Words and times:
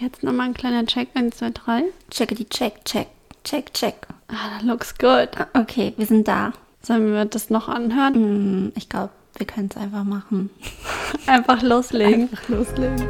Jetzt 0.00 0.22
nochmal 0.22 0.46
ein 0.46 0.54
kleiner 0.54 0.86
Check. 0.86 1.08
1, 1.12 1.36
2, 1.36 1.50
3. 1.50 1.82
Checkity 2.10 2.46
check, 2.46 2.82
check, 2.86 3.08
check, 3.44 3.74
check. 3.74 4.06
Ah, 4.28 4.56
that 4.56 4.62
looks 4.62 4.96
good. 4.96 5.28
Okay, 5.52 5.92
wir 5.98 6.06
sind 6.06 6.26
da. 6.26 6.54
Sollen 6.80 7.12
wir 7.12 7.26
das 7.26 7.50
noch 7.50 7.68
anhören? 7.68 8.14
Hm, 8.14 8.72
ich 8.76 8.88
glaube, 8.88 9.10
wir 9.36 9.44
können 9.44 9.68
es 9.70 9.76
einfach 9.76 10.04
machen. 10.04 10.48
Einfach 11.26 11.60
loslegen. 11.60 12.30
Einfach 12.30 12.48
loslegen. 12.48 13.08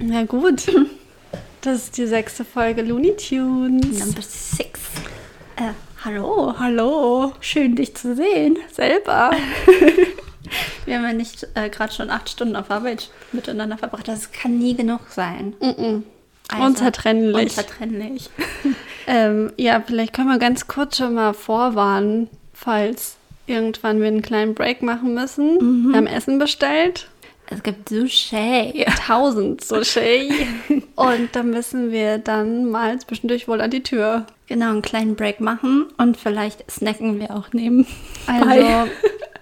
Na 0.00 0.24
gut. 0.24 0.70
Das 1.62 1.84
ist 1.84 1.96
die 1.96 2.06
sechste 2.06 2.44
Folge 2.44 2.82
Looney 2.82 3.16
Tunes. 3.16 4.00
Number 4.00 4.20
six. 4.20 4.73
Äh, 5.56 5.72
hallo. 6.04 6.54
Hallo. 6.58 7.32
Schön, 7.40 7.76
dich 7.76 7.94
zu 7.94 8.16
sehen. 8.16 8.58
Selber. 8.72 9.30
Wir 10.84 10.96
haben 10.96 11.04
ja 11.04 11.12
nicht 11.12 11.46
äh, 11.54 11.68
gerade 11.70 11.92
schon 11.92 12.10
acht 12.10 12.28
Stunden 12.28 12.56
auf 12.56 12.70
Arbeit 12.70 13.10
miteinander 13.32 13.78
verbracht. 13.78 14.08
Das 14.08 14.32
kann 14.32 14.58
nie 14.58 14.74
genug 14.74 15.00
sein. 15.10 15.54
Mm-mm. 15.60 16.02
Also, 16.48 16.64
Unzertrennlich. 16.64 17.42
Unzertrennlich. 17.42 18.30
Ähm, 19.06 19.52
ja, 19.58 19.82
vielleicht 19.86 20.14
können 20.14 20.30
wir 20.30 20.38
ganz 20.38 20.66
kurz 20.66 20.96
schon 20.96 21.12
mal 21.12 21.34
vorwarnen, 21.34 22.30
falls 22.54 23.18
irgendwann 23.46 24.00
wir 24.00 24.06
einen 24.06 24.22
kleinen 24.22 24.54
Break 24.54 24.80
machen 24.80 25.12
müssen. 25.12 25.90
Wir 25.90 25.98
haben 25.98 26.06
Essen 26.06 26.38
bestellt. 26.38 27.06
Es 27.50 27.62
gibt 27.62 27.90
Sushi. 27.90 28.86
Tausend 29.06 29.62
Sushi. 29.64 30.46
Und 30.96 31.36
da 31.36 31.42
müssen 31.42 31.92
wir 31.92 32.16
dann 32.16 32.70
mal 32.70 32.98
zwischendurch 32.98 33.46
wohl 33.46 33.60
an 33.60 33.70
die 33.70 33.82
Tür. 33.82 34.24
Genau, 34.46 34.70
einen 34.70 34.82
kleinen 34.82 35.16
Break 35.16 35.40
machen 35.40 35.86
und 35.96 36.16
vielleicht 36.16 36.70
snacken 36.70 37.18
wir 37.18 37.34
auch 37.34 37.52
neben. 37.52 37.86
Also, 38.26 38.90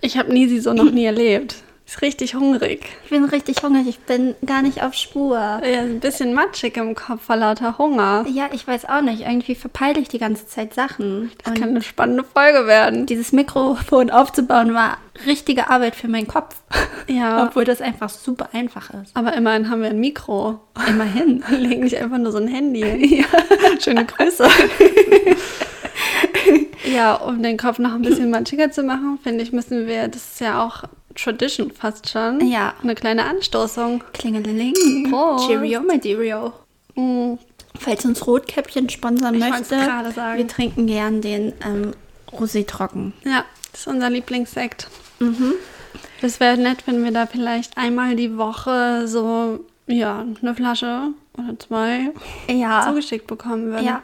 ich 0.01 0.17
habe 0.17 0.33
Nisi 0.33 0.61
so 0.61 0.73
noch 0.73 0.91
nie 0.91 1.05
erlebt. 1.05 1.57
Ist 1.93 2.01
richtig 2.01 2.35
hungrig. 2.35 2.87
Ich 3.05 3.11
bin 3.11 3.23
richtig 3.27 3.63
hungrig. 3.63 3.87
Ich 3.87 3.99
bin 3.99 4.35
gar 4.47 4.63
nicht 4.63 4.83
auf 4.83 4.95
Spur. 4.95 5.61
Ist 5.63 5.79
ein 5.79 6.01
bisschen 6.01 6.33
matschig 6.33 6.79
im 6.79 6.95
Kopf 6.95 7.25
vor 7.25 7.37
lauter 7.37 7.77
Hunger. 7.77 8.25
Ja, 8.33 8.49
ich 8.51 8.67
weiß 8.67 8.87
auch 8.87 9.03
nicht. 9.03 9.21
Irgendwie 9.21 9.55
verpeile 9.55 10.01
ich 10.01 10.09
die 10.09 10.17
ganze 10.17 10.47
Zeit 10.47 10.73
Sachen. 10.73 11.33
Das 11.45 11.53
kann 11.53 11.69
eine 11.69 11.83
spannende 11.83 12.25
Folge 12.25 12.67
werden. 12.67 13.05
dieses 13.05 13.33
Mikrofon 13.33 14.09
aufzubauen 14.09 14.73
war 14.73 14.97
richtige 15.27 15.69
Arbeit 15.69 15.95
für 15.95 16.09
meinen 16.09 16.27
Kopf. 16.27 16.57
Ja. 17.09 17.45
Obwohl 17.47 17.67
das 17.67 17.83
einfach 17.83 18.09
super 18.09 18.49
einfach 18.55 18.89
ist. 18.95 19.15
Aber 19.15 19.35
immerhin 19.35 19.69
haben 19.69 19.83
wir 19.83 19.91
ein 19.91 20.01
Mikro. 20.01 20.61
Immerhin. 20.89 21.45
Legen 21.51 21.85
nicht 21.85 21.99
einfach 21.99 22.17
nur 22.17 22.33
so 22.33 22.39
ein 22.39 22.49
Handy 22.49 22.81
hin. 22.85 23.27
Schöne 23.85 24.07
Grüße. 24.07 24.49
ja, 26.91 27.17
um 27.17 27.43
den 27.43 27.59
Kopf 27.59 27.79
noch 27.79 27.93
ein 27.93 28.01
bisschen 28.01 28.31
matschiger 28.31 28.71
zu 28.71 28.83
machen, 28.83 29.19
finde 29.23 29.43
ich, 29.43 29.53
müssen 29.53 29.87
wir, 29.87 30.09
das 30.09 30.33
ist 30.33 30.41
ja 30.41 30.65
auch 30.65 30.85
Tradition 31.15 31.71
fast 31.71 32.09
schon, 32.09 32.41
Ja. 32.47 32.75
eine 32.83 32.95
kleine 32.95 33.25
Anstoßung. 33.25 34.03
Klingeling. 34.13 34.75
Prost. 35.11 35.47
Cheerio, 35.49 35.81
my 35.81 35.99
deario. 35.99 36.53
Mm, 36.95 37.35
Falls 37.79 38.05
uns 38.05 38.27
Rotkäppchen 38.27 38.89
sponsern 38.91 39.35
Ich 39.35 39.41
möchte, 39.41 39.77
wir 39.77 40.47
trinken 40.47 40.87
gern 40.87 41.23
den 41.23 41.53
ähm, 41.65 41.93
Rosé 42.31 42.67
trocken. 42.67 43.13
Ja, 43.25 43.45
das 43.73 43.81
ist 43.83 43.87
unser 43.87 44.11
Lieblingssekt. 44.11 44.89
Mhm. 45.19 45.55
Das 46.21 46.39
wäre 46.39 46.57
nett, 46.59 46.87
wenn 46.87 47.03
wir 47.03 47.11
da 47.11 47.27
vielleicht 47.27 47.77
einmal 47.79 48.15
die 48.15 48.37
Woche 48.37 49.09
so, 49.09 49.61
ja, 49.87 50.25
eine 50.41 50.55
Flasche 50.55 51.09
oder 51.37 51.59
zwei 51.59 52.11
Ja. 52.49 52.87
zugeschickt 52.87 53.27
bekommen 53.27 53.67
würden. 53.73 53.85
Ja. 53.87 54.03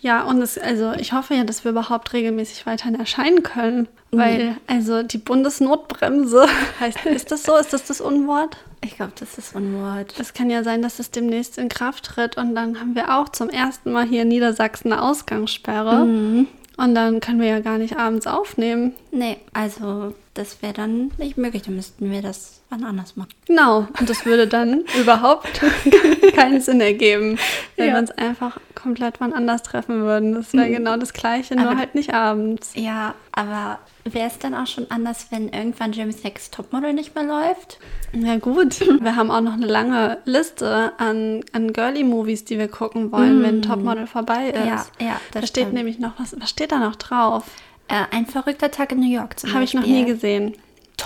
Ja, 0.00 0.24
und 0.24 0.40
es, 0.42 0.58
also 0.58 0.92
ich 0.92 1.12
hoffe 1.12 1.34
ja, 1.34 1.44
dass 1.44 1.64
wir 1.64 1.72
überhaupt 1.72 2.12
regelmäßig 2.12 2.66
weiterhin 2.66 2.98
erscheinen 2.98 3.42
können. 3.42 3.88
Mhm. 4.10 4.18
Weil, 4.18 4.56
also 4.66 5.02
die 5.02 5.18
Bundesnotbremse 5.18 6.46
heißt, 6.80 7.06
ist 7.06 7.30
das 7.30 7.42
so? 7.42 7.56
Ist 7.56 7.72
das 7.72 7.84
das 7.84 8.00
Unwort? 8.00 8.56
Ich 8.84 8.96
glaube, 8.96 9.12
das 9.18 9.38
ist 9.38 9.56
ein 9.56 9.74
Wort. 9.82 10.14
Es 10.18 10.32
kann 10.32 10.50
ja 10.50 10.62
sein, 10.62 10.82
dass 10.82 10.98
es 10.98 11.10
demnächst 11.10 11.58
in 11.58 11.68
Kraft 11.68 12.04
tritt 12.04 12.36
und 12.36 12.54
dann 12.54 12.78
haben 12.78 12.94
wir 12.94 13.16
auch 13.16 13.28
zum 13.28 13.48
ersten 13.48 13.92
Mal 13.92 14.06
hier 14.06 14.22
in 14.22 14.28
Niedersachsen 14.28 14.92
eine 14.92 15.02
Ausgangssperre. 15.02 16.04
Mhm. 16.04 16.46
Und 16.76 16.94
dann 16.94 17.20
können 17.20 17.40
wir 17.40 17.48
ja 17.48 17.60
gar 17.60 17.78
nicht 17.78 17.96
abends 17.96 18.26
aufnehmen. 18.26 18.92
Nee, 19.10 19.38
also 19.54 20.14
das 20.36 20.62
wäre 20.62 20.72
dann 20.72 21.10
nicht 21.18 21.36
möglich. 21.36 21.62
Dann 21.62 21.76
müssten 21.76 22.10
wir 22.10 22.22
das 22.22 22.62
wann 22.68 22.82
anders 22.84 23.14
machen. 23.16 23.28
Genau. 23.46 23.86
Und 23.98 24.10
das 24.10 24.24
würde 24.26 24.46
dann 24.48 24.84
überhaupt 25.00 25.60
keinen 26.34 26.60
Sinn 26.60 26.80
ergeben, 26.80 27.38
wenn 27.76 27.88
Ja. 27.88 27.92
wir 27.94 28.00
uns 28.00 28.10
einfach 28.12 28.58
komplett 28.74 29.20
wann 29.20 29.32
anders 29.32 29.62
treffen 29.62 30.00
würden. 30.02 30.34
Das 30.34 30.52
wäre 30.52 30.68
genau 30.70 30.96
das 30.96 31.12
Gleiche, 31.12 31.54
nur 31.56 31.68
Aber- 31.70 31.78
halt 31.78 31.94
nicht 31.94 32.12
abends. 32.12 32.72
Ja, 32.74 33.14
aber 33.32 33.78
wäre 34.04 34.26
es 34.28 34.38
dann 34.38 34.54
auch 34.54 34.66
schon 34.66 34.90
anders, 34.90 35.26
wenn 35.30 35.48
irgendwann 35.48 35.92
Jimmy's 35.92 36.22
Next 36.24 36.54
Topmodel 36.54 36.92
nicht 36.92 37.14
mehr 37.14 37.24
läuft? 37.24 37.78
Ja 38.12 38.36
gut, 38.38 38.80
wir 38.80 39.14
haben 39.16 39.30
auch 39.30 39.40
noch 39.40 39.54
eine 39.54 39.66
lange 39.66 40.18
Liste 40.24 40.92
an, 40.98 41.42
an 41.52 41.72
Girly-Movies, 41.72 42.44
die 42.44 42.58
wir 42.58 42.68
gucken 42.68 43.12
wollen, 43.12 43.42
wenn 43.42 43.62
Topmodel 43.62 44.06
vorbei 44.06 44.48
ist. 44.50 44.64
Mm. 44.64 44.68
Ja, 44.68 44.86
ja, 45.00 45.20
da 45.32 45.46
steht 45.46 45.72
nämlich 45.72 45.98
noch 45.98 46.18
was, 46.18 46.34
was 46.40 46.50
steht 46.50 46.72
da 46.72 46.78
noch 46.78 46.96
drauf? 46.96 47.44
Äh, 47.88 48.04
ein 48.10 48.26
verrückter 48.26 48.70
Tag 48.70 48.92
in 48.92 49.00
New 49.00 49.10
York 49.12 49.38
zum 49.38 49.52
Habe 49.54 49.64
ich 49.64 49.74
noch 49.74 49.86
nie 49.86 50.04
gesehen. 50.04 50.54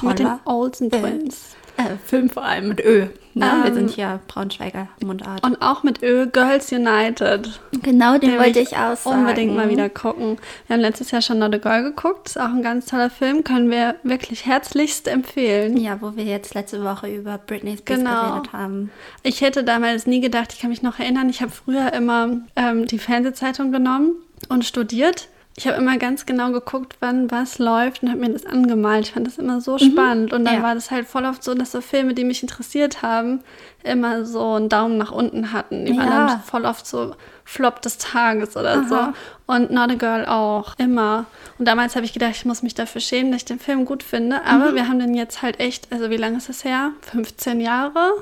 Mit 0.03 0.19
den 0.19 0.27
Toller 0.27 0.41
Olsen 0.45 0.91
Film. 0.91 1.03
Twins. 1.03 1.57
Äh, 1.77 1.97
Film 2.07 2.29
vor 2.31 2.45
allem 2.45 2.69
mit 2.69 2.81
Ö. 2.85 3.07
Ne? 3.33 3.47
wir 3.63 3.67
Ähm, 3.69 3.75
sind 3.75 3.97
ja 3.97 4.19
Braunschweiger 4.29 4.89
Mundart. 5.05 5.45
Und 5.45 5.63
auch 5.63 5.83
mit 5.83 6.03
Ö, 6.03 6.27
Girls 6.27 6.73
United. 6.73 7.61
genau, 7.83 8.19
den 8.19 8.31
Den 8.33 8.39
wollte 8.39 8.61
ich 8.61 8.77
auch. 8.77 9.05
Unbedingt 9.05 9.55
mal 9.55 9.69
wieder 9.71 9.89
gucken. 9.89 10.37
Wir 10.67 10.75
haben 10.75 10.81
letztes 10.81 11.11
Jahr 11.11 11.23
schon 11.23 11.39
Not 11.39 11.55
a 11.55 11.59
Girl 11.59 11.83
geguckt. 11.85 12.29
Ist 12.29 12.39
auch 12.41 12.49
ein 12.49 12.63
ganz 12.63 12.87
toller 12.87 13.09
Film. 13.11 13.45
Können 13.45 13.71
wir 13.71 13.97
wirklich 14.03 14.47
herzlichst 14.47 15.07
empfehlen. 15.07 15.77
Ja, 15.77 16.01
wo 16.01 16.17
wir 16.17 16.25
jetzt 16.25 16.55
letzte 16.55 16.83
Woche 16.85 17.09
über 17.15 17.39
Britney 17.39 17.77
Spears 17.77 18.01
Genau. 18.01 18.31
geredet 18.33 18.53
haben. 18.53 18.91
Ich 19.23 19.41
hätte 19.41 19.65
damals 19.65 20.07
nie 20.07 20.21
gedacht, 20.21 20.53
ich 20.53 20.61
kann 20.61 20.71
mich 20.71 20.83
noch 20.83 20.99
erinnern, 20.99 21.29
ich 21.31 21.41
habe 21.41 21.53
früher 21.53 21.93
immer 21.93 22.39
ähm, 22.57 22.87
die 22.87 22.99
Fernsehzeitung 22.99 23.71
genommen 23.71 24.15
und 24.49 24.65
studiert. 24.65 25.29
Ich 25.61 25.67
habe 25.67 25.77
immer 25.77 25.99
ganz 25.99 26.25
genau 26.25 26.53
geguckt, 26.53 26.97
wann 27.01 27.31
was 27.31 27.59
läuft 27.59 28.03
und 28.03 28.09
habe 28.09 28.21
mir 28.21 28.31
das 28.31 28.47
angemalt. 28.47 29.05
Ich 29.09 29.13
fand 29.13 29.27
das 29.27 29.37
immer 29.37 29.61
so 29.61 29.77
spannend. 29.77 30.33
Und 30.33 30.47
dann 30.47 30.55
Ja. 30.55 30.63
war 30.63 30.75
das 30.75 30.91
halt 30.91 31.07
voll 31.07 31.27
oft 31.27 31.45
so, 31.45 31.53
dass 31.53 31.73
so 31.73 31.83
Filme, 31.83 32.15
die 32.15 32.25
mich 32.25 32.41
interessiert 32.43 33.03
haben, 33.03 33.41
immer 33.83 34.25
so 34.25 34.55
einen 34.55 34.71
Daumen 34.71 34.97
nach 34.97 35.13
unten 35.13 35.53
hatten. 35.53 35.85
Die 35.85 35.95
waren 35.95 36.07
Ja. 36.09 36.27
dann 36.29 36.41
voll 36.41 36.65
oft 36.65 36.87
so 36.87 37.15
Flop 37.45 37.83
des 37.83 37.99
Tages 37.99 38.57
oder 38.57 38.79
Aha. 38.79 39.13
so. 39.47 39.53
Und 39.53 39.71
Not 39.71 39.91
a 39.91 39.95
Girl 39.97 40.25
auch, 40.25 40.79
immer. 40.79 41.27
Und 41.59 41.69
damals 41.69 41.95
habe 41.95 42.07
ich 42.07 42.15
gedacht, 42.15 42.33
ich 42.37 42.47
muss 42.47 42.63
mich 42.63 42.75
dafür 42.75 43.03
schämen, 43.03 43.31
dass 43.31 43.43
ich 43.43 43.45
den 43.45 43.59
Film 43.59 43.85
gut 43.85 44.03
finde. 44.03 44.43
Aber 44.47 44.75
wir 44.75 44.89
haben 44.89 44.99
den 44.99 45.13
jetzt 45.13 45.43
halt 45.43 45.61
echt, 45.61 45.93
also 45.93 46.09
wie 46.09 46.17
lange 46.17 46.39
ist 46.39 46.49
das 46.49 46.65
her? 46.65 46.93
15 47.03 47.61
Jahre? 47.61 48.13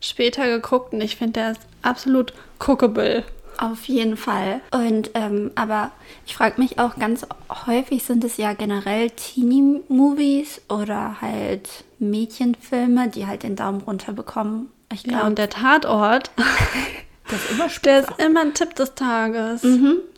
später 0.00 0.46
geguckt 0.48 0.92
und 0.92 1.00
ich 1.00 1.16
finde, 1.16 1.32
der 1.40 1.50
ist 1.52 1.60
absolut 1.82 2.32
cookable. 2.64 3.24
Auf 3.58 3.84
jeden 3.86 4.16
Fall. 4.16 4.60
Und 4.72 5.10
ähm, 5.14 5.50
aber 5.54 5.90
ich 6.26 6.34
frage 6.34 6.60
mich 6.60 6.78
auch 6.78 6.96
ganz 6.96 7.26
häufig 7.66 8.02
sind 8.04 8.24
es 8.24 8.36
ja 8.36 8.52
generell 8.52 9.10
Teenie-Movies 9.10 10.62
oder 10.68 11.20
halt 11.20 11.84
Mädchenfilme, 11.98 13.08
die 13.08 13.26
halt 13.26 13.42
den 13.42 13.56
Daumen 13.56 13.80
runter 13.80 14.12
bekommen. 14.12 14.70
Ich 14.92 15.02
Ja, 15.04 15.10
glaube, 15.12 15.26
und 15.26 15.38
der 15.38 15.50
Tatort, 15.50 16.30
das 17.28 17.44
ist 17.44 17.50
immer 17.52 17.68
der 17.84 18.00
ist 18.00 18.10
immer 18.18 18.40
ein 18.40 18.54
Tipp 18.54 18.74
des 18.74 18.94
Tages. 18.94 19.64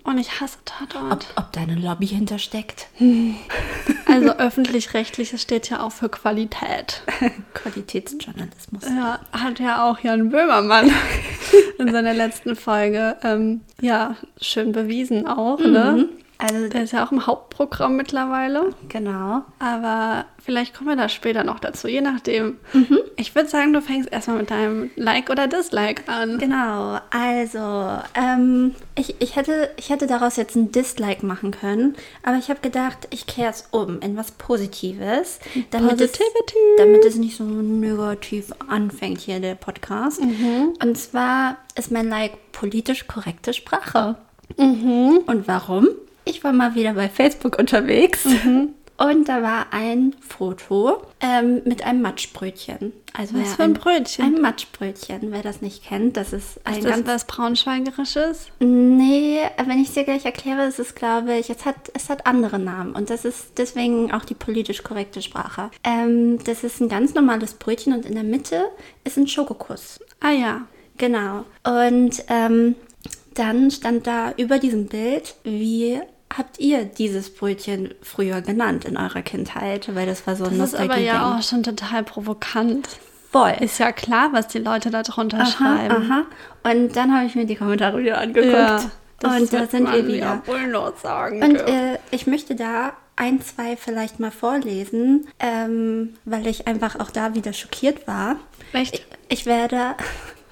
Und 0.06 0.18
ich 0.18 0.40
hasse 0.40 0.58
Tatort. 0.64 1.26
ob, 1.34 1.44
ob 1.44 1.52
da 1.52 1.60
eine 1.62 1.74
Lobby 1.74 2.06
hintersteckt. 2.06 2.88
Also 4.08 4.30
öffentlich-rechtliches 4.36 5.42
steht 5.42 5.68
ja 5.68 5.82
auch 5.82 5.90
für 5.90 6.08
Qualität. 6.08 7.02
Qualitätsjournalismus. 7.54 8.84
Ja, 8.84 9.18
hat 9.32 9.58
ja 9.58 9.84
auch 9.84 9.98
Jan 9.98 10.30
Böhmermann 10.30 10.90
in 11.78 11.90
seiner 11.90 12.14
letzten 12.14 12.54
Folge 12.54 13.16
ähm, 13.24 13.62
ja 13.80 14.16
schön 14.40 14.72
bewiesen 14.72 15.26
auch. 15.26 15.58
Ne? 15.58 16.08
Also 16.38 16.68
Der 16.68 16.82
ist 16.82 16.92
ja 16.92 17.04
auch 17.06 17.12
im 17.12 17.26
Hauptprogramm 17.26 17.96
mittlerweile. 17.96 18.70
genau. 18.88 19.42
Aber 19.58 20.26
vielleicht 20.44 20.74
kommen 20.74 20.90
wir 20.90 20.96
da 20.96 21.08
später 21.08 21.44
noch 21.44 21.58
dazu, 21.60 21.88
je 21.88 22.00
nachdem. 22.02 22.58
Mhm. 22.72 22.98
Ich 23.16 23.34
würde 23.34 23.48
sagen, 23.48 23.72
du 23.72 23.80
fängst 23.80 24.12
erstmal 24.12 24.38
mit 24.38 24.50
deinem 24.50 24.90
Like 24.96 25.30
oder 25.30 25.46
Dislike 25.46 26.02
an. 26.06 26.38
Genau, 26.38 26.98
also 27.10 27.98
ähm, 28.14 28.74
ich, 28.94 29.16
ich, 29.20 29.36
hätte, 29.36 29.70
ich 29.76 29.88
hätte 29.90 30.06
daraus 30.06 30.36
jetzt 30.36 30.54
ein 30.56 30.70
Dislike 30.72 31.24
machen 31.24 31.52
können, 31.52 31.96
aber 32.22 32.36
ich 32.36 32.50
habe 32.50 32.60
gedacht, 32.60 33.08
ich 33.10 33.26
kehre 33.26 33.50
es 33.50 33.68
um 33.70 34.00
in 34.00 34.16
was 34.16 34.32
Positives, 34.32 35.38
damit 35.70 36.00
es, 36.00 36.12
Positivity. 36.12 36.58
damit 36.78 37.04
es 37.06 37.16
nicht 37.16 37.36
so 37.38 37.44
negativ 37.44 38.52
anfängt 38.68 39.20
hier 39.20 39.40
der 39.40 39.54
Podcast. 39.54 40.20
Und 40.20 40.98
zwar 40.98 41.56
ist 41.76 41.90
mein 41.90 42.08
Like 42.08 42.52
politisch 42.52 43.06
korrekte 43.06 43.52
Sprache. 43.54 44.16
Und 44.58 45.42
warum? 45.46 45.88
Ich 46.26 46.44
war 46.44 46.52
mal 46.52 46.74
wieder 46.74 46.92
bei 46.92 47.08
Facebook 47.08 47.58
unterwegs 47.58 48.26
Und 48.98 49.28
da 49.28 49.42
war 49.42 49.66
ein 49.72 50.16
Foto 50.26 51.02
ähm, 51.20 51.60
mit 51.66 51.84
einem 51.84 52.00
Matschbrötchen. 52.00 52.94
Also 53.12 53.38
Was 53.38 53.54
für 53.54 53.64
ein 53.64 53.74
Brötchen? 53.74 54.24
Ein 54.24 54.40
Matschbrötchen. 54.40 55.32
Wer 55.32 55.42
das 55.42 55.60
nicht 55.60 55.84
kennt, 55.84 56.16
das 56.16 56.32
ist 56.32 56.60
ein 56.64 56.76
Ist 56.76 56.84
das 56.84 56.90
ganz 56.92 57.06
was 57.06 57.26
Braunschweigerisches? 57.26 58.48
Nee, 58.58 59.40
wenn 59.66 59.78
ich 59.80 59.88
es 59.88 59.94
dir 59.94 60.04
gleich 60.04 60.24
erkläre, 60.24 60.66
ist 60.66 60.78
es, 60.78 60.94
glaube 60.94 61.34
ich, 61.34 61.50
es 61.50 61.66
hat, 61.66 61.76
es 61.92 62.08
hat 62.08 62.26
andere 62.26 62.58
Namen 62.58 62.94
und 62.94 63.10
das 63.10 63.26
ist 63.26 63.58
deswegen 63.58 64.12
auch 64.12 64.24
die 64.24 64.34
politisch 64.34 64.82
korrekte 64.82 65.20
Sprache. 65.20 65.70
Ähm, 65.84 66.38
das 66.44 66.64
ist 66.64 66.80
ein 66.80 66.88
ganz 66.88 67.12
normales 67.12 67.54
Brötchen 67.54 67.92
und 67.92 68.06
in 68.06 68.14
der 68.14 68.24
Mitte 68.24 68.64
ist 69.04 69.18
ein 69.18 69.28
Schokokuss. 69.28 70.00
Ah 70.20 70.32
ja. 70.32 70.62
Genau. 70.96 71.44
Und 71.64 72.24
ähm, 72.28 72.74
dann 73.34 73.70
stand 73.70 74.06
da 74.06 74.32
über 74.38 74.58
diesem 74.58 74.86
Bild, 74.86 75.34
wie 75.44 76.00
habt 76.36 76.58
ihr 76.58 76.84
dieses 76.84 77.32
Brötchen 77.34 77.94
früher 78.02 78.40
genannt 78.40 78.84
in 78.84 78.96
eurer 78.96 79.22
Kindheit? 79.22 79.94
Weil 79.94 80.06
das 80.06 80.26
war 80.26 80.36
so 80.36 80.44
ein 80.44 80.58
Das 80.58 80.72
ist 80.74 80.78
aber 80.80 80.98
ja 80.98 81.36
auch 81.36 81.42
schon 81.42 81.62
total 81.62 82.02
provokant. 82.04 82.88
voll. 83.32 83.54
Ist 83.60 83.78
ja 83.78 83.92
klar, 83.92 84.30
was 84.32 84.48
die 84.48 84.58
Leute 84.58 84.90
da 84.90 85.02
drunter 85.02 85.38
Aha, 85.40 85.46
schreiben. 85.46 86.10
aha. 86.10 86.22
Und 86.70 86.96
dann 86.96 87.14
habe 87.14 87.26
ich 87.26 87.34
mir 87.34 87.46
die 87.46 87.56
Kommentare 87.56 87.98
wieder 87.98 88.18
angeguckt. 88.18 88.88
das 89.20 89.40
und 89.40 89.52
da 89.52 89.66
sind 89.66 89.90
wir 89.92 90.06
wieder. 90.06 90.16
ja 90.16 90.42
wohl 90.46 90.66
noch 90.68 90.96
sagen 90.98 91.42
Und 91.42 91.56
äh, 91.56 91.98
ich 92.10 92.26
möchte 92.26 92.54
da 92.54 92.92
ein, 93.16 93.40
zwei 93.40 93.76
vielleicht 93.76 94.20
mal 94.20 94.30
vorlesen, 94.30 95.26
ähm, 95.40 96.14
weil 96.26 96.46
ich 96.46 96.66
einfach 96.68 97.00
auch 97.00 97.10
da 97.10 97.34
wieder 97.34 97.52
schockiert 97.54 98.06
war. 98.06 98.36
Echt? 98.74 98.94
Ich, 98.94 99.06
ich 99.40 99.46
werde, 99.46 99.94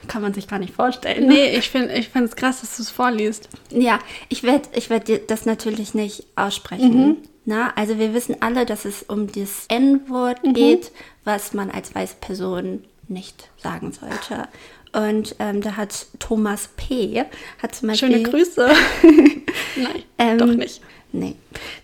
kann 0.09 0.23
man 0.23 0.35
sich 0.35 0.49
gar 0.49 0.59
nicht 0.59 0.75
vorstellen. 0.75 1.27
ne? 1.27 1.35
Nee, 1.35 1.57
ich 1.57 1.71
finde 1.71 1.91
es 1.91 2.07
ich 2.07 2.37
krass, 2.37 2.61
dass 2.61 2.77
du 2.77 2.83
es 2.83 2.91
vorliest. 2.91 3.49
Ja, 3.71 3.99
ich 4.29 4.43
werde 4.43 4.69
ich 4.75 4.91
werd 4.91 5.09
dir 5.09 5.19
das 5.19 5.47
natürlich 5.47 5.95
nicht 5.95 6.27
aussprechen. 6.37 7.19
Na, 7.47 7.73
also 7.77 7.99
wir 7.99 8.15
wissen 8.15 8.37
alle, 8.41 8.65
dass 8.65 8.85
es 8.87 9.03
um 9.03 9.31
das 9.31 9.67
N-Wort 9.69 10.39
geht, 10.55 10.93
was 11.25 11.53
man 11.53 11.71
als 11.71 11.95
weiße 11.95 12.17
Person 12.21 12.85
nicht 13.09 13.51
sagen 13.63 13.93
sollte. 13.93 14.49
Und 14.95 15.37
ähm, 15.41 15.61
da 15.61 15.77
hat 15.77 16.07
Thomas 16.21 16.71
P. 16.77 17.25
hat 17.61 17.75
zum 17.75 17.89
Beispiel... 17.89 18.13
Schöne 18.13 18.23
Grüße. 18.23 18.71
Nein, 19.77 20.03
Ähm, 20.19 20.39
doch 20.39 20.47
nicht. 20.47 20.81
Nee. 21.15 21.37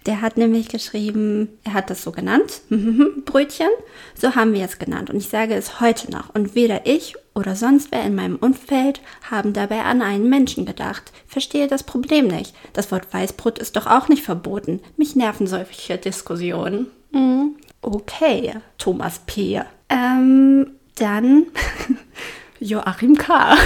Der 0.07 0.23
hat 0.23 0.37
nämlich 0.37 0.69
geschrieben, 0.69 1.49
er 1.63 1.75
hat 1.75 1.89
das 1.89 2.03
so 2.03 2.11
genannt, 2.11 2.63
Brötchen. 3.25 3.69
So 4.17 4.35
haben 4.35 4.53
wir 4.53 4.65
es 4.65 4.81
genannt. 4.81 5.09
Und 5.09 5.19
ich 5.19 5.29
sage 5.29 5.55
es 5.55 5.81
heute 5.81 6.11
noch. 6.11 6.35
Und 6.35 6.57
weder 6.57 6.85
ich 6.85 7.15
oder 7.33 7.55
sonst 7.55 7.93
wer 7.93 8.03
in 8.03 8.17
meinem 8.17 8.35
Umfeld 8.35 9.01
haben 9.31 9.53
dabei 9.53 9.83
an 9.83 10.03
einen 10.03 10.29
Menschen 10.29 10.67
gedacht. 10.67 11.13
Verstehe 11.29 11.69
das 11.69 11.85
Problem 11.85 12.27
nicht. 12.27 12.57
Das 12.73 12.91
Wort 12.91 13.15
Weißbrot 13.15 13.61
ist 13.61 13.77
doch 13.77 13.87
auch 13.87 14.09
nicht 14.09 14.25
verboten. 14.25 14.81
Mich 14.97 15.15
nerven 15.15 15.47
solche 15.47 15.97
Diskussionen. 15.97 16.89
Okay, 17.81 18.55
Thomas 18.79 19.21
P. 19.27 19.63
Ähm, 19.89 20.73
dann 20.97 21.47
Joachim 22.59 23.17
K. 23.17 23.57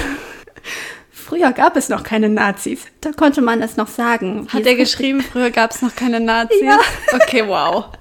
Früher 1.25 1.53
gab 1.53 1.75
es 1.76 1.88
noch 1.88 2.03
keine 2.03 2.29
Nazis. 2.29 2.82
Da 3.00 3.12
konnte 3.12 3.41
man 3.41 3.62
es 3.62 3.79
noch 3.79 3.88
sagen. 3.88 4.47
Hat 4.53 4.67
er 4.67 4.75
geschrieben, 4.75 5.23
früher 5.23 5.50
gab 5.50 5.71
es 5.71 5.81
noch 5.81 5.97
keine 5.97 6.21
Nazis? 6.21 6.61
Ja. 6.61 6.79
Okay, 7.12 7.44
wow. 7.47 7.87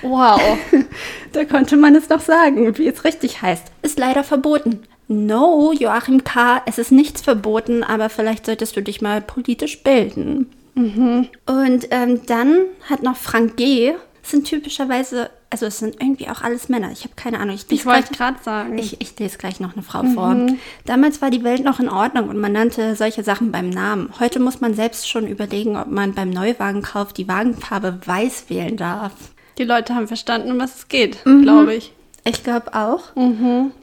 Wow. 0.00 0.40
Da 1.32 1.44
konnte 1.44 1.76
man 1.76 1.96
es 1.96 2.08
noch 2.08 2.20
sagen, 2.20 2.78
wie 2.78 2.86
es 2.86 3.04
richtig 3.04 3.42
heißt. 3.42 3.64
Ist 3.82 3.98
leider 3.98 4.22
verboten. 4.22 4.84
No, 5.08 5.72
Joachim 5.72 6.22
K., 6.22 6.62
es 6.66 6.78
ist 6.78 6.92
nichts 6.92 7.20
verboten, 7.20 7.82
aber 7.82 8.08
vielleicht 8.08 8.46
solltest 8.46 8.76
du 8.76 8.80
dich 8.80 9.00
mal 9.00 9.20
politisch 9.20 9.82
bilden. 9.82 10.48
Und 10.76 11.88
ähm, 11.90 12.20
dann 12.26 12.60
hat 12.88 13.02
noch 13.02 13.16
Frank 13.16 13.56
G., 13.56 13.94
sind 14.30 14.46
typischerweise, 14.46 15.30
also 15.50 15.66
es 15.66 15.78
sind 15.78 16.00
irgendwie 16.00 16.28
auch 16.28 16.42
alles 16.42 16.68
Männer. 16.68 16.90
Ich 16.92 17.04
habe 17.04 17.14
keine 17.16 17.38
Ahnung. 17.40 17.54
Ich, 17.56 17.70
Ich 17.70 17.86
wollte 17.86 18.12
gerade 18.12 18.42
sagen. 18.42 18.78
ich, 18.78 19.00
ich 19.00 19.18
lese 19.18 19.38
gleich 19.38 19.60
noch 19.60 19.74
eine 19.74 19.82
Frau 19.82 20.02
vor. 20.04 20.36
Damals 20.84 21.20
war 21.22 21.30
die 21.30 21.44
Welt 21.44 21.64
noch 21.64 21.80
in 21.80 21.88
Ordnung 21.88 22.28
und 22.28 22.38
man 22.38 22.52
nannte 22.52 22.94
solche 22.96 23.22
Sachen 23.24 23.50
beim 23.52 23.70
Namen. 23.70 24.12
Heute 24.20 24.40
muss 24.40 24.60
man 24.60 24.74
selbst 24.74 25.08
schon 25.08 25.26
überlegen, 25.26 25.76
ob 25.76 25.88
man 25.88 26.14
beim 26.14 26.30
Neuwagenkauf 26.30 27.12
die 27.12 27.28
Wagenfarbe 27.28 28.00
weiß 28.04 28.44
wählen 28.48 28.76
darf. 28.76 29.12
die 29.58 29.64
Leute 29.64 29.94
haben 29.94 30.06
verstanden, 30.08 30.52
um 30.52 30.58
was 30.58 30.76
es 30.76 30.88
geht, 30.88 31.22
glaube 31.24 31.74
ich. 31.74 31.92
Ich 32.24 32.44
glaube 32.44 32.74
auch. 32.74 33.14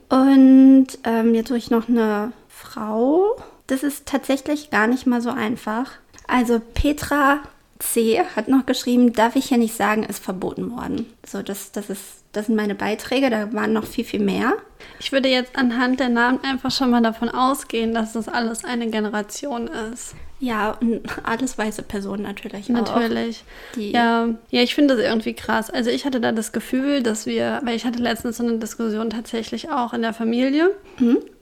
Und 0.10 0.88
ähm, 1.04 1.34
jetzt 1.36 1.48
suche 1.50 1.58
ich 1.58 1.72
noch 1.72 1.90
eine 1.90 2.32
Frau. 2.48 3.36
Das 3.68 3.84
ist 3.84 4.06
tatsächlich 4.06 4.70
gar 4.70 4.88
nicht 4.88 5.08
mal 5.08 5.22
so 5.22 5.30
einfach. 5.32 5.92
Also 6.28 6.60
Petra 6.60 7.40
C. 7.80 8.22
hat 8.36 8.48
noch 8.48 8.66
geschrieben, 8.66 9.12
darf 9.14 9.36
ich 9.36 9.46
hier 9.46 9.58
nicht 9.58 9.76
sagen, 9.76 10.04
ist 10.04 10.24
verboten 10.24 10.72
worden. 10.72 11.06
So, 11.28 11.42
das, 11.42 11.72
das, 11.74 11.90
ist, 11.90 12.02
das 12.32 12.46
sind 12.46 12.56
meine 12.56 12.76
Beiträge, 12.76 13.30
da 13.30 13.52
waren 13.54 13.74
noch 13.74 13.86
viel, 13.86 14.06
viel 14.06 14.22
mehr. 14.22 14.54
Ich 15.00 15.12
würde 15.12 15.28
jetzt 15.30 15.58
anhand 15.58 16.00
der 16.00 16.10
Namen 16.10 16.40
einfach 16.44 16.72
schon 16.72 16.90
mal 16.92 17.02
davon 17.02 17.28
ausgehen, 17.30 17.94
dass 17.94 18.14
das 18.14 18.28
alles 18.30 18.64
eine 18.64 18.88
Generation 18.90 19.68
ist. 19.92 20.16
Ja, 20.40 20.72
und 20.82 21.02
alles 21.24 21.58
weiße 21.58 21.82
Personen 21.84 22.24
natürlich 22.24 22.66
auch. 22.70 22.74
Natürlich. 22.74 23.44
Die- 23.76 23.92
Ja, 23.92 24.28
ja, 24.52 24.62
ich 24.62 24.76
finde 24.76 24.96
das 24.96 25.04
irgendwie 25.06 25.34
krass. 25.34 25.70
Also 25.70 25.90
ich 25.90 26.06
hatte 26.06 26.20
da 26.22 26.32
das 26.32 26.52
Gefühl, 26.52 27.04
dass 27.04 27.26
wir, 27.26 27.62
weil 27.64 27.76
ich 27.76 27.86
hatte 27.86 28.00
letztens 28.00 28.38
so 28.38 28.44
eine 28.46 28.58
Diskussion 28.58 29.10
tatsächlich 29.10 29.70
auch 29.72 29.94
in 29.94 30.02
der 30.02 30.14
Familie. 30.14 30.72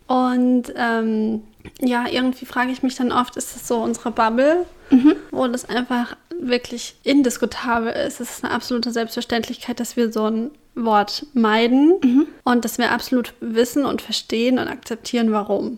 Und 0.07 0.73
ähm, 0.75 1.43
ja, 1.79 2.05
irgendwie 2.09 2.45
frage 2.45 2.71
ich 2.71 2.83
mich 2.83 2.95
dann 2.95 3.11
oft, 3.11 3.35
ist 3.37 3.55
das 3.55 3.67
so 3.67 3.77
unsere 3.77 4.11
Bubble, 4.11 4.65
wo 5.31 5.47
das 5.47 5.67
einfach 5.69 6.15
wirklich 6.41 6.95
indiskutabel 7.03 7.91
ist. 7.91 8.19
Es 8.19 8.37
ist 8.37 8.43
eine 8.43 8.53
absolute 8.53 8.91
Selbstverständlichkeit, 8.91 9.79
dass 9.79 9.95
wir 9.97 10.11
so 10.11 10.25
ein 10.25 10.51
Wort 10.75 11.27
meiden 11.35 12.27
und 12.43 12.65
dass 12.65 12.79
wir 12.79 12.91
absolut 12.91 13.35
wissen 13.41 13.85
und 13.85 14.01
verstehen 14.01 14.57
und 14.57 14.67
akzeptieren, 14.67 15.31
warum. 15.31 15.77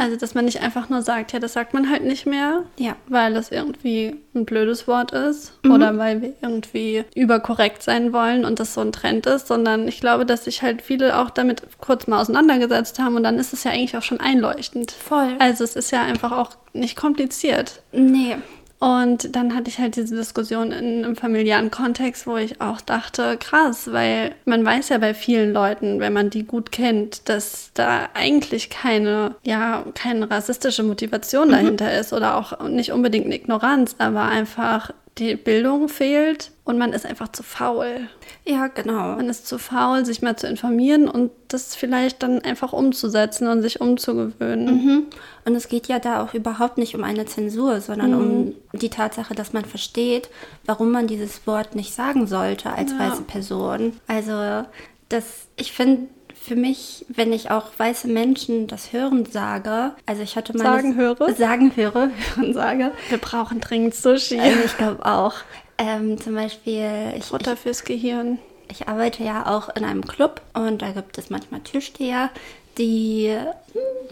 Also, 0.00 0.16
dass 0.16 0.34
man 0.34 0.46
nicht 0.46 0.60
einfach 0.62 0.88
nur 0.88 1.02
sagt, 1.02 1.30
ja, 1.32 1.38
das 1.38 1.52
sagt 1.52 1.74
man 1.74 1.88
halt 1.88 2.02
nicht 2.02 2.26
mehr, 2.26 2.64
Ja. 2.76 2.96
weil 3.06 3.34
das 3.34 3.52
irgendwie 3.52 4.16
ein 4.34 4.44
blödes 4.44 4.88
Wort 4.88 5.12
ist 5.12 5.52
oder 5.64 5.96
weil 5.96 6.22
wir 6.22 6.32
irgendwie 6.42 7.04
überkorrekt 7.14 7.84
sein 7.84 8.12
wollen 8.12 8.44
und 8.44 8.58
das 8.58 8.74
so 8.74 8.80
ein 8.80 8.90
Trend 8.90 9.26
ist, 9.26 9.46
sondern 9.46 9.86
ich 9.86 10.00
glaube, 10.00 10.26
dass 10.26 10.46
sich 10.46 10.60
halt 10.62 10.82
viele 10.82 11.18
auch 11.18 11.30
damit 11.30 11.62
kurz 11.80 12.08
mal 12.08 12.20
auseinandergesetzt 12.20 12.98
haben 12.98 13.14
und 13.14 13.22
dann 13.22 13.38
ist 13.38 13.52
es 13.52 13.62
ja 13.62 13.70
eigentlich 13.70 13.96
auch 13.96 14.02
schon 14.02 14.18
einleuchtend. 14.18 14.90
Voll. 14.90 15.36
Also 15.38 15.62
es 15.62 15.76
ist 15.76 15.92
ja 15.92 16.02
einfach 16.02 16.32
auch 16.32 16.50
nicht 16.72 16.96
kompliziert. 16.96 17.80
Nee. 17.92 18.38
Und 18.82 19.36
dann 19.36 19.54
hatte 19.54 19.70
ich 19.70 19.78
halt 19.78 19.94
diese 19.94 20.16
Diskussion 20.16 20.72
in 20.72 21.04
einem 21.04 21.14
familiären 21.14 21.70
Kontext, 21.70 22.26
wo 22.26 22.36
ich 22.36 22.60
auch 22.60 22.80
dachte, 22.80 23.36
krass, 23.36 23.92
weil 23.92 24.34
man 24.44 24.64
weiß 24.64 24.88
ja 24.88 24.98
bei 24.98 25.14
vielen 25.14 25.52
Leuten, 25.52 26.00
wenn 26.00 26.12
man 26.12 26.30
die 26.30 26.42
gut 26.42 26.72
kennt, 26.72 27.28
dass 27.28 27.70
da 27.74 28.08
eigentlich 28.14 28.70
keine, 28.70 29.36
ja, 29.44 29.84
keine 29.94 30.28
rassistische 30.28 30.82
Motivation 30.82 31.50
dahinter 31.50 31.96
ist 31.96 32.12
oder 32.12 32.36
auch 32.36 32.68
nicht 32.68 32.90
unbedingt 32.90 33.26
eine 33.26 33.36
Ignoranz, 33.36 33.94
aber 33.98 34.22
einfach 34.22 34.90
die 35.18 35.36
Bildung 35.36 35.88
fehlt 35.88 36.52
und 36.64 36.78
man 36.78 36.92
ist 36.94 37.04
einfach 37.04 37.28
zu 37.30 37.42
faul. 37.42 38.08
Ja, 38.46 38.68
genau. 38.68 39.16
Man 39.16 39.28
ist 39.28 39.46
zu 39.46 39.58
faul, 39.58 40.06
sich 40.06 40.22
mal 40.22 40.36
zu 40.36 40.46
informieren 40.46 41.06
und 41.08 41.30
das 41.48 41.74
vielleicht 41.74 42.22
dann 42.22 42.40
einfach 42.40 42.72
umzusetzen 42.72 43.46
und 43.48 43.60
sich 43.60 43.80
umzugewöhnen. 43.80 44.66
Mhm. 44.74 45.06
Und 45.44 45.54
es 45.54 45.68
geht 45.68 45.86
ja 45.88 45.98
da 45.98 46.22
auch 46.22 46.32
überhaupt 46.34 46.78
nicht 46.78 46.94
um 46.94 47.04
eine 47.04 47.26
Zensur, 47.26 47.80
sondern 47.80 48.14
um 48.14 48.54
die 48.72 48.88
Tatsache, 48.88 49.34
dass 49.34 49.52
man 49.52 49.64
versteht, 49.66 50.30
warum 50.64 50.90
man 50.90 51.06
dieses 51.06 51.46
Wort 51.46 51.74
nicht 51.74 51.92
sagen 51.94 52.26
sollte 52.26 52.70
als 52.70 52.92
Ja. 52.92 52.98
weiße 53.10 53.22
Person. 53.22 53.92
Also, 54.06 54.66
das, 55.10 55.24
ich 55.56 55.72
finde, 55.72 56.08
für 56.42 56.56
mich, 56.56 57.04
wenn 57.08 57.32
ich 57.32 57.50
auch 57.50 57.66
weiße 57.76 58.08
Menschen 58.08 58.66
das 58.66 58.92
Hören 58.92 59.26
sage, 59.26 59.92
also 60.06 60.22
ich 60.22 60.36
hatte 60.36 60.56
mal 60.56 60.64
Sagen 60.64 60.96
höre? 60.96 61.32
sagen 61.34 61.72
höre, 61.76 62.10
hören 62.36 62.52
sage, 62.52 62.92
Wir 63.08 63.18
brauchen 63.18 63.60
dringend 63.60 63.94
Sushi. 63.94 64.38
also 64.38 64.60
ich 64.64 64.76
glaube 64.76 65.04
auch. 65.06 65.34
Ähm, 65.78 66.20
zum 66.20 66.34
Beispiel, 66.34 67.14
ich, 67.16 67.24
Futter 67.24 67.56
fürs 67.56 67.84
Gehirn. 67.84 68.38
ich 68.70 68.88
arbeite 68.88 69.24
ja 69.24 69.46
auch 69.46 69.74
in 69.74 69.84
einem 69.84 70.06
Club 70.06 70.40
und 70.54 70.82
da 70.82 70.90
gibt 70.92 71.16
es 71.18 71.30
manchmal 71.30 71.60
Türsteher, 71.60 72.30
die 72.78 73.34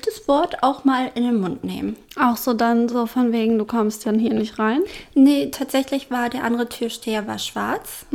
das 0.04 0.26
Wort 0.28 0.62
auch 0.62 0.84
mal 0.84 1.10
in 1.14 1.24
den 1.24 1.40
Mund 1.40 1.64
nehmen. 1.64 1.96
Auch 2.16 2.36
so 2.36 2.54
dann 2.54 2.88
so 2.88 3.06
von 3.06 3.32
wegen, 3.32 3.58
du 3.58 3.64
kommst 3.64 4.06
dann 4.06 4.18
hier 4.18 4.34
nicht 4.34 4.58
rein. 4.58 4.80
Nee, 5.14 5.50
tatsächlich 5.50 6.10
war 6.10 6.28
der 6.28 6.44
andere 6.44 6.68
Türsteher 6.68 7.26
war 7.26 7.38
schwarz. 7.38 8.06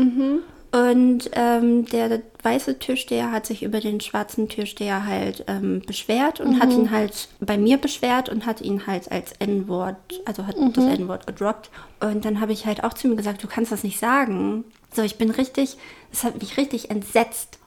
Und 0.75 1.29
ähm, 1.32 1.86
der 1.86 2.22
weiße 2.44 2.79
Türsteher 2.79 3.32
hat 3.32 3.46
sich 3.46 3.63
über 3.63 3.79
den 3.79 4.01
schwarzen 4.01 4.50
Türsteher 4.50 5.05
halt 5.05 5.46
ähm, 5.48 5.82
beschwert 5.88 6.41
und 6.41 6.60
hat 6.60 6.74
ihn 6.74 6.91
halt 6.91 7.29
bei 7.39 7.58
mir 7.58 7.77
beschwert 7.77 8.27
und 8.27 8.46
hat 8.46 8.60
ihn 8.60 8.86
halt 8.86 9.10
als 9.10 9.32
N-Wort, 9.39 9.96
also 10.25 10.46
hat 10.46 10.58
das 10.74 10.84
N-Wort 10.84 11.27
gedroppt. 11.27 11.70
Und 12.01 12.25
dann 12.25 12.41
habe 12.41 12.51
ich 12.51 12.65
halt 12.65 12.84
auch 12.84 12.91
zu 12.91 13.08
ihm 13.08 13.15
gesagt, 13.15 13.41
du 13.41 13.48
kannst 13.48 13.72
das 13.72 13.86
nicht 13.86 14.00
sagen. 14.00 14.65
So, 14.94 15.01
ich 15.01 15.17
bin 15.17 15.32
richtig, 15.32 15.77
das 16.12 16.25
hat 16.25 16.41
mich 16.41 16.58
richtig 16.58 16.91
entsetzt. 16.91 17.58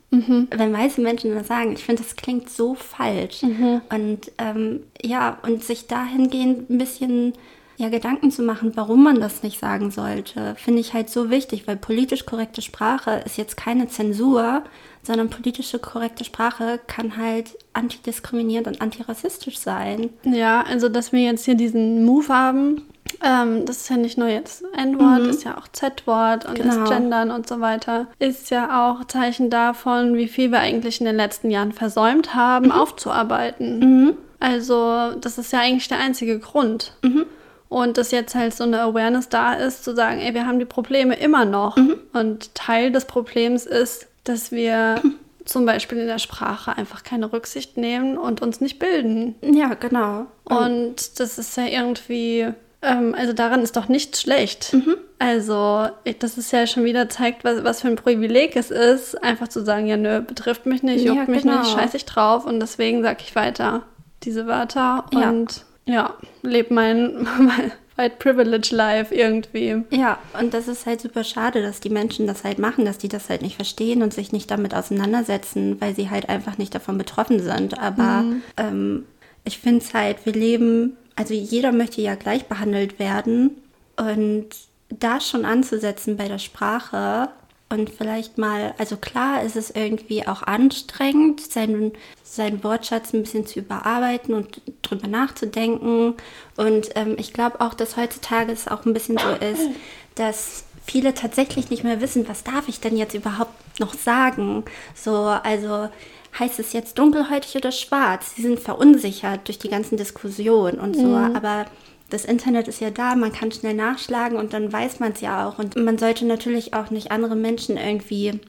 Wenn 0.51 0.73
weiße 0.75 1.01
Menschen 1.01 1.35
das 1.35 1.47
sagen, 1.47 1.73
ich 1.73 1.85
finde, 1.85 2.03
das 2.03 2.15
klingt 2.15 2.51
so 2.51 2.75
falsch. 2.75 3.43
Und 3.89 4.33
ähm, 4.37 4.83
ja, 5.03 5.39
und 5.43 5.65
sich 5.65 5.87
dahingehend 5.87 6.69
ein 6.69 6.77
bisschen 6.77 7.33
ja, 7.79 7.89
Gedanken 7.91 8.33
zu 8.33 8.43
machen, 8.43 8.73
warum 8.75 9.05
man 9.05 9.21
das 9.21 9.45
nicht 9.45 9.61
sagen 9.61 9.93
sollte, 9.93 10.57
finde 10.57 10.81
ich 10.81 10.95
halt 10.95 11.09
so 11.09 11.31
wichtig, 11.31 11.69
weil 11.69 11.77
politisch 11.77 12.27
korrekte 12.27 12.61
Sprache 12.61 13.23
ist 13.25 13.39
jetzt 13.39 13.57
keine 13.57 13.87
Zensur, 13.87 14.65
sondern 15.05 15.31
politische 15.31 15.79
korrekte 15.79 16.25
Sprache 16.25 16.81
kann 16.89 17.17
halt 17.17 17.57
antidiskriminierend 17.75 18.67
und 18.67 18.81
antirassistisch 18.81 19.59
sein. 19.59 20.11
Ja, 20.25 20.63
also 20.63 20.89
dass 20.89 21.13
wir 21.13 21.21
jetzt 21.21 21.45
hier 21.45 21.55
diesen 21.55 22.05
Move 22.05 22.29
haben, 22.29 22.83
ähm, 23.23 23.65
das 23.65 23.79
ist 23.79 23.91
ja 23.91 23.97
nicht 23.97 24.19
nur 24.19 24.29
jetzt 24.29 24.65
N-Wort, 24.77 25.23
mhm. 25.23 25.31
ist 25.31 25.45
ja 25.45 25.57
auch 25.57 25.69
Z-Wort 25.69 26.47
und 26.47 26.57
genau. 26.57 26.81
das 26.81 26.91
Gendern 26.91 27.31
und 27.31 27.49
so 27.49 27.61
weiter, 27.61 28.09
ist 28.19 28.51
ja 28.51 28.91
auch 28.91 29.05
Zeichen 29.05 29.51
davon, 29.51 30.17
wie 30.17 30.27
viel 30.27 30.51
wir 30.51 30.59
eigentlich 30.59 30.99
in 30.99 31.07
den 31.07 31.17
letzten 31.17 31.49
Jahren 31.49 31.71
versäumt 31.71 32.35
haben, 32.35 32.67
mhm. 32.67 32.73
aufzuarbeiten. 32.73 33.79
Mhm. 33.79 34.17
Also 34.41 35.13
das 35.21 35.39
ist 35.39 35.53
ja 35.53 35.61
eigentlich 35.61 35.87
der 35.87 36.01
einzige 36.01 36.41
Grund. 36.41 36.95
Mhm. 37.03 37.27
Und 37.69 37.99
dass 37.99 38.11
jetzt 38.11 38.35
halt 38.35 38.55
so 38.55 38.65
eine 38.65 38.81
Awareness 38.81 39.29
da 39.29 39.53
ist, 39.53 39.85
zu 39.85 39.95
sagen, 39.95 40.21
ey, 40.21 40.33
wir 40.33 40.47
haben 40.47 40.59
die 40.59 40.65
Probleme 40.65 41.15
immer 41.17 41.45
noch. 41.45 41.77
Mhm. 41.77 41.99
Und 42.13 42.55
Teil 42.55 42.91
des 42.91 43.05
Problems 43.05 43.67
ist, 43.67 44.07
dass 44.25 44.53
wir 44.53 45.03
zum 45.45 45.67
Beispiel 45.67 45.99
in 45.99 46.07
der 46.07 46.19
Sprache 46.19 46.77
einfach 46.77 47.03
keine 47.03 47.33
Rücksicht 47.33 47.77
nehmen 47.77 48.17
und 48.17 48.43
uns 48.43 48.61
nicht 48.61 48.79
bilden. 48.79 49.35
Ja, 49.43 49.75
genau. 49.75 50.27
Und 50.45 51.21
das 51.21 51.39
ist 51.39 51.57
ja 51.57 51.67
irgendwie 51.67 52.47
ähm, 52.81 53.15
also 53.17 53.33
daran 53.33 53.63
ist 53.63 53.77
doch 53.77 53.89
nichts 53.89 54.23
schlecht. 54.23 54.73
Mhm. 54.73 54.97
Also, 55.19 55.89
das 56.21 56.39
ist 56.39 56.53
ja 56.53 56.67
schon 56.67 56.85
wieder 56.85 57.09
zeigt, 57.09 57.43
was, 57.43 57.65
was 57.65 57.81
für 57.81 57.89
ein 57.89 57.97
Privileg 57.97 58.55
es 58.55 58.71
ist, 58.71 59.21
einfach 59.23 59.49
zu 59.49 59.65
sagen, 59.65 59.87
ja, 59.87 59.97
nö, 59.97 60.21
betrifft 60.21 60.65
mich 60.65 60.85
nicht, 60.85 61.05
juckt 61.05 61.17
ja, 61.17 61.25
mich 61.25 61.43
genau. 61.43 61.59
nicht, 61.59 61.73
scheiß 61.73 61.95
ich 61.95 62.05
drauf 62.05 62.47
und 62.47 62.61
deswegen 62.61 63.03
sage 63.03 63.19
ich 63.23 63.35
weiter 63.35 63.83
diese 64.23 64.47
Wörter 64.47 65.07
und 65.13 65.57
ja, 65.57 65.63
ja 65.89 66.15
lebe 66.43 66.73
mein, 66.73 67.27
mein 67.39 67.73
White 67.97 68.17
Privilege 68.21 68.75
Life 68.75 69.13
irgendwie. 69.13 69.83
Ja, 69.91 70.19
und 70.39 70.55
das 70.55 70.69
ist 70.69 70.87
halt 70.87 71.01
super 71.01 71.25
schade, 71.25 71.63
dass 71.63 71.81
die 71.81 71.91
Menschen 71.91 72.29
das 72.29 72.45
halt 72.45 72.61
machen, 72.61 72.85
dass 72.85 72.99
die 72.99 73.09
das 73.09 73.29
halt 73.29 73.43
nicht 73.43 73.57
verstehen 73.57 74.03
und 74.03 74.15
sich 74.15 74.31
nicht 74.31 74.51
damit 74.53 74.73
auseinandersetzen, 74.73 75.81
weil 75.81 75.97
sie 75.97 76.09
halt 76.09 76.29
einfach 76.29 76.59
nicht 76.59 76.75
davon 76.75 76.97
betroffen 76.97 77.41
sind. 77.41 77.77
Aber 77.81 78.23
mhm. 78.23 78.43
ähm, 78.57 79.07
ich 79.45 79.59
finde 79.59 79.85
es 79.85 79.95
halt, 79.95 80.25
wir 80.25 80.33
leben 80.33 80.97
also 81.19 81.35
jeder 81.35 81.73
möchte 81.73 82.01
ja 82.01 82.15
gleich 82.15 82.47
behandelt 82.47 83.01
werden 83.01 83.51
und 83.97 84.47
da 84.89 85.21
schon 85.21 85.45
anzusetzen 85.45 86.17
bei 86.17 86.29
der 86.29 86.39
Sprache 86.39 87.29
und 87.71 87.91
vielleicht 87.91 88.39
mal, 88.39 88.75
also 88.79 88.97
klar 88.97 89.43
ist 89.43 89.57
es 89.57 89.71
irgendwie 89.71 90.27
auch 90.27 90.43
anstrengend, 90.43 91.41
seinen, 91.41 91.93
seinen 92.23 92.65
Wortschatz 92.65 93.13
ein 93.13 93.23
bisschen 93.23 93.47
zu 93.47 93.59
überarbeiten 93.59 94.35
und 94.35 94.63
drüber 94.81 95.07
nachzudenken. 95.07 96.15
Und 96.57 96.91
ähm, 96.95 97.17
ich 97.19 97.35
glaube 97.35 97.61
auch, 97.61 97.75
dass 97.75 97.99
heutzutage 97.99 98.53
es 98.53 98.69
auch 98.69 98.87
ein 98.87 98.95
bisschen 98.95 99.19
so 99.19 99.29
ist, 99.45 99.69
dass 100.15 100.65
viele 100.87 101.13
tatsächlich 101.13 101.69
nicht 101.69 101.85
mehr 101.85 102.01
wissen, 102.01 102.27
was 102.27 102.43
darf 102.43 102.69
ich 102.69 102.81
denn 102.81 102.97
jetzt 102.97 103.15
überhaupt 103.15 103.81
noch 103.81 103.93
sagen. 103.93 104.65
So, 104.95 105.15
also 105.15 105.91
heißt 106.39 106.59
es 106.59 106.73
jetzt 106.73 106.99
dunkelhäutig 106.99 107.55
oder 107.57 107.73
schwarz? 107.73 108.35
Sie 108.35 108.43
sind 108.43 108.61
verunsichert 108.61 109.47
durch 109.47 109.59
die 109.59 109.69
ganzen 109.69 109.99
Diskussionen 109.99 110.79
und 110.81 110.97
so, 110.97 111.03
mhm. 111.03 111.37
aber 111.37 111.67
das 112.11 112.25
Internet 112.25 112.69
ist 112.69 112.81
ja 112.81 112.91
da, 112.91 113.15
man 113.15 113.33
kann 113.33 113.53
schnell 113.53 113.75
nachschlagen 113.75 114.39
und 114.39 114.53
dann 114.53 114.73
weiß 114.73 115.01
man 115.01 115.13
es 115.13 115.21
ja 115.21 115.47
auch. 115.47 115.59
Und 115.59 115.77
man 115.77 115.99
sollte 115.99 116.25
natürlich 116.25 116.75
auch 116.75 116.91
nicht 116.91 117.11
andere 117.11 117.37
Menschen 117.37 117.77
irgendwie 117.77 118.41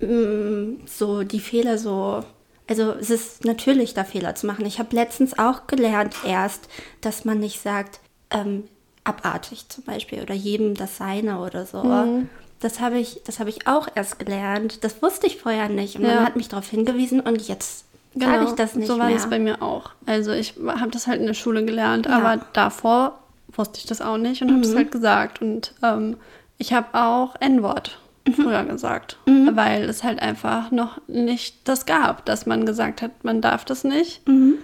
mm, 0.00 0.86
so 0.86 1.22
die 1.22 1.40
Fehler 1.40 1.78
so. 1.78 2.22
Also 2.68 2.92
es 2.92 3.10
ist 3.10 3.44
natürlich 3.44 3.94
da 3.94 4.04
Fehler 4.04 4.34
zu 4.34 4.46
machen. 4.46 4.66
Ich 4.66 4.78
habe 4.78 4.94
letztens 4.94 5.38
auch 5.38 5.66
gelernt 5.66 6.16
erst, 6.26 6.68
dass 7.00 7.24
man 7.24 7.38
nicht 7.38 7.62
sagt, 7.62 8.00
ähm, 8.30 8.64
abartig 9.04 9.68
zum 9.68 9.84
Beispiel 9.84 10.20
oder 10.20 10.34
jedem 10.34 10.74
das 10.74 10.96
Seine 10.98 11.40
oder 11.40 11.64
so. 11.64 11.82
Mhm. 11.82 12.28
Das 12.60 12.80
habe 12.80 12.98
ich, 12.98 13.22
das 13.24 13.38
ich 13.40 13.66
auch 13.66 13.88
erst 13.94 14.18
gelernt. 14.18 14.82
Das 14.82 15.00
wusste 15.02 15.26
ich 15.26 15.38
vorher 15.38 15.68
nicht. 15.68 15.96
Und 15.96 16.02
ja. 16.02 16.16
man 16.16 16.24
hat 16.24 16.36
mich 16.36 16.48
darauf 16.48 16.68
hingewiesen 16.68 17.20
und 17.20 17.46
jetzt 17.48 17.85
genau. 18.18 18.44
ich 18.44 18.52
das 18.52 18.74
nicht 18.74 18.88
so 18.88 18.98
war 18.98 19.06
mehr. 19.06 19.16
das 19.16 19.28
bei 19.28 19.38
mir 19.38 19.62
auch. 19.62 19.90
Also 20.06 20.32
ich 20.32 20.54
habe 20.66 20.90
das 20.90 21.06
halt 21.06 21.20
in 21.20 21.26
der 21.26 21.34
Schule 21.34 21.64
gelernt, 21.64 22.06
ja. 22.06 22.16
aber 22.16 22.44
davor 22.52 23.18
wusste 23.52 23.78
ich 23.78 23.86
das 23.86 24.00
auch 24.00 24.18
nicht 24.18 24.42
und 24.42 24.48
mhm. 24.48 24.54
habe 24.54 24.66
es 24.66 24.74
halt 24.74 24.92
gesagt. 24.92 25.42
Und 25.42 25.74
ähm, 25.82 26.16
ich 26.58 26.72
habe 26.72 26.88
auch 26.92 27.34
N-Wort 27.40 27.98
mhm. 28.26 28.34
früher 28.34 28.64
gesagt, 28.64 29.18
mhm. 29.26 29.54
weil 29.54 29.84
es 29.84 30.02
halt 30.04 30.20
einfach 30.20 30.70
noch 30.70 31.00
nicht 31.06 31.68
das 31.68 31.86
gab, 31.86 32.24
dass 32.24 32.46
man 32.46 32.66
gesagt 32.66 33.02
hat, 33.02 33.12
man 33.22 33.40
darf 33.40 33.64
das 33.64 33.84
nicht. 33.84 34.26
Mhm. 34.28 34.54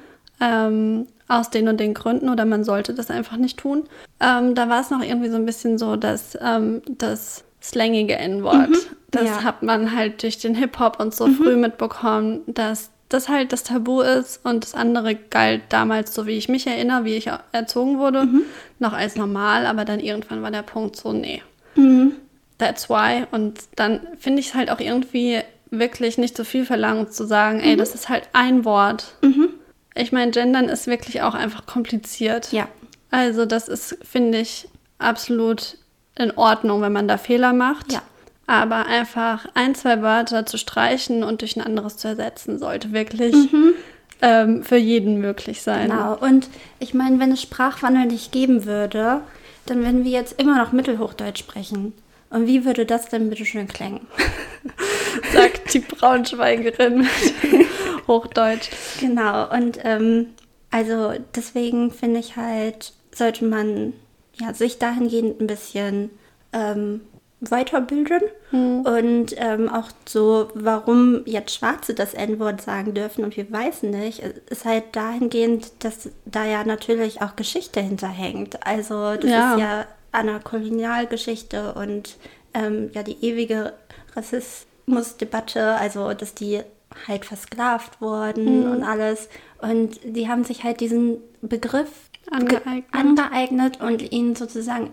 Ähm, 0.40 1.06
aus 1.28 1.50
den 1.50 1.68
und 1.68 1.80
den 1.80 1.94
Gründen 1.94 2.28
oder 2.28 2.44
man 2.44 2.62
sollte 2.64 2.94
das 2.94 3.10
einfach 3.10 3.36
nicht 3.36 3.58
tun. 3.58 3.84
Ähm, 4.20 4.54
da 4.54 4.68
war 4.68 4.80
es 4.80 4.90
noch 4.90 5.02
irgendwie 5.02 5.30
so 5.30 5.36
ein 5.36 5.46
bisschen 5.46 5.78
so, 5.78 5.96
dass 5.96 6.36
ähm, 6.42 6.82
das 6.88 7.44
slangige 7.62 8.16
N-Wort. 8.16 8.70
Mhm, 8.70 8.76
das 9.10 9.24
ja. 9.24 9.44
hat 9.44 9.62
man 9.62 9.94
halt 9.96 10.22
durch 10.22 10.38
den 10.38 10.54
Hip-Hop 10.54 11.00
und 11.00 11.14
so 11.14 11.26
mhm. 11.26 11.34
früh 11.36 11.56
mitbekommen, 11.56 12.40
dass 12.46 12.90
das 13.12 13.28
halt 13.28 13.52
das 13.52 13.62
Tabu 13.62 14.00
ist 14.00 14.44
und 14.44 14.64
das 14.64 14.74
andere 14.74 15.14
galt 15.14 15.62
damals, 15.68 16.14
so 16.14 16.26
wie 16.26 16.32
ich 16.36 16.48
mich 16.48 16.66
erinnere, 16.66 17.04
wie 17.04 17.14
ich 17.14 17.30
erzogen 17.52 17.98
wurde, 17.98 18.24
mhm. 18.24 18.42
noch 18.78 18.92
als 18.92 19.16
normal, 19.16 19.66
aber 19.66 19.84
dann 19.84 20.00
irgendwann 20.00 20.42
war 20.42 20.50
der 20.50 20.62
Punkt 20.62 20.96
so, 20.96 21.12
nee. 21.12 21.42
Mhm. 21.74 22.12
That's 22.58 22.88
why. 22.88 23.24
Und 23.30 23.60
dann 23.76 24.00
finde 24.18 24.40
ich 24.40 24.48
es 24.48 24.54
halt 24.54 24.70
auch 24.70 24.80
irgendwie 24.80 25.40
wirklich 25.70 26.18
nicht 26.18 26.36
so 26.36 26.44
viel 26.44 26.64
verlangt 26.64 27.12
zu 27.12 27.24
sagen, 27.24 27.60
ey, 27.60 27.74
mhm. 27.74 27.78
das 27.78 27.94
ist 27.94 28.08
halt 28.08 28.28
ein 28.32 28.64
Wort. 28.64 29.14
Mhm. 29.22 29.48
Ich 29.94 30.12
meine, 30.12 30.30
Gendern 30.30 30.68
ist 30.68 30.86
wirklich 30.86 31.22
auch 31.22 31.34
einfach 31.34 31.66
kompliziert. 31.66 32.52
Ja. 32.52 32.68
Also 33.10 33.46
das 33.46 33.68
ist, 33.68 33.98
finde 34.02 34.38
ich, 34.38 34.68
absolut 34.98 35.76
in 36.16 36.30
Ordnung, 36.36 36.82
wenn 36.82 36.92
man 36.92 37.08
da 37.08 37.18
Fehler 37.18 37.52
macht. 37.52 37.92
Ja. 37.92 38.02
Aber 38.46 38.86
einfach 38.86 39.46
ein, 39.54 39.74
zwei 39.74 40.02
Wörter 40.02 40.46
zu 40.46 40.58
streichen 40.58 41.22
und 41.22 41.40
durch 41.42 41.56
ein 41.56 41.62
anderes 41.62 41.96
zu 41.96 42.08
ersetzen, 42.08 42.58
sollte 42.58 42.92
wirklich 42.92 43.34
mhm. 43.34 43.74
ähm, 44.20 44.62
für 44.64 44.76
jeden 44.76 45.20
möglich 45.20 45.62
sein. 45.62 45.90
Genau. 45.90 46.16
Und 46.16 46.48
ich 46.78 46.92
meine, 46.92 47.18
wenn 47.20 47.32
es 47.32 47.42
Sprachwandel 47.42 48.06
nicht 48.06 48.32
geben 48.32 48.64
würde, 48.64 49.20
dann 49.66 49.84
würden 49.84 50.04
wir 50.04 50.10
jetzt 50.10 50.40
immer 50.40 50.58
noch 50.58 50.72
Mittelhochdeutsch 50.72 51.38
sprechen. 51.38 51.92
Und 52.30 52.46
wie 52.46 52.64
würde 52.64 52.84
das 52.84 53.08
denn 53.08 53.30
bitte 53.30 53.44
schön 53.44 53.68
klingen? 53.68 54.06
Sagt 55.32 55.74
die 55.74 55.80
Braunschweigerin 55.80 56.98
mit 56.98 57.66
Hochdeutsch. 58.06 58.70
Genau. 59.00 59.50
Und 59.50 59.78
ähm, 59.82 60.28
also 60.70 61.12
deswegen 61.34 61.90
finde 61.90 62.20
ich 62.20 62.36
halt, 62.36 62.92
sollte 63.14 63.44
man 63.44 63.92
ja, 64.40 64.54
sich 64.54 64.78
dahingehend 64.78 65.40
ein 65.40 65.46
bisschen 65.46 66.10
ähm, 66.52 67.02
weiterbilden 67.50 68.22
mhm. 68.52 68.80
und 68.82 69.34
ähm, 69.36 69.68
auch 69.68 69.88
so, 70.06 70.48
warum 70.54 71.22
jetzt 71.26 71.54
Schwarze 71.54 71.94
das 71.94 72.14
N-Wort 72.14 72.62
sagen 72.62 72.94
dürfen 72.94 73.24
und 73.24 73.36
wir 73.36 73.50
Weißen 73.50 73.90
nicht, 73.90 74.20
ist 74.20 74.64
halt 74.64 74.84
dahingehend, 74.92 75.72
dass 75.80 76.10
da 76.24 76.44
ja 76.44 76.64
natürlich 76.64 77.20
auch 77.20 77.34
Geschichte 77.34 77.80
hinterhängt. 77.80 78.64
Also 78.64 79.16
das 79.16 79.30
ja. 79.30 79.54
ist 79.54 79.60
ja 79.60 79.86
eine 80.12 80.40
Kolonialgeschichte 80.40 81.74
und 81.74 82.16
ähm, 82.54 82.90
ja 82.94 83.02
die 83.02 83.24
ewige 83.24 83.72
Rassismusdebatte, 84.14 85.74
also 85.74 86.14
dass 86.14 86.34
die 86.34 86.60
halt 87.08 87.24
versklavt 87.24 88.00
wurden 88.00 88.66
mhm. 88.66 88.70
und 88.70 88.82
alles. 88.84 89.28
Und 89.60 89.98
die 90.04 90.28
haben 90.28 90.44
sich 90.44 90.62
halt 90.64 90.80
diesen 90.80 91.18
Begriff 91.40 91.90
angeeignet, 92.30 92.84
angeeignet 92.92 93.80
und 93.80 94.12
ihn 94.12 94.36
sozusagen 94.36 94.90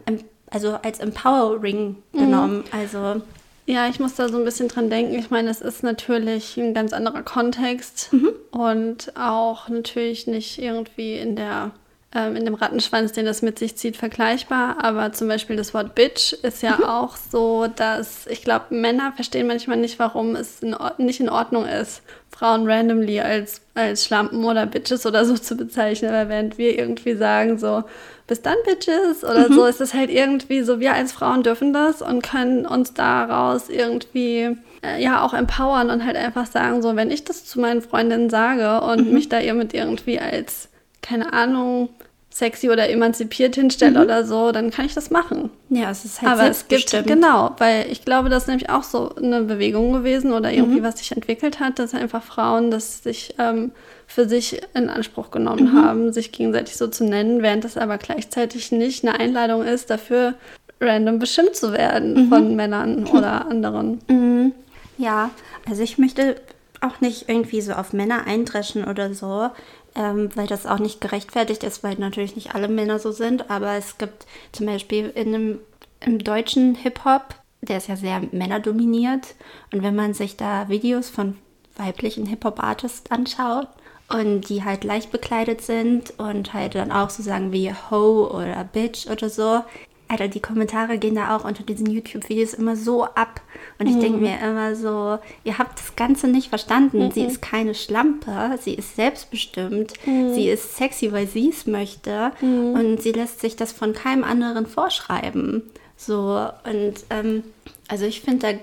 also 0.50 0.79
als 0.82 1.00
empowering 1.00 1.98
mhm. 2.12 2.20
genommen. 2.20 2.63
Also 2.72 3.22
ja, 3.65 3.88
ich 3.88 4.00
muss 4.00 4.15
da 4.15 4.29
so 4.29 4.38
ein 4.38 4.46
bisschen 4.46 4.68
dran 4.68 4.89
denken. 4.89 5.13
Ich 5.13 5.29
meine, 5.29 5.50
es 5.50 5.62
ist 5.62 5.84
natürlich 5.84 6.58
ein 6.58 6.74
ganz 6.74 6.91
anderer 6.91 7.22
Kontext 7.22 8.12
mhm. 8.12 8.32
und 8.51 9.15
auch 9.15 9.70
natürlich 9.70 10.25
nicht 10.25 10.60
irgendwie 10.60 11.20
in 11.20 11.36
der 11.36 11.72
ähm, 12.16 12.36
in 12.36 12.46
dem 12.46 12.56
Rattenschwanz, 12.56 13.12
den 13.12 13.25
das 13.25 13.42
mit 13.42 13.60
sich 13.60 13.75
zieht, 13.75 13.96
vergleichbar. 13.96 14.78
Aber 14.84 15.12
zum 15.13 15.28
Beispiel 15.28 15.56
das 15.56 15.74
Wort 15.74 15.94
Bitch 15.94 16.34
ist 16.34 16.63
ja 16.63 16.78
mhm. 16.78 16.84
auch 16.86 17.16
so, 17.16 17.68
dass 17.68 18.25
ich 18.28 18.44
glaube, 18.44 18.74
Männer 18.74 19.12
verstehen 19.13 19.48
manchmal 19.48 19.78
nicht, 19.78 20.00
warum 20.00 20.36
es 20.36 20.62
in 20.62 20.75
nicht 20.98 21.20
in 21.20 21.30
Ordnung 21.30 21.66
ist, 21.66 22.01
Frauen 22.30 22.68
randomly 22.68 23.20
als, 23.20 23.62
als 23.75 24.06
Schlampen 24.06 24.44
oder 24.44 24.66
Bitches 24.66 25.06
oder 25.06 25.24
so 25.24 25.38
zu 25.38 25.56
bezeichnen. 25.56 26.12
Weil 26.12 26.30
während 26.30 26.58
wir 26.58 26.80
irgendwie 26.80 27.16
sagen, 27.16 27.60
so, 27.60 27.84
bis 28.25 28.42
dann 28.42 28.58
Bitches 28.66 29.24
oder 29.24 29.50
mhm. 29.50 29.54
so, 29.54 29.66
ist 29.66 29.82
es 29.82 29.94
halt 29.94 30.10
irgendwie 30.10 30.63
so, 30.63 30.80
wir 30.80 30.94
als 30.94 31.12
Frauen 31.12 31.44
dürfen 31.44 31.74
das 31.74 32.01
und 32.01 32.24
können 32.24 32.66
uns 32.66 32.96
daraus 32.96 33.70
irgendwie 33.70 34.58
äh, 34.84 35.01
ja 35.01 35.24
auch 35.24 35.36
empowern 35.36 35.92
und 35.92 36.06
halt 36.06 36.16
einfach 36.16 36.48
sagen, 36.48 36.82
so, 36.82 36.96
wenn 36.96 37.12
ich 37.12 37.24
das 37.24 37.46
zu 37.46 37.60
meinen 37.60 37.82
Freundinnen 37.82 38.32
sage 38.32 38.82
und 38.82 39.08
mhm. 39.08 39.13
mich 39.13 39.30
da 39.30 39.39
ihr 39.39 39.54
mit 39.54 39.75
irgendwie 39.75 40.20
als 40.20 40.70
keine 41.01 41.34
Ahnung, 41.34 41.89
sexy 42.32 42.70
oder 42.70 42.89
emanzipiert 42.89 43.56
hinstelle 43.56 44.00
mhm. 44.00 44.06
oder 44.06 44.25
so, 44.25 44.51
dann 44.51 44.70
kann 44.72 44.86
ich 44.86 44.94
das 44.94 45.10
machen. 45.10 45.50
Ja, 45.70 45.89
es 45.89 46.06
ist 46.06 46.22
halt 46.22 46.32
Aber 46.32 46.50
es 46.50 46.68
gibt, 46.68 46.91
genau, 47.06 47.56
weil 47.58 47.88
ich 47.91 48.06
glaube, 48.06 48.29
das 48.29 48.44
ist 48.44 48.48
nämlich 48.48 48.70
auch 48.70 48.84
so 48.84 49.13
eine 49.15 49.41
Bewegung 49.41 49.94
gewesen 49.94 50.32
oder 50.32 50.51
irgendwie 50.51 50.79
mhm. 50.79 50.84
was 50.84 51.00
sich 51.00 51.12
entwickelt 51.12 51.60
hat, 51.60 51.79
dass 51.79 51.94
einfach 51.94 52.24
Frauen 52.24 52.72
das 52.72 53.03
sich 53.03 53.36
ähm, 53.39 53.72
für 54.08 54.29
sich 54.29 54.62
in 54.74 54.89
Anspruch 54.89 55.32
genommen 55.32 55.74
mhm. 55.74 55.84
haben, 55.84 56.13
sich 56.13 56.32
gegenseitig 56.32 56.77
so 56.77 56.88
zu 56.88 57.03
nennen, 57.03 57.41
während 57.41 57.63
das 57.63 57.77
aber 57.77 57.98
gleichzeitig 57.98 58.72
nicht 58.72 59.03
eine 59.03 59.20
Einladung 59.20 59.63
ist, 59.63 59.89
dafür 59.89 60.36
random 60.79 61.20
bestimmt 61.20 61.56
zu 61.56 61.74
werden 61.74 62.25
mhm. 62.25 62.29
von 62.29 62.56
Männern 62.56 63.06
oder 63.13 63.48
anderen. 63.48 64.00
Mhm. 64.08 64.53
Ja, 64.98 65.32
also 65.68 65.82
ich 65.82 65.98
möchte 65.98 66.36
auch 66.82 67.01
nicht 67.01 67.27
irgendwie 67.27 67.62
so 67.62 67.74
auf 67.74 67.94
Männer 67.94 68.25
eindreschen 68.25 68.86
oder 68.86 69.13
so, 69.13 69.50
ähm, 69.96 70.29
weil 70.36 70.48
das 70.48 70.65
auch 70.65 70.79
nicht 70.79 71.01
gerechtfertigt 71.01 71.63
ist, 71.63 71.84
weil 71.84 71.96
natürlich 71.96 72.36
nicht 72.36 72.55
alle 72.55 72.67
Männer 72.67 73.00
so 73.00 73.12
sind, 73.12 73.50
aber 73.50 73.74
es 73.74 73.98
gibt 73.98 74.25
zum 74.51 74.65
Beispiel 74.65 75.12
in 75.15 75.34
einem, 75.34 75.60
im 76.00 76.19
deutschen 76.19 76.75
Hip-Hop, 76.75 77.36
der 77.62 77.77
ist 77.77 77.88
ja 77.88 77.96
sehr 77.96 78.22
männerdominiert 78.31 79.36
und 79.74 79.84
wenn 79.84 79.96
man 79.96 80.13
sich 80.13 80.38
da 80.38 80.69
Videos 80.69 81.10
von 81.10 81.38
weiblichen 81.75 82.25
Hip-Hop-Artists 82.25 83.12
anschaut, 83.12 83.67
und 84.10 84.50
die 84.50 84.63
halt 84.63 84.84
leicht 84.84 85.12
bekleidet 85.12 85.62
sind 85.62 86.13
und 86.17 86.53
halt 86.53 86.75
dann 86.75 86.91
auch 86.91 87.10
so 87.10 87.22
sagen 87.22 87.51
wie 87.51 87.72
Ho 87.72 88.27
oder 88.27 88.63
Bitch 88.63 89.08
oder 89.08 89.29
so. 89.29 89.63
Alter, 90.10 90.28
die 90.28 90.39
Kommentare 90.39 90.98
gehen 90.98 91.16
da 91.16 91.36
auch 91.36 91.46
unter 91.46 91.63
diesen 91.63 91.89
YouTube-Videos 91.89 92.56
immer 92.56 92.75
so 92.75 93.06
ab. 93.06 93.42
Und 93.78 93.88
ich 93.88 93.96
mhm. 93.96 94.00
denke 94.01 94.18
mir 94.18 94.39
immer 94.44 94.75
so, 94.75 95.20
ihr 95.44 95.58
habt 95.60 95.80
das 95.80 95.96
Ganze 95.96 96.28
nicht 96.28 96.50
verstanden. 96.50 97.06
Mhm. 97.06 97.12
Sie 97.12 97.24
ist 97.24 97.42
keine 97.42 97.75
Schlampe, 97.75 98.58
sie 98.60 98.74
ist 98.74 98.96
selbstbestimmt, 98.96 99.94
mhm. 100.06 100.34
sie 100.34 100.50
ist 100.50 100.75
sexy, 100.75 101.12
weil 101.12 101.28
sie 101.28 101.50
es 101.50 101.68
möchte. 101.68 102.32
Mhm. 102.42 102.72
Und 102.74 103.01
sie 103.01 103.12
lässt 103.12 103.39
sich 103.39 103.56
das 103.56 103.72
von 103.72 103.94
keinem 103.94 104.24
anderen 104.24 104.66
vorschreiben. 104.66 105.63
So, 105.96 106.48
und 106.63 106.94
ähm, 107.12 107.44
also 107.88 108.06
ich 108.06 108.22
finde, 108.22 108.60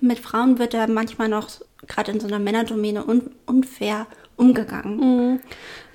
mit 0.00 0.18
Frauen 0.20 0.58
wird 0.58 0.74
da 0.74 0.86
manchmal 0.86 1.28
noch, 1.28 1.48
gerade 1.86 2.12
in 2.12 2.20
so 2.20 2.26
einer 2.26 2.38
Männerdomäne, 2.38 3.04
un 3.04 3.30
unfair 3.46 4.06
umgegangen. 4.36 4.96
Mhm. 4.96 5.40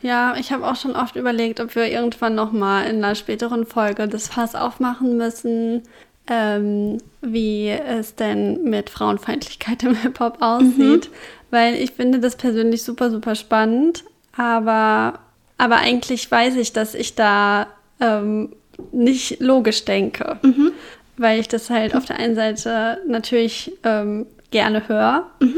Ja, 0.02 0.36
ich 0.40 0.52
habe 0.52 0.66
auch 0.66 0.76
schon 0.76 0.96
oft 0.96 1.16
überlegt, 1.16 1.60
ob 1.60 1.76
wir 1.76 1.88
irgendwann 1.88 2.36
nochmal 2.36 2.86
in 2.86 3.04
einer 3.04 3.16
späteren 3.16 3.66
Folge 3.66 4.08
das 4.08 4.30
Fass 4.30 4.56
aufmachen 4.56 5.18
müssen, 5.18 5.84
ähm, 6.28 7.00
wie 7.22 7.70
es 7.70 8.16
denn 8.16 8.64
mit 8.64 8.90
Frauenfeindlichkeit 8.90 9.84
im 9.84 9.96
Hip-Hop 9.96 10.38
aussieht. 10.42 11.10
Mhm. 11.10 11.14
Weil 11.52 11.76
ich 11.76 11.92
finde 11.92 12.20
das 12.20 12.36
persönlich 12.36 12.84
super, 12.84 13.10
super 13.10 13.36
spannend. 13.36 14.04
Aber, 14.38 15.20
aber 15.58 15.78
eigentlich 15.78 16.30
weiß 16.32 16.56
ich, 16.56 16.72
dass 16.72 16.94
ich 16.94 17.16
da 17.16 17.68
ähm, 18.00 18.54
nicht 18.92 19.42
logisch 19.42 19.84
denke. 19.84 20.38
Mhm. 20.44 20.72
Weil 21.18 21.40
ich 21.40 21.50
das 21.50 21.70
halt 21.70 21.96
auf 21.96 22.06
der 22.06 22.18
einen 22.18 22.36
Seite 22.36 23.00
natürlich 23.06 23.74
ähm, 23.84 24.28
gerne 24.52 24.88
höre. 24.88 25.30
Mhm. 25.42 25.56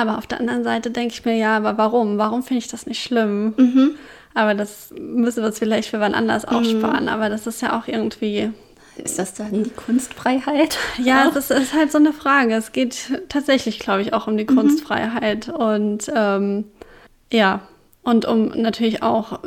Aber 0.00 0.16
auf 0.16 0.26
der 0.26 0.40
anderen 0.40 0.64
Seite 0.64 0.90
denke 0.90 1.12
ich 1.12 1.26
mir, 1.26 1.36
ja, 1.36 1.58
aber 1.58 1.76
warum? 1.76 2.16
Warum 2.16 2.42
finde 2.42 2.64
ich 2.64 2.68
das 2.68 2.86
nicht 2.86 3.02
schlimm? 3.02 3.52
Mhm. 3.58 3.90
Aber 4.32 4.54
das 4.54 4.94
müssen 4.98 5.42
wir 5.42 5.48
uns 5.48 5.58
vielleicht 5.58 5.90
für 5.90 6.00
wann 6.00 6.14
anders 6.14 6.46
aufsparen. 6.46 7.02
Mhm. 7.02 7.10
Aber 7.10 7.28
das 7.28 7.46
ist 7.46 7.60
ja 7.60 7.78
auch 7.78 7.86
irgendwie. 7.86 8.50
Ist 8.96 9.18
das 9.18 9.34
dann 9.34 9.62
die 9.62 9.68
Kunstfreiheit? 9.68 10.78
Ja, 11.04 11.28
auch? 11.28 11.34
das 11.34 11.50
ist 11.50 11.74
halt 11.74 11.92
so 11.92 11.98
eine 11.98 12.14
Frage. 12.14 12.54
Es 12.54 12.72
geht 12.72 13.20
tatsächlich, 13.28 13.78
glaube 13.78 14.00
ich, 14.00 14.14
auch 14.14 14.26
um 14.26 14.38
die 14.38 14.44
mhm. 14.44 14.56
Kunstfreiheit. 14.56 15.50
Und 15.50 16.10
ähm, 16.16 16.64
ja, 17.30 17.60
und 18.02 18.24
um 18.24 18.48
natürlich 18.48 19.02
auch, 19.02 19.40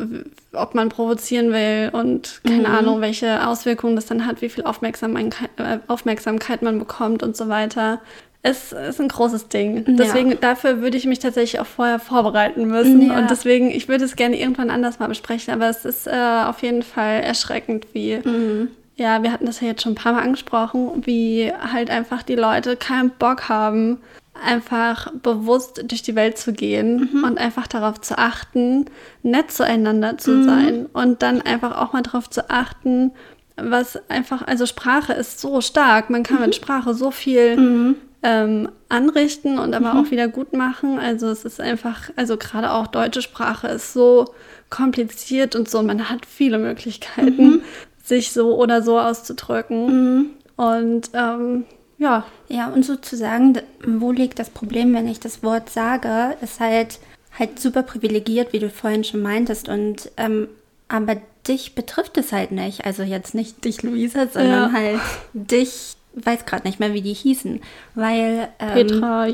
ob 0.53 0.75
man 0.75 0.89
provozieren 0.89 1.51
will 1.51 1.89
und 1.93 2.41
keine 2.43 2.69
mhm. 2.69 2.75
Ahnung, 2.75 3.01
welche 3.01 3.47
Auswirkungen 3.47 3.95
das 3.95 4.05
dann 4.05 4.27
hat, 4.27 4.43
wie 4.43 4.49
viel 4.49 4.65
Aufmerksamkeit, 4.65 5.49
äh, 5.57 5.79
Aufmerksamkeit 5.87 6.61
man 6.61 6.77
bekommt 6.77 7.23
und 7.23 7.35
so 7.35 7.49
weiter 7.49 8.01
es 8.45 8.73
ist 8.73 8.99
ein 8.99 9.07
großes 9.07 9.47
Ding. 9.47 9.85
Deswegen, 9.87 10.31
ja. 10.31 10.35
dafür 10.35 10.81
würde 10.81 10.97
ich 10.97 11.05
mich 11.05 11.19
tatsächlich 11.19 11.61
auch 11.61 11.65
vorher 11.65 11.97
vorbereiten 11.97 12.67
müssen. 12.67 13.07
Ja. 13.07 13.17
Und 13.17 13.31
deswegen, 13.31 13.71
ich 13.71 13.87
würde 13.87 14.03
es 14.03 14.17
gerne 14.17 14.37
irgendwann 14.37 14.69
anders 14.69 14.99
mal 14.99 15.07
besprechen, 15.07 15.53
aber 15.53 15.69
es 15.69 15.85
ist 15.85 16.07
äh, 16.07 16.43
auf 16.45 16.61
jeden 16.61 16.83
Fall 16.83 17.21
erschreckend, 17.21 17.87
wie, 17.93 18.17
mhm. 18.17 18.67
ja, 18.97 19.23
wir 19.23 19.31
hatten 19.31 19.45
das 19.45 19.61
ja 19.61 19.67
jetzt 19.67 19.81
schon 19.81 19.93
ein 19.93 19.95
paar 19.95 20.11
Mal 20.11 20.23
angesprochen, 20.23 21.03
wie 21.05 21.53
halt 21.53 21.89
einfach 21.89 22.21
die 22.21 22.35
Leute 22.35 22.75
keinen 22.75 23.11
Bock 23.11 23.47
haben, 23.47 24.01
einfach 24.45 25.13
bewusst 25.23 25.81
durch 25.87 26.01
die 26.01 26.15
Welt 26.15 26.37
zu 26.37 26.51
gehen 26.51 27.11
mhm. 27.13 27.23
und 27.23 27.37
einfach 27.37 27.67
darauf 27.67 28.01
zu 28.01 28.17
achten, 28.17 28.87
nett 29.21 29.51
zueinander 29.51 30.17
zu 30.17 30.31
mhm. 30.31 30.43
sein 30.43 30.85
und 30.91 31.23
dann 31.23 31.41
einfach 31.41 31.77
auch 31.77 31.93
mal 31.93 32.03
darauf 32.03 32.29
zu 32.29 32.49
achten, 32.49 33.11
was 33.55 33.97
einfach, 34.09 34.45
also 34.45 34.65
Sprache 34.65 35.13
ist 35.13 35.39
so 35.39 35.61
stark, 35.61 36.09
man 36.09 36.23
kann 36.23 36.41
mit 36.41 36.47
mhm. 36.47 36.53
Sprache 36.53 36.93
so 36.93 37.09
viel 37.09 37.55
mhm 37.55 37.95
ähm, 38.23 38.69
anrichten 38.89 39.59
und 39.59 39.73
aber 39.73 39.93
mhm. 39.93 39.99
auch 39.99 40.11
wieder 40.11 40.27
gut 40.27 40.53
machen. 40.53 40.97
Also 40.97 41.27
es 41.27 41.45
ist 41.45 41.59
einfach, 41.59 42.09
also 42.15 42.37
gerade 42.37 42.71
auch 42.71 42.87
deutsche 42.87 43.21
Sprache 43.21 43.67
ist 43.67 43.93
so 43.93 44.33
kompliziert 44.69 45.55
und 45.55 45.69
so, 45.69 45.83
man 45.83 46.09
hat 46.09 46.25
viele 46.25 46.57
Möglichkeiten, 46.57 47.45
mhm. 47.45 47.61
sich 48.03 48.31
so 48.31 48.55
oder 48.55 48.81
so 48.81 48.97
auszudrücken. 48.97 49.85
Mhm. 49.85 50.25
Und 50.55 51.09
ähm, 51.13 51.65
ja. 51.97 52.25
Ja, 52.49 52.69
und 52.69 52.83
sozusagen, 52.83 53.59
wo 53.85 54.11
liegt 54.11 54.39
das 54.39 54.49
Problem, 54.49 54.93
wenn 54.93 55.07
ich 55.07 55.19
das 55.19 55.43
Wort 55.43 55.69
sage, 55.69 56.35
ist 56.41 56.59
halt 56.59 56.99
halt 57.37 57.59
super 57.59 57.83
privilegiert, 57.83 58.53
wie 58.53 58.59
du 58.59 58.69
vorhin 58.69 59.03
schon 59.03 59.21
meintest. 59.21 59.69
Und 59.69 60.11
ähm, 60.17 60.47
aber 60.87 61.17
dich 61.47 61.75
betrifft 61.75 62.17
es 62.17 62.31
halt 62.31 62.51
nicht. 62.51 62.85
Also 62.85 63.03
jetzt 63.03 63.33
nicht 63.33 63.65
dich, 63.65 63.83
Luisa, 63.83 64.27
sondern 64.27 64.71
ja. 64.71 64.71
halt 64.71 65.01
dich 65.33 65.95
weiß 66.15 66.45
gerade 66.45 66.67
nicht 66.67 66.79
mehr, 66.79 66.93
wie 66.93 67.01
die 67.01 67.13
hießen, 67.13 67.61
weil 67.95 68.49
ähm, 68.59 68.73
Petra, 68.73 69.27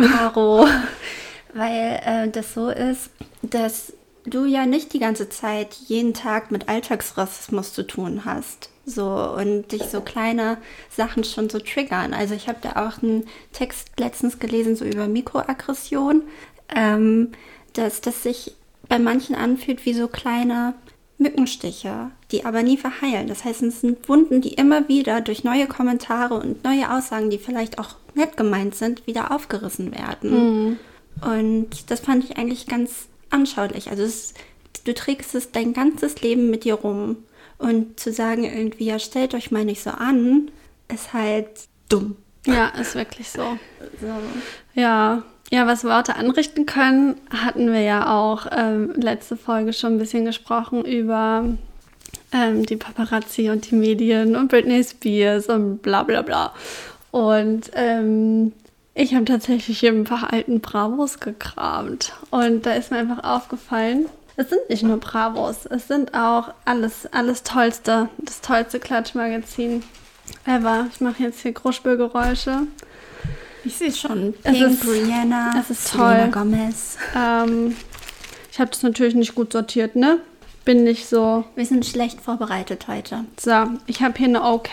Caro, 0.00 0.66
weil 1.54 2.00
äh, 2.04 2.28
das 2.28 2.54
so 2.54 2.70
ist, 2.70 3.10
dass 3.42 3.92
du 4.24 4.44
ja 4.44 4.66
nicht 4.66 4.92
die 4.92 4.98
ganze 4.98 5.28
Zeit 5.28 5.74
jeden 5.74 6.14
Tag 6.14 6.50
mit 6.50 6.68
Alltagsrassismus 6.68 7.72
zu 7.72 7.86
tun 7.86 8.24
hast. 8.24 8.70
So 8.86 9.06
und 9.06 9.68
dich 9.72 9.84
so 9.84 10.00
kleine 10.00 10.58
Sachen 10.90 11.22
schon 11.22 11.48
so 11.48 11.58
triggern. 11.58 12.12
Also 12.12 12.34
ich 12.34 12.48
habe 12.48 12.58
da 12.60 12.88
auch 12.88 13.02
einen 13.02 13.26
Text 13.52 13.88
letztens 13.98 14.38
gelesen, 14.38 14.74
so 14.74 14.84
über 14.84 15.06
Mikroaggression, 15.06 16.22
ähm, 16.74 17.32
dass 17.74 18.00
das 18.00 18.22
sich 18.22 18.54
bei 18.88 18.98
manchen 18.98 19.36
anfühlt 19.36 19.84
wie 19.86 19.94
so 19.94 20.08
kleine 20.08 20.74
Mückenstiche, 21.20 22.10
die 22.32 22.44
aber 22.44 22.62
nie 22.62 22.76
verheilen. 22.76 23.28
Das 23.28 23.44
heißt, 23.44 23.62
es 23.62 23.82
sind 23.82 24.08
Wunden, 24.08 24.40
die 24.40 24.54
immer 24.54 24.88
wieder 24.88 25.20
durch 25.20 25.44
neue 25.44 25.66
Kommentare 25.66 26.34
und 26.34 26.64
neue 26.64 26.90
Aussagen, 26.90 27.30
die 27.30 27.38
vielleicht 27.38 27.78
auch 27.78 27.96
nett 28.14 28.36
gemeint 28.36 28.74
sind, 28.74 29.06
wieder 29.06 29.30
aufgerissen 29.30 29.94
werden. 29.94 30.30
Mhm. 30.30 30.78
Und 31.20 31.90
das 31.90 32.00
fand 32.00 32.24
ich 32.24 32.38
eigentlich 32.38 32.66
ganz 32.66 33.08
anschaulich. 33.28 33.90
Also 33.90 34.02
es, 34.02 34.34
du 34.84 34.94
trägst 34.94 35.34
es 35.34 35.52
dein 35.52 35.72
ganzes 35.72 36.22
Leben 36.22 36.50
mit 36.50 36.64
dir 36.64 36.74
rum. 36.74 37.18
Und 37.58 38.00
zu 38.00 38.10
sagen 38.12 38.44
irgendwie, 38.44 38.86
ja, 38.86 38.98
stellt 38.98 39.34
euch 39.34 39.50
mal 39.50 39.66
nicht 39.66 39.82
so 39.82 39.90
an, 39.90 40.50
ist 40.88 41.12
halt 41.12 41.48
dumm. 41.90 42.16
Ja, 42.46 42.68
ist 42.68 42.94
wirklich 42.94 43.28
so. 43.28 43.58
so. 44.00 44.06
Ja, 44.74 45.22
ja, 45.50 45.66
was 45.66 45.84
Worte 45.84 46.14
anrichten 46.14 46.64
können, 46.64 47.16
hatten 47.30 47.72
wir 47.72 47.80
ja 47.80 48.16
auch 48.16 48.46
ähm, 48.56 48.92
letzte 48.96 49.36
Folge 49.36 49.72
schon 49.72 49.94
ein 49.94 49.98
bisschen 49.98 50.24
gesprochen 50.24 50.84
über 50.84 51.44
ähm, 52.32 52.64
die 52.64 52.76
Paparazzi 52.76 53.50
und 53.50 53.70
die 53.70 53.74
Medien 53.74 54.36
und 54.36 54.48
Britney 54.48 54.82
Spears 54.82 55.48
und 55.48 55.82
bla 55.82 56.04
bla 56.04 56.22
bla. 56.22 56.52
Und 57.10 57.70
ähm, 57.74 58.52
ich 58.94 59.14
habe 59.14 59.24
tatsächlich 59.24 59.80
hier 59.80 59.90
ein 59.90 60.04
paar 60.04 60.32
alten 60.32 60.60
Bravos 60.60 61.18
gekramt. 61.18 62.12
Und 62.30 62.64
da 62.66 62.72
ist 62.74 62.92
mir 62.92 62.98
einfach 62.98 63.24
aufgefallen, 63.24 64.06
es 64.36 64.48
sind 64.48 64.70
nicht 64.70 64.84
nur 64.84 64.98
Bravos, 64.98 65.66
es 65.66 65.88
sind 65.88 66.14
auch 66.14 66.54
alles, 66.64 67.06
alles 67.12 67.42
Tollste, 67.42 68.08
das 68.18 68.40
tollste 68.40 68.78
Klatschmagazin 68.78 69.82
ever. 70.46 70.86
Ich 70.92 71.00
mache 71.00 71.24
jetzt 71.24 71.40
hier 71.40 71.52
Großspülgeräusche. 71.52 72.68
Ich 73.64 73.76
sehe 73.76 73.92
schon. 73.92 74.32
Pink, 74.32 74.56
es 74.56 74.60
ist, 74.60 74.88
Rihanna, 74.88 75.52
es 75.60 75.70
ist 75.70 75.92
toll. 75.92 76.28
Gomez. 76.32 76.96
Ähm, 77.16 77.76
ich 78.50 78.58
habe 78.58 78.70
das 78.70 78.82
natürlich 78.82 79.14
nicht 79.14 79.34
gut 79.34 79.52
sortiert, 79.52 79.96
ne? 79.96 80.18
Bin 80.64 80.84
nicht 80.84 81.06
so. 81.06 81.44
Wir 81.56 81.66
sind 81.66 81.86
schlecht 81.86 82.20
vorbereitet 82.20 82.88
heute. 82.88 83.24
So, 83.38 83.52
ich 83.86 84.02
habe 84.02 84.18
hier 84.18 84.28
eine 84.28 84.42
OK 84.42 84.70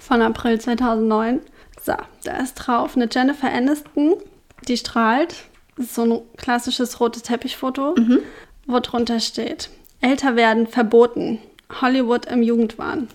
von 0.00 0.22
April 0.22 0.60
2009. 0.60 1.40
So, 1.82 1.94
da 2.24 2.36
ist 2.38 2.54
drauf 2.54 2.96
eine 2.96 3.08
Jennifer 3.10 3.52
Aniston, 3.52 4.14
die 4.68 4.76
strahlt. 4.76 5.34
Das 5.76 5.86
ist 5.86 5.94
so 5.94 6.02
ein 6.02 6.20
klassisches 6.36 7.00
rotes 7.00 7.22
Teppichfoto, 7.22 7.94
mhm. 7.96 8.20
wo 8.66 8.80
drunter 8.80 9.20
steht: 9.20 9.70
Älter 10.00 10.36
werden 10.36 10.66
verboten. 10.66 11.38
Hollywood 11.80 12.26
im 12.26 12.42
Jugendwahn. 12.42 13.08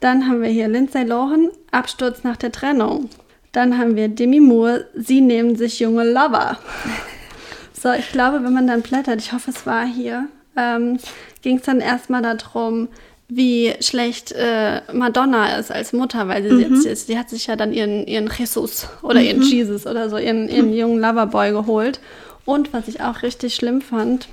Dann 0.00 0.28
haben 0.28 0.42
wir 0.42 0.48
hier 0.48 0.68
Lindsay 0.68 1.04
Lohan, 1.04 1.50
Absturz 1.70 2.24
nach 2.24 2.36
der 2.36 2.52
Trennung. 2.52 3.10
Dann 3.58 3.76
haben 3.76 3.96
wir 3.96 4.06
Demi 4.06 4.38
Moore, 4.38 4.86
sie 4.94 5.20
nehmen 5.20 5.56
sich 5.56 5.80
junge 5.80 6.04
Lover. 6.04 6.58
so, 7.72 7.90
ich 7.90 8.12
glaube, 8.12 8.44
wenn 8.44 8.52
man 8.52 8.68
dann 8.68 8.82
blättert, 8.82 9.20
ich 9.20 9.32
hoffe, 9.32 9.50
es 9.50 9.66
war 9.66 9.84
hier, 9.84 10.28
ähm, 10.56 11.00
ging 11.42 11.56
es 11.56 11.64
dann 11.64 11.80
erstmal 11.80 12.22
darum, 12.22 12.86
wie 13.26 13.74
schlecht 13.80 14.30
äh, 14.30 14.82
Madonna 14.92 15.56
ist 15.56 15.72
als 15.72 15.92
Mutter, 15.92 16.28
weil 16.28 16.44
sie 16.44 16.52
mhm. 16.52 16.60
jetzt 16.60 16.86
ist. 16.86 17.08
Die 17.08 17.18
hat 17.18 17.30
sich 17.30 17.48
ja 17.48 17.56
dann 17.56 17.72
ihren, 17.72 18.06
ihren 18.06 18.30
Jesus 18.30 18.86
oder 19.02 19.18
mhm. 19.18 19.26
ihren 19.26 19.42
Jesus 19.42 19.88
oder 19.88 20.08
so, 20.08 20.18
ihren, 20.18 20.48
ihren 20.48 20.72
jungen 20.72 21.00
Loverboy 21.00 21.50
geholt. 21.50 21.98
Und 22.44 22.72
was 22.72 22.86
ich 22.86 23.00
auch 23.00 23.22
richtig 23.22 23.56
schlimm 23.56 23.80
fand, 23.80 24.28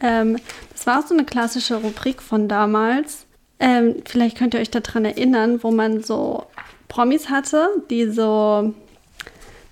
ähm, 0.00 0.36
das 0.72 0.84
war 0.88 0.98
auch 0.98 1.06
so 1.06 1.14
eine 1.14 1.24
klassische 1.24 1.76
Rubrik 1.76 2.20
von 2.20 2.48
damals. 2.48 3.24
Ähm, 3.60 4.02
vielleicht 4.04 4.36
könnt 4.36 4.54
ihr 4.54 4.58
euch 4.58 4.72
daran 4.72 5.04
erinnern, 5.04 5.62
wo 5.62 5.70
man 5.70 6.02
so 6.02 6.48
Promis 6.88 7.30
hatte, 7.30 7.68
die 7.90 8.10
so 8.10 8.74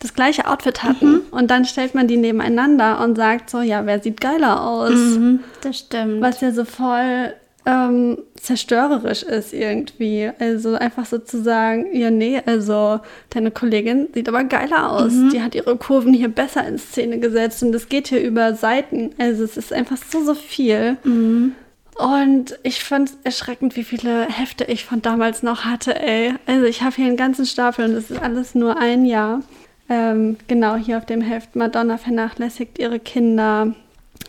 das 0.01 0.15
gleiche 0.15 0.49
Outfit 0.49 0.83
hatten. 0.83 1.13
Mhm. 1.13 1.23
Und 1.31 1.51
dann 1.51 1.65
stellt 1.65 1.95
man 1.95 2.09
die 2.09 2.17
nebeneinander 2.17 3.01
und 3.03 3.17
sagt 3.17 3.51
so, 3.51 3.61
ja, 3.61 3.87
wer 3.87 4.01
sieht 4.01 4.21
geiler 4.21 4.63
aus? 4.67 4.91
Mhm, 4.91 5.41
das 5.63 5.79
stimmt. 5.79 6.21
Was 6.21 6.41
ja 6.41 6.53
so 6.53 6.65
voll 6.65 7.33
ähm, 7.65 8.19
zerstörerisch 8.35 9.23
ist 9.23 9.53
irgendwie. 9.53 10.31
Also 10.39 10.75
einfach 10.75 11.07
sozusagen, 11.07 11.95
ja, 11.95 12.11
nee, 12.11 12.41
also 12.45 13.01
deine 13.31 13.51
Kollegin 13.51 14.09
sieht 14.13 14.29
aber 14.29 14.45
geiler 14.45 14.91
aus. 14.91 15.13
Mhm. 15.13 15.31
Die 15.31 15.43
hat 15.43 15.55
ihre 15.55 15.77
Kurven 15.77 16.13
hier 16.13 16.29
besser 16.29 16.67
in 16.67 16.79
Szene 16.79 17.21
gesetzt 17.21 17.63
und 17.63 17.73
das 17.73 17.89
geht 17.89 18.09
hier 18.09 18.21
über 18.21 18.55
Seiten. 18.55 19.11
Also 19.19 19.45
es 19.45 19.57
ist 19.57 19.73
einfach 19.73 19.97
so, 19.97 20.25
so 20.25 20.35
viel. 20.35 20.97
Mhm. 21.05 21.55
Und 21.99 22.59
ich 22.63 22.83
fand 22.83 23.11
es 23.11 23.19
erschreckend, 23.25 23.77
wie 23.77 23.85
viele 23.85 24.27
Hefte 24.27 24.65
ich 24.65 24.85
von 24.85 25.03
damals 25.03 25.43
noch 25.43 25.65
hatte, 25.65 26.01
ey. 26.01 26.35
Also 26.47 26.67
ich 26.67 26.83
habe 26.83 26.97
hier 26.97 27.07
einen 27.07 27.17
ganzen 27.17 27.47
Stapel 27.47 27.85
und 27.85 27.95
das 27.95 28.11
ist 28.11 28.23
alles 28.23 28.55
nur 28.55 28.79
ein 28.79 29.05
Jahr. 29.05 29.43
Ähm, 29.89 30.37
genau, 30.49 30.77
hier 30.77 30.97
auf 30.97 31.07
dem 31.07 31.21
Heft. 31.21 31.55
Madonna 31.55 31.99
vernachlässigt 31.99 32.79
ihre 32.79 32.99
Kinder. 32.99 33.75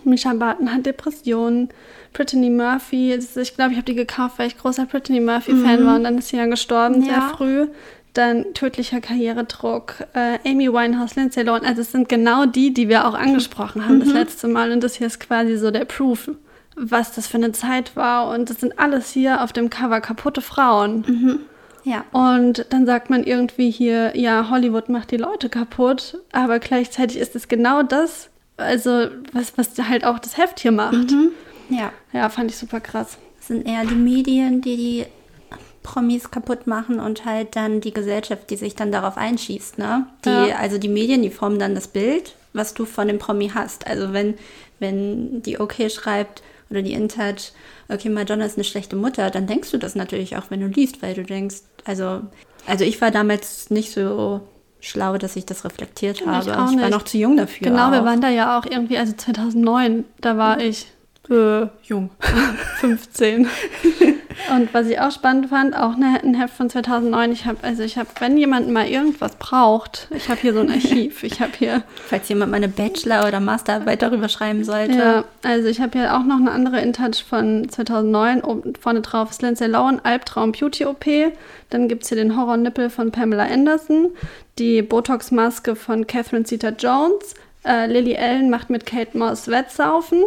Misha 0.04 0.34
Barton 0.34 0.73
hat 0.73 0.86
Depressionen. 0.86 1.69
Brittany 2.13 2.49
Murphy, 2.49 3.13
ich 3.13 3.56
glaube, 3.56 3.71
ich 3.71 3.78
habe 3.78 3.86
die 3.86 3.95
gekauft, 3.95 4.38
weil 4.38 4.47
ich 4.47 4.58
großer 4.58 4.86
Brittany 4.86 5.19
Murphy-Fan 5.19 5.82
mhm. 5.82 5.86
war 5.88 5.95
und 5.95 6.04
dann 6.04 6.19
ist 6.19 6.30
sie 6.30 6.38
ja 6.38 6.45
gestorben, 6.45 7.02
ja. 7.02 7.08
sehr 7.08 7.21
früh. 7.36 7.67
Dann 8.13 8.54
tödlicher 8.54 9.02
Karrieredruck, 9.02 9.95
äh, 10.13 10.38
Amy 10.47 10.71
Winehouse, 10.71 11.15
Lindsay 11.15 11.41
Lohan. 11.41 11.65
Also 11.65 11.82
es 11.82 11.91
sind 11.91 12.08
genau 12.08 12.45
die, 12.45 12.71
die 12.71 12.88
wir 12.88 13.08
auch 13.08 13.15
angesprochen 13.15 13.84
haben 13.84 13.95
mhm. 13.95 14.02
das 14.02 14.13
letzte 14.13 14.47
Mal. 14.47 14.71
Und 14.71 14.84
das 14.84 14.95
hier 14.95 15.08
ist 15.08 15.19
quasi 15.19 15.58
so 15.58 15.71
der 15.71 15.86
Proof, 15.86 16.30
was 16.75 17.13
das 17.13 17.27
für 17.27 17.38
eine 17.38 17.51
Zeit 17.51 17.95
war. 17.95 18.29
Und 18.29 18.49
das 18.49 18.59
sind 18.59 18.79
alles 18.79 19.12
hier 19.12 19.43
auf 19.43 19.53
dem 19.53 19.69
Cover 19.69 20.01
kaputte 20.01 20.41
Frauen. 20.41 21.05
Mhm. 21.07 21.39
Ja. 21.83 22.05
Und 22.12 22.65
dann 22.69 22.86
sagt 22.86 23.09
man 23.09 23.23
irgendwie 23.23 23.69
hier, 23.69 24.17
ja, 24.17 24.49
Hollywood 24.49 24.89
macht 24.89 25.12
die 25.12 25.17
Leute 25.17 25.49
kaputt, 25.49 26.17
aber 26.31 26.59
gleichzeitig 26.59 27.17
ist 27.17 27.36
es 27.36 27.47
genau 27.47 27.83
das, 27.83 28.29
also 28.57 29.07
was, 29.33 29.57
was 29.57 29.77
halt 29.88 30.05
auch 30.05 30.19
das 30.19 30.38
Heft 30.38 30.59
hier 30.59 30.71
macht. 30.71 31.12
Mhm. 31.12 31.31
Ja. 31.69 31.91
Ja, 32.13 32.29
fand 32.29 32.51
ich 32.51 32.57
super 32.57 32.79
krass. 32.79 33.17
Es 33.39 33.47
sind 33.47 33.67
eher 33.67 33.83
die 33.86 33.95
Medien, 33.95 34.62
die 34.62 34.77
die 34.77 35.05
Promis 35.81 36.31
kaputt 36.31 36.65
machen 36.65 36.99
und 37.01 37.25
halt 37.25 37.57
dann 37.57 37.81
die 37.81 37.93
Gesellschaft, 37.93 38.49
die 38.49 38.55
sich 38.55 38.75
dann 38.75 38.91
darauf 38.91 39.17
einschießt, 39.17 39.77
ne? 39.77 40.07
Die, 40.23 40.29
ja. 40.29 40.55
Also 40.55 40.77
die 40.77 40.88
Medien, 40.88 41.21
die 41.21 41.29
formen 41.29 41.59
dann 41.59 41.75
das 41.75 41.89
Bild, 41.89 42.36
was 42.53 42.73
du 42.73 42.86
von 42.86 43.09
dem 43.09 43.19
Promi 43.19 43.51
hast. 43.53 43.86
Also 43.86 44.13
wenn, 44.13 44.36
wenn 44.79 45.41
die 45.41 45.59
OK 45.59 45.91
schreibt 45.91 46.41
oder 46.73 46.81
die 46.81 46.93
InTouch, 46.93 47.51
okay, 47.88 48.09
Madonna 48.09 48.45
ist 48.45 48.57
eine 48.57 48.63
schlechte 48.63 48.95
Mutter, 48.95 49.29
dann 49.29 49.47
denkst 49.47 49.71
du 49.71 49.77
das 49.77 49.95
natürlich 49.95 50.36
auch, 50.36 50.45
wenn 50.49 50.59
du 50.59 50.67
liest, 50.67 51.01
weil 51.01 51.13
du 51.13 51.23
denkst, 51.23 51.57
also, 51.86 52.21
also 52.65 52.83
ich 52.83 52.99
war 52.99 53.12
damals 53.12 53.69
nicht 53.69 53.91
so 53.91 54.41
schlau, 54.79 55.17
dass 55.17 55.36
ich 55.36 55.45
das 55.45 55.63
reflektiert 55.63 56.25
habe. 56.25 56.49
Ich, 56.49 56.75
ich 56.75 56.81
war 56.81 56.89
noch 56.89 57.03
zu 57.03 57.17
jung 57.17 57.38
dafür. 57.38 57.69
Genau, 57.69 57.88
auch. 57.88 57.91
wir 57.91 58.03
waren 58.03 58.21
da 58.21 58.29
ja 58.29 58.59
auch 58.59 58.65
irgendwie, 58.65 58.97
also 58.97 59.13
2009, 59.13 60.03
da 60.19 60.38
war 60.38 60.55
mhm. 60.55 60.63
ich 60.63 60.88
äh, 61.29 61.67
jung, 61.83 62.09
15. 62.79 63.47
Und 64.55 64.73
was 64.73 64.88
ich 64.88 64.99
auch 64.99 65.12
spannend 65.12 65.49
fand, 65.49 65.75
auch 65.75 65.95
eine, 65.95 66.21
ein 66.23 66.33
Heft 66.33 66.55
von 66.55 66.69
2009. 66.69 67.31
Ich 67.31 67.45
habe, 67.45 67.57
also 67.62 67.83
ich 67.83 67.97
habe, 67.97 68.09
wenn 68.19 68.38
jemand 68.38 68.69
mal 68.69 68.88
irgendwas 68.88 69.36
braucht, 69.38 70.07
ich 70.15 70.27
habe 70.29 70.41
hier 70.41 70.53
so 70.53 70.59
ein 70.59 70.69
Archiv. 70.71 71.23
Ich 71.23 71.39
habe 71.39 71.51
hier. 71.57 71.83
Falls 72.07 72.27
jemand 72.29 72.51
mal 72.51 72.57
eine 72.57 72.67
Bachelor- 72.67 73.27
oder 73.27 73.39
Masterarbeit 73.39 74.01
darüber 74.01 74.27
schreiben 74.27 74.63
sollte. 74.63 74.97
Ja, 74.97 75.23
also 75.43 75.67
ich 75.67 75.79
habe 75.79 75.97
hier 75.97 76.15
auch 76.15 76.23
noch 76.23 76.38
eine 76.38 76.51
andere 76.51 76.81
InTouch 76.81 77.23
von 77.27 77.69
2009. 77.69 78.41
Oben, 78.43 78.73
vorne 78.75 79.01
drauf 79.01 79.29
ist 79.29 79.41
Lindsay 79.41 79.67
Lohan, 79.67 80.01
Albtraum 80.03 80.51
Beauty 80.51 80.86
OP. 80.86 81.05
Dann 81.69 81.88
gibt 81.88 82.03
es 82.03 82.09
hier 82.09 82.17
den 82.17 82.36
Horror-Nippel 82.36 82.89
von 82.89 83.12
Pamela 83.12 83.45
Anderson. 83.45 84.09
Die 84.59 84.81
Botox-Maske 84.81 85.75
von 85.75 86.05
Catherine 86.05 86.43
Zeta-Jones. 86.43 87.36
Äh, 87.65 87.88
Lily 87.88 88.17
Allen 88.17 88.49
macht 88.49 88.69
mit 88.69 88.86
Kate 88.86 89.17
Moss 89.17 89.47
Wettsaufen. 89.47 90.21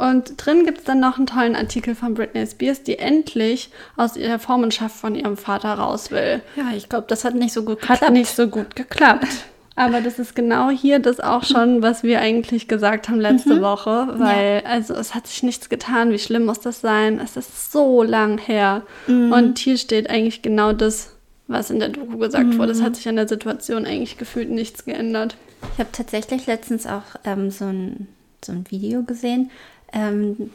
Und 0.00 0.32
drin 0.44 0.64
gibt 0.64 0.78
es 0.78 0.84
dann 0.84 0.98
noch 0.98 1.18
einen 1.18 1.26
tollen 1.26 1.54
Artikel 1.54 1.94
von 1.94 2.14
Britney 2.14 2.46
Spears, 2.46 2.82
die 2.82 2.98
endlich 2.98 3.70
aus 3.96 4.16
ihrer 4.16 4.38
Vormundschaft 4.38 4.96
von 4.96 5.14
ihrem 5.14 5.36
Vater 5.36 5.74
raus 5.74 6.10
will. 6.10 6.40
Ja, 6.56 6.70
ich 6.74 6.88
glaube, 6.88 7.04
das 7.08 7.24
hat 7.24 7.34
nicht 7.34 7.52
so 7.52 7.64
gut 7.64 7.80
geklappt. 7.80 8.00
Hat 8.00 8.12
nicht 8.12 8.34
so 8.34 8.48
gut 8.48 8.74
geklappt. 8.74 9.28
Aber 9.76 10.00
das 10.00 10.18
ist 10.18 10.34
genau 10.34 10.70
hier 10.70 10.98
das 10.98 11.20
auch 11.20 11.44
schon, 11.44 11.82
was 11.82 12.02
wir 12.02 12.20
eigentlich 12.20 12.66
gesagt 12.66 13.08
haben 13.08 13.20
letzte 13.20 13.56
mhm. 13.56 13.60
Woche, 13.60 14.08
weil 14.16 14.62
ja. 14.64 14.70
also 14.70 14.94
es 14.94 15.14
hat 15.14 15.26
sich 15.26 15.42
nichts 15.42 15.68
getan. 15.68 16.12
Wie 16.12 16.18
schlimm 16.18 16.44
muss 16.44 16.60
das 16.60 16.80
sein? 16.80 17.20
Es 17.22 17.36
ist 17.36 17.72
so 17.72 18.02
lang 18.02 18.38
her. 18.38 18.82
Mhm. 19.06 19.32
Und 19.32 19.58
hier 19.58 19.78
steht 19.78 20.10
eigentlich 20.10 20.42
genau 20.42 20.72
das, 20.72 21.16
was 21.46 21.70
in 21.70 21.78
der 21.78 21.90
Doku 21.90 22.18
gesagt 22.18 22.46
mhm. 22.46 22.58
wurde. 22.58 22.72
Es 22.72 22.82
hat 22.82 22.96
sich 22.96 23.08
an 23.08 23.16
der 23.16 23.28
Situation 23.28 23.86
eigentlich 23.86 24.18
gefühlt 24.18 24.50
nichts 24.50 24.84
geändert. 24.84 25.36
Ich 25.74 25.78
habe 25.78 25.90
tatsächlich 25.92 26.46
letztens 26.46 26.86
auch 26.86 27.02
ähm, 27.24 27.50
so, 27.50 27.66
ein, 27.66 28.08
so 28.44 28.52
ein 28.52 28.64
Video 28.70 29.02
gesehen, 29.02 29.50
ähm, 29.92 30.50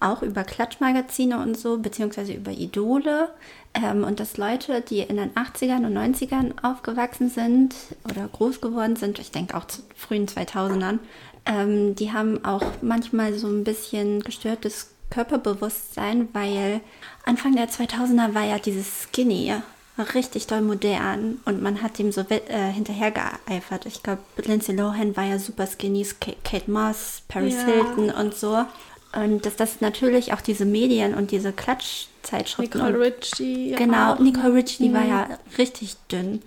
auch 0.00 0.22
über 0.22 0.44
Klatschmagazine 0.44 1.38
und 1.38 1.58
so, 1.58 1.78
beziehungsweise 1.78 2.32
über 2.32 2.50
Idole. 2.50 3.28
Ähm, 3.74 4.02
und 4.02 4.18
dass 4.18 4.36
Leute, 4.36 4.80
die 4.80 5.00
in 5.00 5.16
den 5.16 5.32
80ern 5.34 5.86
und 5.86 5.96
90ern 5.96 6.64
aufgewachsen 6.64 7.28
sind 7.28 7.74
oder 8.04 8.26
groß 8.28 8.60
geworden 8.60 8.96
sind, 8.96 9.18
ich 9.18 9.30
denke 9.30 9.56
auch 9.56 9.66
zu 9.66 9.82
frühen 9.94 10.26
2000ern, 10.26 10.98
ähm, 11.46 11.94
die 11.94 12.12
haben 12.12 12.44
auch 12.44 12.64
manchmal 12.82 13.34
so 13.34 13.46
ein 13.48 13.64
bisschen 13.64 14.22
gestörtes 14.22 14.90
Körperbewusstsein, 15.10 16.28
weil 16.32 16.80
Anfang 17.24 17.54
der 17.54 17.68
2000er 17.68 18.34
war 18.34 18.44
ja 18.44 18.58
dieses 18.58 19.08
Skinny 19.12 19.52
richtig 19.98 20.46
doll 20.46 20.62
modern 20.62 21.40
und 21.44 21.62
man 21.62 21.82
hat 21.82 21.98
ihm 21.98 22.10
so 22.12 22.22
äh, 22.28 22.72
hinterher 22.72 23.10
geeifert. 23.10 23.86
Ich 23.86 24.02
glaube, 24.02 24.22
Lindsay 24.36 24.74
Lohan 24.74 25.16
war 25.16 25.24
ja 25.24 25.38
super 25.38 25.66
skinny, 25.66 26.06
Kate 26.44 26.70
Moss, 26.70 27.22
Paris 27.28 27.54
ja. 27.54 27.66
Hilton 27.66 28.10
und 28.10 28.34
so. 28.34 28.64
Und 29.12 29.44
dass 29.44 29.56
das 29.56 29.80
natürlich 29.80 30.32
auch 30.32 30.40
diese 30.40 30.64
Medien 30.64 31.14
und 31.14 31.32
diese 31.32 31.52
Klatschzeitschriften. 31.52 32.80
Nicole 32.80 33.06
Richie. 33.06 33.74
Genau. 33.76 34.14
Nicole 34.14 34.54
Richie, 34.54 34.84
die 34.84 34.88
mhm. 34.90 34.94
war 34.94 35.04
ja 35.04 35.28
richtig 35.58 35.96
dünn 36.10 36.42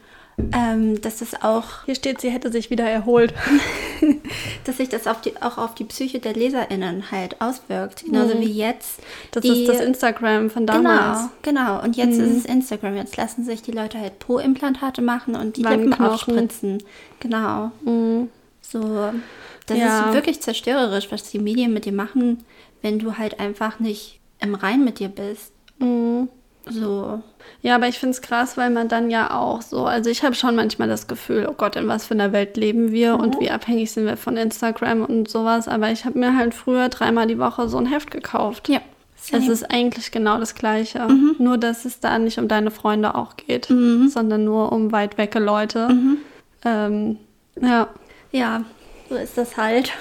ähm, 0.52 1.00
dass 1.02 1.22
es 1.22 1.42
auch. 1.42 1.86
Hier 1.86 1.96
steht, 1.96 2.22
sie 2.22 2.30
hätte 2.30 2.52
sich 2.52 2.70
wieder 2.70 2.86
erholt. 2.86 3.34
dass 4.66 4.78
sich 4.78 4.90
das 4.90 5.08
auf 5.08 5.22
die, 5.22 5.42
auch 5.42 5.58
auf 5.58 5.76
die 5.76 5.84
Psyche 5.84 6.20
der 6.20 6.34
LeserInnen 6.34 7.12
halt 7.12 7.40
auswirkt. 7.42 8.06
Genauso 8.06 8.36
mhm. 8.36 8.42
wie 8.42 8.52
jetzt. 8.52 9.00
Das 9.32 9.44
die, 9.44 9.50
ist 9.50 9.70
das 9.70 9.80
Instagram 9.80 10.50
von 10.50 10.66
damals. 10.66 11.30
Genau, 11.42 11.62
genau. 11.62 11.84
Und 11.84 11.96
jetzt 11.96 12.18
mhm. 12.18 12.26
ist 12.26 12.38
es 12.38 12.46
Instagram. 12.46 12.96
Jetzt 12.96 13.18
lassen 13.18 13.44
sich 13.44 13.62
die 13.62 13.72
Leute 13.72 14.00
halt 14.00 14.20
Po-Implantate 14.20 15.02
machen 15.02 15.36
und 15.36 15.58
die 15.58 15.64
Lippen 15.64 15.94
aufspritzen. 15.94 16.82
Genau. 17.20 17.72
Mhm. 17.84 18.30
So. 18.62 19.12
Das 19.68 19.78
ja. 19.78 20.08
ist 20.08 20.14
wirklich 20.14 20.42
zerstörerisch, 20.42 21.12
was 21.12 21.30
die 21.30 21.40
Medien 21.40 21.74
mit 21.74 21.86
dir 21.86 21.94
machen, 21.94 22.44
wenn 22.82 23.00
du 23.00 23.18
halt 23.18 23.40
einfach 23.40 23.80
nicht 23.80 24.20
im 24.40 24.56
Rein 24.56 24.84
mit 24.84 25.00
dir 25.00 25.10
bist. 25.10 25.54
Mhm. 25.80 26.30
So. 26.70 27.22
Ja, 27.62 27.76
aber 27.76 27.88
ich 27.88 28.00
finde 28.00 28.12
es 28.12 28.22
krass, 28.22 28.58
weil 28.58 28.70
man 28.70 28.88
dann 28.88 29.10
ja 29.10 29.38
auch 29.38 29.62
so, 29.62 29.86
also 29.86 30.10
ich 30.10 30.24
habe 30.24 30.36
schon 30.36 30.56
manchmal 30.56 30.88
das 30.88 31.08
Gefühl, 31.08 31.48
oh 31.50 31.54
Gott, 31.54 31.76
in 31.76 31.88
was 31.88 32.06
für 32.06 32.14
einer 32.14 32.32
Welt 32.32 32.58
leben 32.58 32.92
wir 32.92 33.16
mhm. 33.16 33.22
und 33.22 33.40
wie 33.40 33.52
abhängig 33.52 33.92
sind 33.92 34.06
wir 34.06 34.18
von 34.18 34.38
Instagram 34.38 35.04
und 35.04 35.30
sowas. 35.30 35.68
Aber 35.68 35.92
ich 35.92 36.06
habe 36.06 36.20
mir 36.20 36.38
halt 36.38 36.54
früher 36.54 36.90
dreimal 36.90 37.28
die 37.28 37.40
Woche 37.40 37.68
so 37.68 37.78
ein 37.78 37.86
Heft 37.86 38.12
gekauft. 38.12 38.70
Ja. 38.70 38.82
Es 39.32 39.48
ist 39.48 39.72
eigentlich 39.72 40.12
genau 40.12 40.38
das 40.38 40.54
Gleiche. 40.54 41.00
Mhm. 41.08 41.36
Nur, 41.40 41.58
dass 41.58 41.86
es 41.86 42.02
da 42.02 42.20
nicht 42.20 42.40
um 42.40 42.50
deine 42.50 42.72
Freunde 42.72 43.16
auch 43.16 43.38
geht, 43.38 43.70
mhm. 43.70 44.10
sondern 44.10 44.44
nur 44.44 44.74
um 44.74 44.92
weit 44.92 45.18
wecke 45.18 45.40
Leute. 45.40 45.88
Mhm. 45.88 46.18
Ähm, 46.66 47.18
ja. 47.62 47.88
Ja, 48.32 48.64
so 49.10 49.16
ist 49.16 49.38
das 49.38 49.56
halt. 49.56 49.92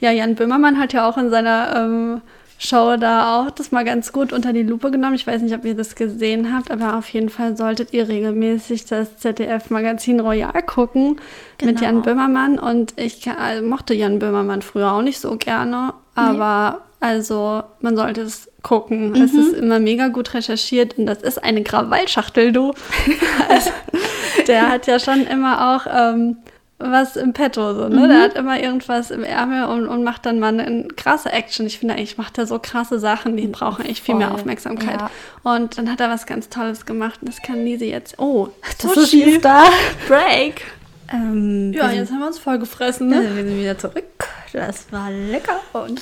Ja, 0.00 0.10
Jan 0.10 0.34
Böhmermann 0.34 0.80
hat 0.80 0.92
ja 0.92 1.08
auch 1.08 1.16
in 1.16 1.30
seiner 1.30 1.76
ähm, 1.76 2.22
Show 2.64 2.96
da 2.96 3.40
auch 3.40 3.50
das 3.50 3.72
mal 3.72 3.84
ganz 3.84 4.12
gut 4.12 4.32
unter 4.32 4.52
die 4.52 4.62
Lupe 4.62 4.92
genommen. 4.92 5.16
Ich 5.16 5.26
weiß 5.26 5.42
nicht, 5.42 5.52
ob 5.52 5.64
ihr 5.64 5.74
das 5.74 5.96
gesehen 5.96 6.54
habt, 6.54 6.70
aber 6.70 6.96
auf 6.96 7.08
jeden 7.08 7.28
Fall 7.28 7.56
solltet 7.56 7.92
ihr 7.92 8.06
regelmäßig 8.06 8.84
das 8.84 9.16
ZDF-Magazin 9.18 10.20
Royal 10.20 10.62
gucken 10.62 11.20
genau. 11.58 11.72
mit 11.72 11.80
Jan 11.80 12.02
Böhmermann. 12.02 12.60
Und 12.60 12.94
ich 12.96 13.28
also, 13.28 13.66
mochte 13.66 13.94
Jan 13.94 14.20
Böhmermann 14.20 14.62
früher 14.62 14.92
auch 14.92 15.02
nicht 15.02 15.18
so 15.18 15.36
gerne, 15.36 15.92
aber 16.14 16.78
nee. 16.78 17.08
also 17.08 17.64
man 17.80 17.96
sollte 17.96 18.20
es 18.20 18.48
gucken. 18.62 19.08
Mhm. 19.08 19.16
Es 19.16 19.34
ist 19.34 19.54
immer 19.54 19.80
mega 19.80 20.06
gut 20.06 20.32
recherchiert 20.32 20.98
und 20.98 21.06
das 21.06 21.20
ist 21.20 21.42
eine 21.42 21.64
Krawallschachtel, 21.64 22.52
du. 22.52 22.74
also, 23.48 23.70
der 24.46 24.70
hat 24.70 24.86
ja 24.86 25.00
schon 25.00 25.26
immer 25.26 25.74
auch. 25.74 25.86
Ähm, 25.92 26.36
was 26.90 27.16
im 27.16 27.32
Petto. 27.32 27.74
So, 27.74 27.88
ne? 27.88 28.08
Der 28.08 28.20
hat 28.22 28.34
immer 28.34 28.60
irgendwas 28.60 29.10
im 29.10 29.24
Ärmel 29.24 29.64
und, 29.64 29.86
und 29.86 30.04
macht 30.04 30.26
dann 30.26 30.38
mal 30.38 30.58
eine 30.58 30.88
krasse 30.88 31.30
Action. 31.32 31.66
Ich 31.66 31.78
finde 31.78 31.94
eigentlich, 31.94 32.18
macht 32.18 32.38
er 32.38 32.46
so 32.46 32.58
krasse 32.58 32.98
Sachen, 32.98 33.36
die 33.36 33.46
brauchen 33.46 33.84
eigentlich 33.84 34.02
viel 34.02 34.14
mehr 34.14 34.32
Aufmerksamkeit. 34.32 35.00
ja. 35.00 35.10
Und 35.42 35.78
dann 35.78 35.90
hat 35.90 36.00
er 36.00 36.08
was 36.10 36.26
ganz 36.26 36.48
Tolles 36.48 36.86
gemacht 36.86 37.18
und 37.22 37.28
das 37.28 37.40
kann 37.42 37.64
Nisi 37.64 37.86
jetzt. 37.86 38.18
Oh, 38.18 38.48
Das 38.80 38.94
Sushi. 38.94 39.22
ist 39.22 39.44
da. 39.44 39.64
Break. 40.08 40.62
Ähm, 41.10 41.72
Ja, 41.72 41.90
jetzt 41.90 42.10
haben 42.10 42.20
wir 42.20 42.26
uns 42.26 42.38
voll 42.38 42.58
gefressen. 42.58 43.10
sind, 43.10 43.18
Ne? 43.20 43.28
ja, 43.28 43.36
wir 43.36 43.44
sind 43.44 43.58
wieder 43.60 43.78
zurück. 43.78 44.04
Das 44.52 44.92
war 44.92 45.10
lecker. 45.10 45.60
Und 45.72 46.00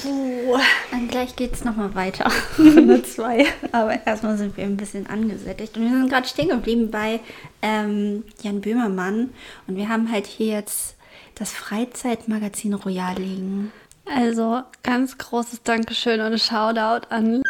dann 0.90 1.06
gleich 1.08 1.36
geht 1.36 1.52
es 1.54 1.64
nochmal 1.64 1.94
weiter. 1.94 2.30
Nur 2.58 3.02
zwei. 3.04 3.46
Aber 3.70 4.04
erstmal 4.04 4.36
sind 4.36 4.56
wir 4.56 4.64
ein 4.64 4.76
bisschen 4.76 5.06
angesättigt. 5.06 5.76
Und 5.76 5.84
wir 5.84 5.90
sind 5.90 6.10
gerade 6.10 6.26
stehen 6.26 6.48
geblieben 6.48 6.90
bei 6.90 7.20
ähm, 7.62 8.24
Jan 8.42 8.60
Böhmermann. 8.60 9.30
Und 9.68 9.76
wir 9.76 9.88
haben 9.88 10.10
halt 10.10 10.26
hier 10.26 10.54
jetzt 10.54 10.96
das 11.36 11.52
Freizeitmagazin 11.52 12.74
Royal 12.74 13.14
liegen. 13.16 13.72
Also 14.04 14.62
ganz 14.82 15.16
großes 15.16 15.62
Dankeschön 15.62 16.20
und 16.20 16.38
Shoutout 16.40 17.06
an 17.10 17.42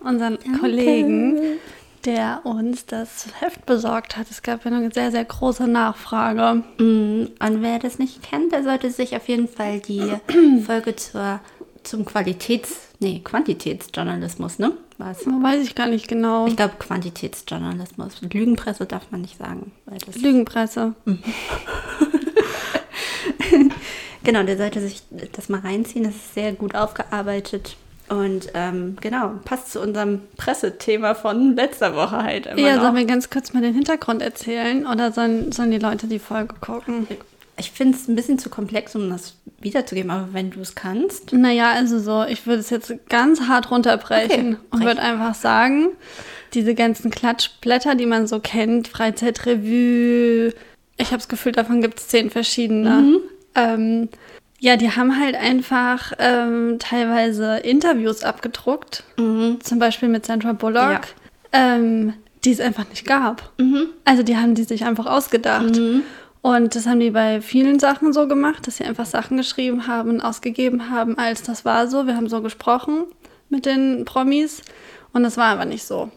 unseren 0.00 0.36
Kollegen, 0.60 1.58
der 2.06 2.40
uns 2.44 2.86
das 2.86 3.26
Heft 3.40 3.66
besorgt 3.66 4.16
hat. 4.16 4.30
Es 4.30 4.42
gab 4.42 4.64
ja 4.64 4.70
eine 4.70 4.90
sehr, 4.92 5.10
sehr 5.10 5.24
große 5.24 5.66
Nachfrage. 5.68 6.62
Mm, 6.78 7.26
Und 7.40 7.62
wer 7.62 7.78
das 7.78 7.98
nicht 7.98 8.22
kennt, 8.22 8.52
der 8.52 8.62
sollte 8.62 8.90
sich 8.90 9.16
auf 9.16 9.28
jeden 9.28 9.48
Fall 9.48 9.80
die 9.80 10.12
Folge 10.66 10.96
zur, 10.96 11.40
zum 11.82 12.04
Qualitäts-, 12.04 12.88
nee, 13.00 13.20
Quantitätsjournalismus, 13.22 14.58
ne? 14.58 14.72
Was? 14.98 15.26
Weiß 15.26 15.62
ich 15.62 15.74
gar 15.74 15.88
nicht 15.88 16.06
genau. 16.06 16.46
Ich 16.46 16.56
glaube 16.56 16.74
Quantitätsjournalismus. 16.78 18.20
Lügenpresse 18.22 18.86
darf 18.86 19.10
man 19.10 19.22
nicht 19.22 19.38
sagen. 19.38 19.72
Lügenpresse. 20.14 20.94
Genau, 24.24 24.44
der 24.44 24.56
sollte 24.56 24.80
sich 24.80 25.02
das 25.32 25.48
mal 25.48 25.60
reinziehen. 25.60 26.04
Das 26.04 26.14
ist 26.14 26.34
sehr 26.34 26.52
gut 26.52 26.74
aufgearbeitet. 26.76 27.76
Und 28.12 28.48
ähm, 28.52 28.96
genau, 29.00 29.32
passt 29.46 29.72
zu 29.72 29.80
unserem 29.80 30.20
Pressethema 30.36 31.14
von 31.14 31.56
letzter 31.56 31.96
Woche 31.96 32.22
halt 32.22 32.44
immer 32.44 32.58
Ja, 32.60 32.76
noch. 32.76 32.82
sollen 32.82 32.96
wir 32.96 33.04
ganz 33.06 33.30
kurz 33.30 33.54
mal 33.54 33.62
den 33.62 33.72
Hintergrund 33.72 34.20
erzählen 34.20 34.86
oder 34.86 35.12
sollen, 35.12 35.50
sollen 35.50 35.70
die 35.70 35.78
Leute 35.78 36.06
die 36.08 36.18
Folge 36.18 36.54
gucken? 36.60 37.06
Ich 37.56 37.70
finde 37.70 37.96
es 37.96 38.08
ein 38.08 38.14
bisschen 38.14 38.38
zu 38.38 38.50
komplex, 38.50 38.94
um 38.96 39.08
das 39.08 39.36
wiederzugeben, 39.60 40.10
aber 40.10 40.28
wenn 40.32 40.50
du 40.50 40.60
es 40.60 40.74
kannst. 40.74 41.32
Naja, 41.32 41.72
also 41.72 41.98
so, 42.00 42.24
ich 42.24 42.46
würde 42.46 42.60
es 42.60 42.68
jetzt 42.68 42.92
ganz 43.08 43.42
hart 43.42 43.70
runterbrechen 43.70 44.56
Okay, 44.56 44.66
und 44.70 44.84
würde 44.84 45.00
einfach 45.00 45.34
sagen, 45.34 45.88
diese 46.52 46.74
ganzen 46.74 47.10
Klatschblätter, 47.10 47.94
die 47.94 48.06
man 48.06 48.26
so 48.26 48.40
kennt, 48.40 48.88
Freizeitrevue, 48.88 50.52
ich 50.98 51.06
habe 51.06 51.16
das 51.18 51.28
Gefühl, 51.28 51.52
davon 51.52 51.80
gibt 51.80 51.98
es 51.98 52.08
zehn 52.08 52.28
verschiedene. 52.30 52.90
Mhm. 52.90 53.16
Ähm, 53.54 54.08
ja, 54.64 54.76
die 54.76 54.92
haben 54.92 55.18
halt 55.20 55.34
einfach 55.34 56.12
ähm, 56.20 56.76
teilweise 56.78 57.56
Interviews 57.58 58.22
abgedruckt, 58.22 59.02
zum 59.16 59.78
Beispiel 59.80 60.08
mit 60.08 60.24
Sandra 60.24 60.52
Bullock, 60.52 60.82
Ja. 61.52 61.74
ähm, 61.74 62.14
die 62.44 62.52
es 62.52 62.60
einfach 62.60 62.88
nicht 62.88 63.04
gab. 63.04 63.50
Also 64.04 64.22
die 64.22 64.36
haben 64.36 64.54
die 64.54 64.62
sich 64.62 64.84
einfach 64.84 65.06
ausgedacht. 65.06 65.80
Und 66.42 66.74
das 66.76 66.86
haben 66.86 67.00
die 67.00 67.10
bei 67.10 67.40
vielen 67.40 67.78
Sachen 67.80 68.12
so 68.12 68.26
gemacht, 68.28 68.66
dass 68.66 68.76
sie 68.76 68.84
einfach 68.84 69.06
Sachen 69.06 69.36
geschrieben 69.36 69.86
haben 69.88 70.10
und 70.10 70.20
ausgegeben 70.20 70.90
haben, 70.90 71.18
als 71.18 71.42
das 71.42 71.64
war 71.64 71.88
so. 71.88 72.06
Wir 72.06 72.14
haben 72.16 72.28
so 72.28 72.40
gesprochen 72.40 73.04
mit 73.48 73.66
den 73.66 74.04
Promis 74.04 74.62
und 75.12 75.24
das 75.24 75.36
war 75.36 75.46
aber 75.52 75.64
nicht 75.64 75.84
so. 75.84 76.10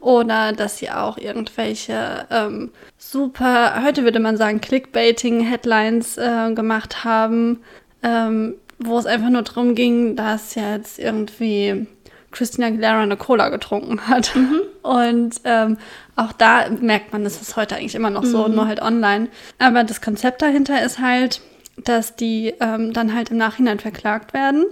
Oder 0.00 0.52
dass 0.52 0.78
sie 0.78 0.90
auch 0.90 1.18
irgendwelche 1.18 2.26
ähm, 2.30 2.70
super, 2.96 3.82
heute 3.84 4.04
würde 4.04 4.18
man 4.18 4.38
sagen, 4.38 4.58
Clickbaiting-Headlines 4.62 6.16
äh, 6.16 6.52
gemacht 6.54 7.04
haben, 7.04 7.60
ähm, 8.02 8.54
wo 8.78 8.98
es 8.98 9.06
einfach 9.06 9.28
nur 9.28 9.42
darum 9.42 9.74
ging, 9.74 10.16
dass 10.16 10.54
jetzt 10.54 10.98
irgendwie 10.98 11.86
Christina 12.30 12.68
Aguilera 12.68 13.00
eine 13.00 13.16
Cola 13.16 13.48
getrunken 13.48 14.06
hat. 14.08 14.32
Und 14.82 15.34
ähm, 15.44 15.76
auch 16.16 16.32
da 16.32 16.70
merkt 16.70 17.12
man, 17.12 17.24
das 17.24 17.42
ist 17.42 17.56
heute 17.56 17.76
eigentlich 17.76 17.94
immer 17.94 18.10
noch 18.10 18.24
so, 18.24 18.48
nur 18.48 18.66
halt 18.66 18.80
online. 18.80 19.28
Aber 19.58 19.84
das 19.84 20.00
Konzept 20.00 20.40
dahinter 20.42 20.82
ist 20.82 20.98
halt, 20.98 21.40
dass 21.84 22.16
die 22.16 22.54
ähm, 22.60 22.92
dann 22.92 23.14
halt 23.14 23.30
im 23.30 23.36
Nachhinein 23.36 23.78
verklagt 23.78 24.32
werden, 24.34 24.64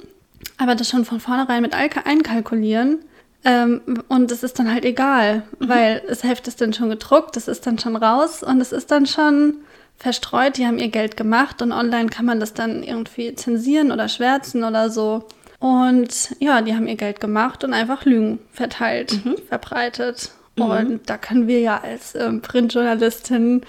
aber 0.57 0.75
das 0.75 0.89
schon 0.89 1.05
von 1.05 1.21
vornherein 1.21 1.63
mit 1.63 1.75
Alka 1.75 2.03
einkalkulieren. 2.05 3.01
Ähm, 3.45 3.81
und 4.09 4.31
es 4.33 4.43
ist 4.43 4.59
dann 4.59 4.73
halt 4.73 4.85
egal, 4.85 5.45
weil 5.59 6.03
das 6.09 6.25
Heft 6.25 6.49
ist 6.49 6.61
dann 6.61 6.73
schon 6.73 6.91
gedruckt, 6.91 7.37
es 7.37 7.49
ist 7.49 7.67
dann 7.67 7.79
schon 7.79 7.97
raus 7.97 8.43
und 8.43 8.61
es 8.61 8.73
ist 8.73 8.91
dann 8.91 9.07
schon 9.07 9.59
verstreut. 9.99 10.57
Die 10.57 10.67
haben 10.67 10.79
ihr 10.79 10.89
Geld 10.89 11.17
gemacht 11.17 11.61
und 11.61 11.73
online 11.73 12.09
kann 12.09 12.25
man 12.25 12.41
das 12.41 12.55
dann 12.55 12.83
irgendwie 12.83 13.35
zensieren 13.35 13.93
oder 13.93 14.09
schwärzen 14.09 14.65
oder 14.65 14.91
so. 14.91 15.27
Und 15.61 16.37
ja, 16.39 16.63
die 16.63 16.75
haben 16.75 16.87
ihr 16.87 16.97
Geld 16.97 17.21
gemacht 17.21 17.65
und 17.65 17.73
einfach 17.75 18.05
Lügen 18.05 18.39
verteilt, 18.53 19.21
verbreitet. 19.49 20.31
Und 20.57 21.09
da 21.09 21.17
können 21.19 21.47
wir 21.47 21.61
ja 21.61 21.81
als 21.83 22.17
ähm, 22.17 22.43
Printjournalistin 22.43 23.63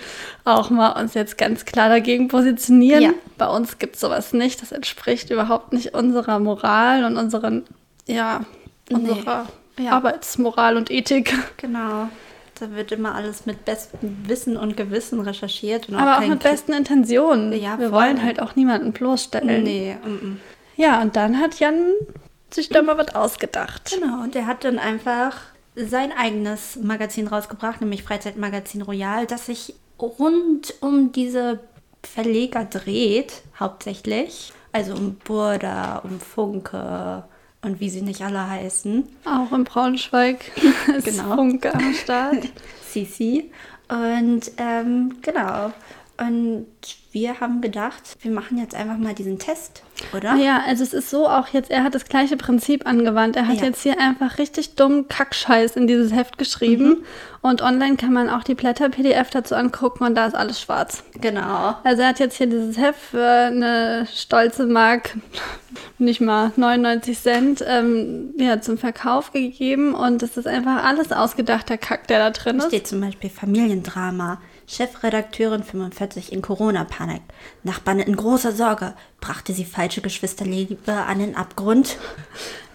auch 0.44 0.72
mal 0.72 1.00
uns 1.00 1.14
jetzt 1.14 1.38
ganz 1.38 1.66
klar 1.66 1.88
dagegen 1.88 2.28
positionieren. 2.30 3.02
Ja. 3.04 3.12
Bei 3.38 3.48
uns 3.48 3.78
gibt 3.78 3.96
es 3.96 4.02
sowas 4.02 4.34
nicht. 4.34 4.62
Das 4.62 4.72
entspricht 4.72 5.30
überhaupt 5.30 5.72
nicht 5.72 5.94
unserer 5.94 6.40
Moral 6.40 7.04
und 7.04 7.18
unseren, 7.18 7.64
ja, 8.08 8.44
unserer 8.92 9.46
Ja. 9.78 9.92
Arbeitsmoral 9.92 10.78
und 10.78 10.90
Ethik. 10.90 11.34
Genau. 11.58 12.10
Da 12.60 12.72
wird 12.72 12.92
immer 12.92 13.16
alles 13.16 13.46
mit 13.46 13.64
bestem 13.66 14.28
Wissen 14.28 14.58
und 14.58 14.76
Gewissen 14.76 15.22
recherchiert. 15.22 15.88
Und 15.88 15.96
Aber 15.96 16.16
auch 16.16 16.20
kein 16.20 16.32
mit 16.32 16.44
besten 16.44 16.74
Intentionen. 16.74 17.54
Ja, 17.54 17.80
wir 17.80 17.90
voll. 17.90 18.00
wollen 18.00 18.24
halt 18.24 18.42
auch 18.42 18.56
niemanden 18.56 18.92
bloßstellen. 18.92 19.64
Nee, 19.64 19.96
mm, 20.04 20.10
mm. 20.10 20.42
Ja, 20.76 21.02
und 21.02 21.16
dann 21.16 21.40
hat 21.40 21.60
Jan 21.60 21.94
sich 22.50 22.70
da 22.70 22.82
mal 22.82 22.98
was 22.98 23.16
ausgedacht. 23.16 23.96
Genau, 23.98 24.24
und 24.24 24.36
der 24.36 24.48
hat 24.48 24.64
dann 24.64 24.80
einfach 24.80 25.38
sein 25.76 26.12
eigenes 26.12 26.78
Magazin 26.78 27.28
rausgebracht, 27.28 27.80
nämlich 27.82 28.04
Freizeitmagazin 28.04 28.82
Royal, 28.82 29.26
das 29.26 29.46
sich 29.46 29.76
rund 30.02 30.74
um 30.82 31.12
diese 31.12 31.60
Verleger 32.04 32.66
dreht, 32.66 33.42
hauptsächlich. 33.60 34.54
Also 34.72 34.94
um 34.94 35.16
Burda, 35.16 35.98
um 36.04 36.20
Funke 36.20 37.24
und 37.62 37.80
wie 37.80 37.90
sie 37.90 38.02
nicht 38.02 38.22
alle 38.22 38.48
heißen. 38.50 39.04
Auch 39.26 39.52
in 39.52 39.64
Braunschweig 39.64 40.40
ist 40.98 41.06
Genau. 41.06 41.36
Funke 41.36 41.74
am 41.74 41.94
Start. 41.94 42.50
Sisi. 42.90 43.52
Und 43.90 44.52
ähm, 44.58 45.16
genau. 45.22 45.72
Und 46.20 46.66
wir 47.12 47.40
haben 47.40 47.62
gedacht, 47.62 48.18
wir 48.22 48.32
machen 48.32 48.58
jetzt 48.58 48.76
einfach 48.76 48.98
mal 48.98 49.14
diesen 49.14 49.40
Test, 49.40 49.84
oder? 50.16 50.36
Ja, 50.36 50.62
also 50.68 50.84
es 50.84 50.94
ist 50.94 51.10
so 51.10 51.28
auch 51.28 51.48
jetzt, 51.48 51.72
er 51.72 51.84
hat 51.84 51.96
das 51.96 52.06
gleiche 52.06 52.38
Prinzip 52.38 52.86
angewandt. 52.86 53.36
Er 53.36 53.48
hat 53.48 53.58
Ja. 53.58 53.66
jetzt 53.66 53.82
hier 53.82 54.00
einfach 54.00 54.38
richtig 54.38 54.76
dumm 54.76 55.08
Kackscheiß 55.08 55.76
in 55.76 55.88
dieses 55.88 56.14
Heft 56.14 56.38
geschrieben. 56.38 57.04
Und 57.42 57.62
online 57.62 57.96
kann 57.96 58.12
man 58.14 58.30
auch 58.30 58.44
die 58.44 58.54
Blätter-PDF 58.54 59.30
dazu 59.30 59.56
angucken 59.56 60.04
und 60.04 60.16
da 60.16 60.28
ist 60.28 60.36
alles 60.36 60.60
schwarz. 60.62 61.04
Genau. 61.20 61.76
Also 61.84 62.02
er 62.04 62.10
hat 62.10 62.20
jetzt 62.20 62.36
hier 62.38 62.48
dieses 62.48 62.78
Heft 62.78 63.00
für 63.00 63.26
eine 63.26 64.06
stolze 64.14 64.66
Mark, 64.68 65.16
nicht 65.98 66.22
mal 66.22 66.52
99 66.58 67.18
Cent, 67.20 67.64
ähm, 67.68 68.34
ja, 68.38 68.60
zum 68.62 68.78
Verkauf 68.78 69.32
gegeben. 69.32 69.96
Und 69.96 70.22
es 70.22 70.38
ist 70.38 70.48
einfach 70.48 70.84
alles 70.84 71.12
ausgedachter 71.12 71.78
Kack, 71.78 72.08
der 72.08 72.20
da 72.20 72.30
drin 72.32 72.58
ist. 72.58 72.68
Steht 72.68 72.88
zum 72.88 73.02
Beispiel 73.02 73.30
Familiendrama. 73.30 74.40
Chefredakteurin 74.70 75.64
45 75.64 76.32
in 76.32 76.44
Corona-Panik. 76.44 77.22
Nachbarn 77.64 78.00
in 78.00 78.16
großer 78.16 78.52
Sorge. 78.52 78.94
Brachte 79.20 79.52
sie 79.52 79.66
falsche 79.66 80.02
Geschwisterliebe 80.02 80.94
an 80.94 81.20
den 81.20 81.36
Abgrund. 81.36 81.98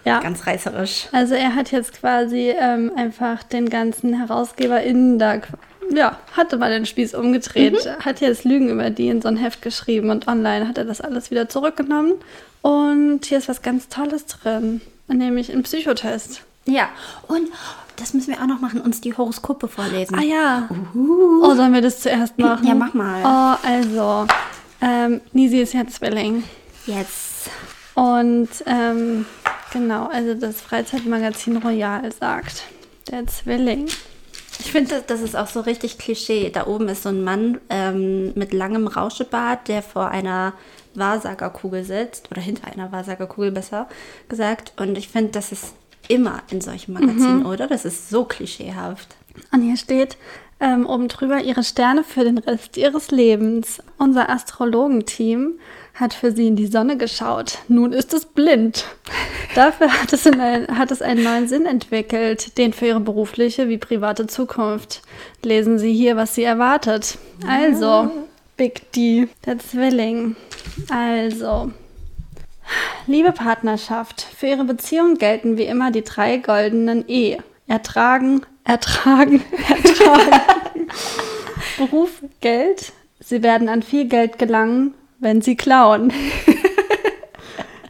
Ja. 0.03 0.19
Ganz 0.19 0.45
reißerisch. 0.45 1.07
Also 1.13 1.35
er 1.35 1.55
hat 1.55 1.71
jetzt 1.71 1.93
quasi 1.93 2.53
ähm, 2.59 2.91
einfach 2.95 3.43
den 3.43 3.69
ganzen 3.69 4.13
HerausgeberInnen 4.13 5.17
da, 5.17 5.41
ja, 5.89 6.19
hatte 6.33 6.57
mal 6.57 6.69
den 6.69 6.85
Spieß 6.85 7.15
umgedreht, 7.15 7.89
hat 8.03 8.21
jetzt 8.21 8.43
Lügen 8.43 8.69
über 8.69 8.89
die 8.89 9.07
in 9.07 9.21
so 9.21 9.29
ein 9.29 9.37
Heft 9.37 9.61
geschrieben 9.61 10.09
und 10.09 10.27
online 10.27 10.67
hat 10.67 10.77
er 10.77 10.85
das 10.85 11.01
alles 11.01 11.31
wieder 11.31 11.49
zurückgenommen. 11.49 12.15
Und 12.61 13.25
hier 13.25 13.37
ist 13.37 13.47
was 13.47 13.61
ganz 13.61 13.87
Tolles 13.87 14.25
drin, 14.25 14.81
nämlich 15.07 15.51
ein 15.51 15.63
Psychotest. 15.63 16.41
Ja, 16.65 16.89
und 17.27 17.49
das 17.97 18.13
müssen 18.13 18.33
wir 18.33 18.41
auch 18.41 18.47
noch 18.47 18.59
machen, 18.59 18.81
uns 18.81 19.01
die 19.01 19.15
Horoskope 19.15 19.67
vorlesen. 19.67 20.15
Ah 20.15 20.23
ja. 20.23 20.69
Oh, 20.93 21.53
sollen 21.55 21.73
wir 21.73 21.81
das 21.81 21.99
zuerst 21.99 22.37
machen? 22.37 22.67
Ja, 22.67 22.75
mach 22.75 22.93
mal. 22.93 23.21
Oh, 23.23 23.67
also, 23.67 24.27
ähm, 24.81 25.21
Nisi 25.33 25.59
ist 25.61 25.73
ja 25.73 25.87
Zwilling. 25.87 26.43
Jetzt. 26.85 27.49
Und 27.95 28.49
ähm, 28.65 29.25
genau, 29.71 30.07
also 30.07 30.33
das 30.33 30.61
Freizeitmagazin 30.61 31.57
Royal 31.57 32.11
sagt, 32.11 32.63
der 33.09 33.25
Zwilling. 33.27 33.87
Ich 34.59 34.71
finde, 34.71 34.95
das, 34.95 35.05
das 35.05 35.21
ist 35.21 35.35
auch 35.35 35.47
so 35.47 35.61
richtig 35.61 35.97
Klischee. 35.97 36.49
Da 36.49 36.67
oben 36.67 36.87
ist 36.87 37.03
so 37.03 37.09
ein 37.09 37.23
Mann 37.23 37.59
ähm, 37.69 38.33
mit 38.35 38.53
langem 38.53 38.87
Rauschebart, 38.87 39.67
der 39.67 39.81
vor 39.81 40.09
einer 40.09 40.53
Wahrsagerkugel 40.93 41.83
sitzt. 41.83 42.31
Oder 42.31 42.41
hinter 42.41 42.67
einer 42.71 42.91
Wahrsagerkugel 42.91 43.51
besser 43.51 43.87
gesagt. 44.29 44.73
Und 44.77 44.97
ich 44.97 45.09
finde, 45.09 45.31
das 45.31 45.51
ist 45.51 45.73
immer 46.07 46.43
in 46.49 46.61
solchen 46.61 46.93
Magazinen, 46.93 47.45
oder? 47.45 47.67
Das 47.67 47.85
ist 47.85 48.09
so 48.09 48.25
klischeehaft. 48.25 49.15
Und 49.51 49.61
hier 49.61 49.77
steht, 49.77 50.17
ähm, 50.59 50.85
oben 50.87 51.09
drüber 51.09 51.41
ihre 51.41 51.63
Sterne 51.63 52.03
für 52.03 52.23
den 52.23 52.37
Rest 52.37 52.77
ihres 52.77 53.11
Lebens. 53.11 53.83
Unser 53.97 54.29
Astrologenteam 54.29 55.59
hat 55.93 56.13
für 56.13 56.31
sie 56.31 56.47
in 56.47 56.55
die 56.55 56.67
Sonne 56.67 56.97
geschaut. 56.97 57.59
Nun 57.67 57.91
ist 57.91 58.13
es 58.13 58.25
blind. 58.25 58.85
Dafür 59.53 59.89
hat 59.89 60.13
es, 60.13 60.25
ein, 60.27 60.67
hat 60.77 60.91
es 60.91 61.01
einen 61.01 61.23
neuen 61.23 61.47
Sinn 61.47 61.65
entwickelt, 61.65 62.57
den 62.57 62.73
für 62.73 62.87
ihre 62.87 62.99
berufliche 62.99 63.69
wie 63.69 63.77
private 63.77 64.27
Zukunft. 64.27 65.01
Lesen 65.43 65.79
Sie 65.79 65.93
hier, 65.93 66.15
was 66.15 66.35
sie 66.35 66.43
erwartet. 66.43 67.17
Also, 67.47 68.11
Big 68.57 68.91
D, 68.93 69.27
der 69.45 69.59
Zwilling. 69.59 70.35
Also, 70.89 71.71
liebe 73.07 73.31
Partnerschaft, 73.31 74.21
für 74.21 74.47
Ihre 74.47 74.63
Beziehung 74.63 75.17
gelten 75.17 75.57
wie 75.57 75.63
immer 75.63 75.91
die 75.91 76.03
drei 76.03 76.37
goldenen 76.37 77.07
E. 77.07 77.37
Ertragen, 77.67 78.45
ertragen, 78.63 79.43
ertragen. 79.69 80.89
Beruf, 81.77 82.21
Geld. 82.41 82.93
Sie 83.19 83.41
werden 83.43 83.69
an 83.69 83.81
viel 83.81 84.05
Geld 84.05 84.37
gelangen, 84.37 84.93
wenn 85.19 85.41
sie 85.41 85.55
klauen. 85.55 86.13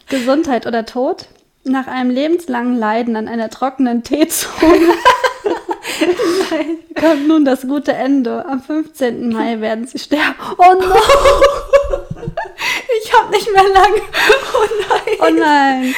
Gesundheit 0.07 0.65
oder 0.65 0.85
Tod? 0.85 1.27
Nach 1.63 1.88
einem 1.88 2.09
lebenslangen 2.11 2.77
Leiden 2.77 3.15
an 3.15 3.27
einer 3.27 3.49
trockenen 3.49 4.03
Teezone 4.03 4.93
kommt 6.99 7.27
nun 7.27 7.43
das 7.43 7.67
gute 7.67 7.93
Ende. 7.93 8.45
Am 8.45 8.61
15. 8.61 9.29
Mai 9.29 9.59
werden 9.61 9.88
sie 9.88 9.99
sterben. 9.99 10.35
Oh 10.57 10.73
no! 10.79 10.95
Ich 13.15 13.21
hab 13.21 13.32
nicht 13.32 13.51
mehr 13.54 13.63
lang. 13.63 13.93
Oh 14.54 14.67
nein. 14.89 15.17
Oh 15.19 15.39
nein. 15.39 15.95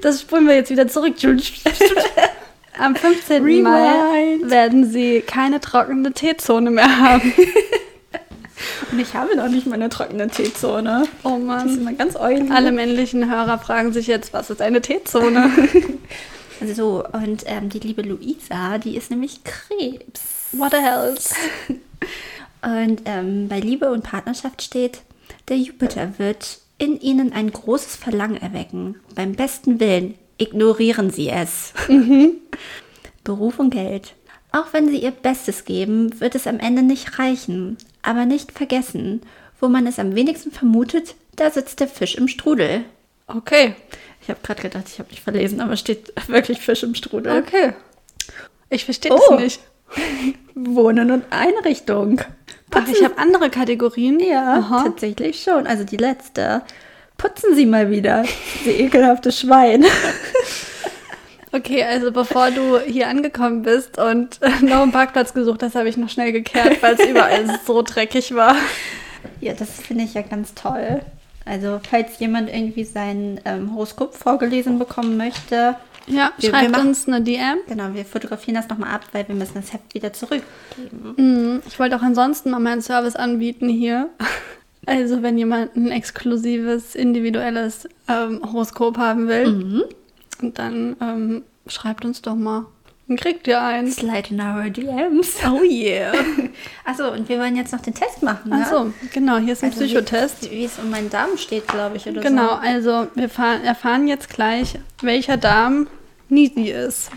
Das 0.00 0.20
spulen 0.20 0.46
wir 0.46 0.54
jetzt 0.54 0.70
wieder 0.70 0.86
zurück. 0.86 1.14
Am 2.78 2.94
15. 2.94 3.42
Rewind. 3.42 3.62
Mai 3.64 4.38
werden 4.42 4.90
sie 4.90 5.22
keine 5.22 5.60
trockene 5.60 6.12
Teezone 6.12 6.70
mehr 6.70 6.98
haben. 7.00 7.32
Und 8.92 8.98
ich 8.98 9.14
habe 9.14 9.36
noch 9.36 9.48
nicht 9.48 9.66
meine 9.66 9.88
trockene 9.88 10.28
Teezone. 10.28 11.04
Oh 11.24 11.36
Mann. 11.36 11.66
Die 11.66 11.74
ist 11.74 11.80
immer 11.80 11.92
ganz 11.94 12.16
oily. 12.16 12.50
Alle 12.52 12.70
männlichen 12.70 13.28
Hörer 13.30 13.58
fragen 13.58 13.92
sich 13.92 14.06
jetzt, 14.06 14.32
was 14.32 14.50
ist 14.50 14.62
eine 14.62 14.80
Teezone? 14.80 15.50
also 16.60 16.74
so, 16.74 17.04
und 17.12 17.42
ähm, 17.46 17.70
die 17.70 17.80
liebe 17.80 18.02
Luisa, 18.02 18.78
die 18.78 18.96
ist 18.96 19.10
nämlich 19.10 19.40
Krebs. 19.42 20.22
What 20.52 20.74
else? 20.74 21.34
Und 22.62 23.02
ähm, 23.06 23.48
bei 23.48 23.58
Liebe 23.58 23.90
und 23.90 24.04
Partnerschaft 24.04 24.62
steht, 24.62 25.00
der 25.48 25.58
Jupiter 25.58 26.18
wird 26.18 26.58
in 26.78 27.00
ihnen 27.00 27.32
ein 27.32 27.50
großes 27.50 27.96
Verlangen 27.96 28.36
erwecken. 28.36 28.96
Beim 29.14 29.32
besten 29.32 29.80
Willen 29.80 30.14
ignorieren 30.38 31.10
sie 31.10 31.28
es. 31.28 31.72
Mhm. 31.88 32.32
Beruf 33.24 33.58
und 33.58 33.70
Geld. 33.70 34.14
Auch 34.50 34.72
wenn 34.72 34.88
sie 34.88 34.98
ihr 34.98 35.12
Bestes 35.12 35.64
geben, 35.64 36.20
wird 36.20 36.34
es 36.34 36.46
am 36.46 36.58
Ende 36.58 36.82
nicht 36.82 37.18
reichen. 37.18 37.78
Aber 38.02 38.26
nicht 38.26 38.52
vergessen, 38.52 39.22
wo 39.60 39.68
man 39.68 39.86
es 39.86 39.98
am 39.98 40.14
wenigsten 40.14 40.50
vermutet, 40.50 41.14
da 41.36 41.50
sitzt 41.50 41.80
der 41.80 41.88
Fisch 41.88 42.16
im 42.16 42.28
Strudel. 42.28 42.84
Okay. 43.28 43.74
Ich 44.20 44.28
habe 44.28 44.40
gerade 44.42 44.62
gedacht, 44.62 44.84
ich 44.88 44.98
habe 44.98 45.10
mich 45.10 45.20
verlesen, 45.20 45.60
aber 45.60 45.76
steht 45.76 46.12
wirklich 46.26 46.58
Fisch 46.58 46.82
im 46.82 46.94
Strudel. 46.94 47.42
Okay. 47.42 47.74
Ich 48.68 48.84
verstehe 48.84 49.12
oh. 49.12 49.20
das 49.30 49.40
nicht. 49.40 49.60
Wohnen 50.54 51.10
und 51.10 51.24
Einrichtung. 51.30 52.20
Ach, 52.74 52.88
ich 52.88 53.04
habe 53.04 53.18
andere 53.18 53.50
Kategorien. 53.50 54.18
Ja, 54.20 54.58
Aha. 54.58 54.84
tatsächlich 54.84 55.42
schon. 55.42 55.66
Also 55.66 55.84
die 55.84 55.96
letzte. 55.96 56.62
Putzen 57.18 57.54
Sie 57.54 57.66
mal 57.66 57.90
wieder, 57.90 58.24
Sie 58.64 58.70
ekelhafte 58.70 59.32
Schwein. 59.32 59.84
Okay, 61.54 61.84
also 61.84 62.12
bevor 62.12 62.50
du 62.50 62.80
hier 62.80 63.08
angekommen 63.08 63.60
bist 63.60 63.98
und 63.98 64.40
noch 64.62 64.80
einen 64.80 64.90
Parkplatz 64.90 65.34
gesucht 65.34 65.62
hast, 65.62 65.74
habe 65.74 65.86
ich 65.86 65.98
noch 65.98 66.08
schnell 66.08 66.32
gekehrt, 66.32 66.82
weil 66.82 66.94
es 66.94 67.06
überall 67.06 67.60
so 67.66 67.82
dreckig 67.82 68.34
war. 68.34 68.56
Ja, 69.42 69.52
das 69.52 69.68
finde 69.68 70.04
ich 70.04 70.14
ja 70.14 70.22
ganz 70.22 70.54
toll. 70.54 71.02
Also, 71.44 71.80
falls 71.88 72.18
jemand 72.18 72.48
irgendwie 72.48 72.84
sein 72.84 73.40
ähm, 73.44 73.74
Horoskop 73.74 74.14
vorgelesen 74.14 74.78
bekommen 74.78 75.16
möchte, 75.16 75.76
ja, 76.06 76.32
wir, 76.38 76.50
schreibt 76.50 76.62
wir 76.64 76.70
machen, 76.70 76.88
uns 76.88 77.06
eine 77.06 77.20
DM. 77.20 77.58
Genau, 77.68 77.94
wir 77.94 78.04
fotografieren 78.04 78.56
das 78.56 78.68
nochmal 78.68 78.90
ab, 78.94 79.02
weil 79.12 79.26
wir 79.28 79.34
müssen 79.34 79.54
das 79.54 79.72
Heft 79.72 79.94
wieder 79.94 80.12
zurückgeben. 80.12 81.14
Mhm. 81.16 81.62
Ich 81.66 81.78
wollte 81.78 81.96
auch 81.96 82.02
ansonsten 82.02 82.50
mal 82.50 82.60
meinen 82.60 82.82
Service 82.82 83.16
anbieten 83.16 83.68
hier. 83.68 84.08
Also 84.84 85.22
wenn 85.22 85.38
jemand 85.38 85.76
ein 85.76 85.92
exklusives, 85.92 86.96
individuelles 86.96 87.88
ähm, 88.08 88.40
Horoskop 88.44 88.98
haben 88.98 89.28
will, 89.28 89.46
mhm. 89.46 89.84
dann 90.40 90.96
ähm, 91.00 91.42
schreibt 91.68 92.04
uns 92.04 92.20
doch 92.20 92.34
mal. 92.34 92.66
Dann 93.12 93.18
kriegt 93.18 93.46
ihr 93.46 93.60
eins. 93.60 93.96
Slide 93.96 94.30
in 94.30 94.40
our 94.40 94.70
DMs. 94.70 95.36
Oh 95.44 95.62
yeah. 95.62 96.12
Achso, 96.84 97.12
und 97.12 97.28
wir 97.28 97.38
wollen 97.38 97.56
jetzt 97.56 97.70
noch 97.70 97.80
den 97.80 97.92
Test 97.92 98.22
machen. 98.22 98.48
Ne? 98.48 98.64
Achso, 98.64 98.90
genau, 99.12 99.36
hier 99.36 99.52
ist 99.52 99.62
ein 99.62 99.70
also 99.70 99.84
Psychotest. 99.84 100.50
Wie, 100.50 100.64
es 100.64 100.78
um 100.78 100.88
meinen 100.88 101.10
Darm 101.10 101.36
steht, 101.36 101.68
glaube 101.68 101.98
ich, 101.98 102.08
oder 102.08 102.22
genau, 102.22 102.54
so. 102.54 102.60
Genau, 102.60 102.74
also 102.74 103.08
wir 103.14 103.28
erfahren 103.64 104.08
jetzt 104.08 104.30
gleich, 104.30 104.78
welcher 105.02 105.36
Darm 105.36 105.88
Nisi 106.30 106.70
ist. 106.70 107.10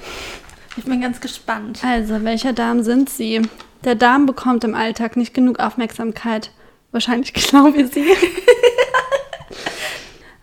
Ich 0.75 0.83
bin 0.83 0.99
ganz 0.99 1.21
gespannt. 1.21 1.79
Also, 1.85 2.21
welcher 2.25 2.51
Darm 2.51 2.83
sind 2.83 3.09
Sie? 3.09 3.41
Der 3.85 3.95
Darm 3.95 4.25
bekommt 4.25 4.65
im 4.65 4.75
Alltag 4.75 5.15
nicht 5.15 5.33
genug 5.33 5.61
Aufmerksamkeit. 5.61 6.51
Wahrscheinlich 6.91 7.33
genau 7.33 7.73
wie 7.73 7.85
Sie. 7.85 8.05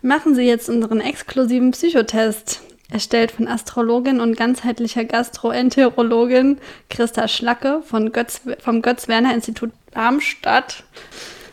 Machen 0.01 0.33
Sie 0.33 0.41
jetzt 0.41 0.67
unseren 0.67 0.99
exklusiven 0.99 1.71
Psychotest. 1.71 2.61
Erstellt 2.93 3.31
von 3.31 3.47
Astrologin 3.47 4.21
und 4.21 4.37
ganzheitlicher 4.37 5.03
Gastroenterologin 5.03 6.59
Christa 6.91 7.27
Schlacke 7.27 7.81
von 7.83 8.11
Götz, 8.11 8.41
vom 8.59 8.83
Götz-Werner-Institut 8.83 9.71
Darmstadt. 9.91 10.83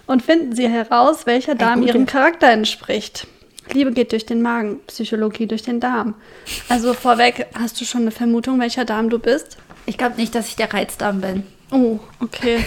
Und 0.07 0.22
finden 0.22 0.55
Sie 0.55 0.68
heraus, 0.68 1.24
welcher 1.24 1.55
Darm 1.55 1.83
Ihrem 1.83 2.05
Charakter 2.05 2.48
entspricht. 2.50 3.26
Liebe 3.72 3.92
geht 3.92 4.12
durch 4.12 4.26
den 4.26 4.42
Magen, 4.42 4.81
Psychologie 4.87 5.46
durch 5.46 5.62
den 5.62 5.81
Darm. 5.81 6.14
Also 6.68 6.92
vorweg, 6.92 7.46
hast 7.59 7.81
du 7.81 7.87
schon 7.87 8.03
eine 8.03 8.11
Vermutung, 8.11 8.61
welcher 8.61 8.85
Darm 8.85 9.09
du 9.09 9.18
bist? 9.18 9.57
Ich 9.87 9.96
glaube 9.96 10.16
nicht, 10.16 10.35
dass 10.35 10.48
ich 10.48 10.57
der 10.57 10.70
Reizdarm 10.70 11.22
bin. 11.22 11.44
Oh, 11.70 12.00
okay. 12.20 12.59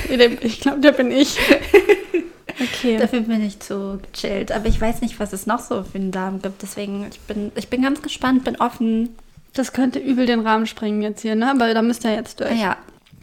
Ich 0.42 0.62
glaube, 0.62 0.80
der 0.80 0.94
bin 0.94 1.12
ich. 1.12 1.38
Okay. 2.60 2.98
Dafür 2.98 3.22
bin 3.22 3.46
ich 3.46 3.60
zu 3.60 4.00
gechillt. 4.12 4.52
Aber 4.52 4.68
ich 4.68 4.80
weiß 4.80 5.02
nicht, 5.02 5.20
was 5.20 5.34
es 5.34 5.46
noch 5.46 5.60
so 5.60 5.84
für 5.84 5.98
einen 5.98 6.12
Darm 6.12 6.42
gibt. 6.42 6.62
Deswegen, 6.62 7.06
ich 7.12 7.20
bin, 7.22 7.52
ich 7.56 7.70
bin 7.70 7.82
ganz 7.82 8.02
gespannt, 8.02 8.44
bin 8.44 8.58
offen. 8.58 9.16
Das 9.54 9.74
könnte 9.74 10.00
übel 10.00 10.26
den 10.26 10.42
Rahmen 10.42 10.66
springen 10.66 11.02
jetzt 11.02 11.22
hier, 11.22 11.36
ne? 11.36 11.52
Aber 11.52 11.74
da 11.74 11.82
müsst 11.82 12.06
ihr 12.06 12.14
jetzt 12.14 12.40
durch. 12.40 12.60
Ja. 12.60 12.78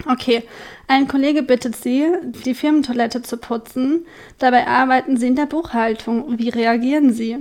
Okay. 0.06 0.42
Ein 0.88 1.08
Kollege 1.08 1.42
bittet 1.42 1.76
Sie, 1.76 2.06
die 2.44 2.54
Firmentoilette 2.54 3.22
zu 3.22 3.36
putzen. 3.36 4.06
Dabei 4.38 4.66
arbeiten 4.66 5.16
Sie 5.16 5.26
in 5.26 5.36
der 5.36 5.46
Buchhaltung. 5.46 6.38
Wie 6.38 6.48
reagieren 6.48 7.12
Sie? 7.12 7.38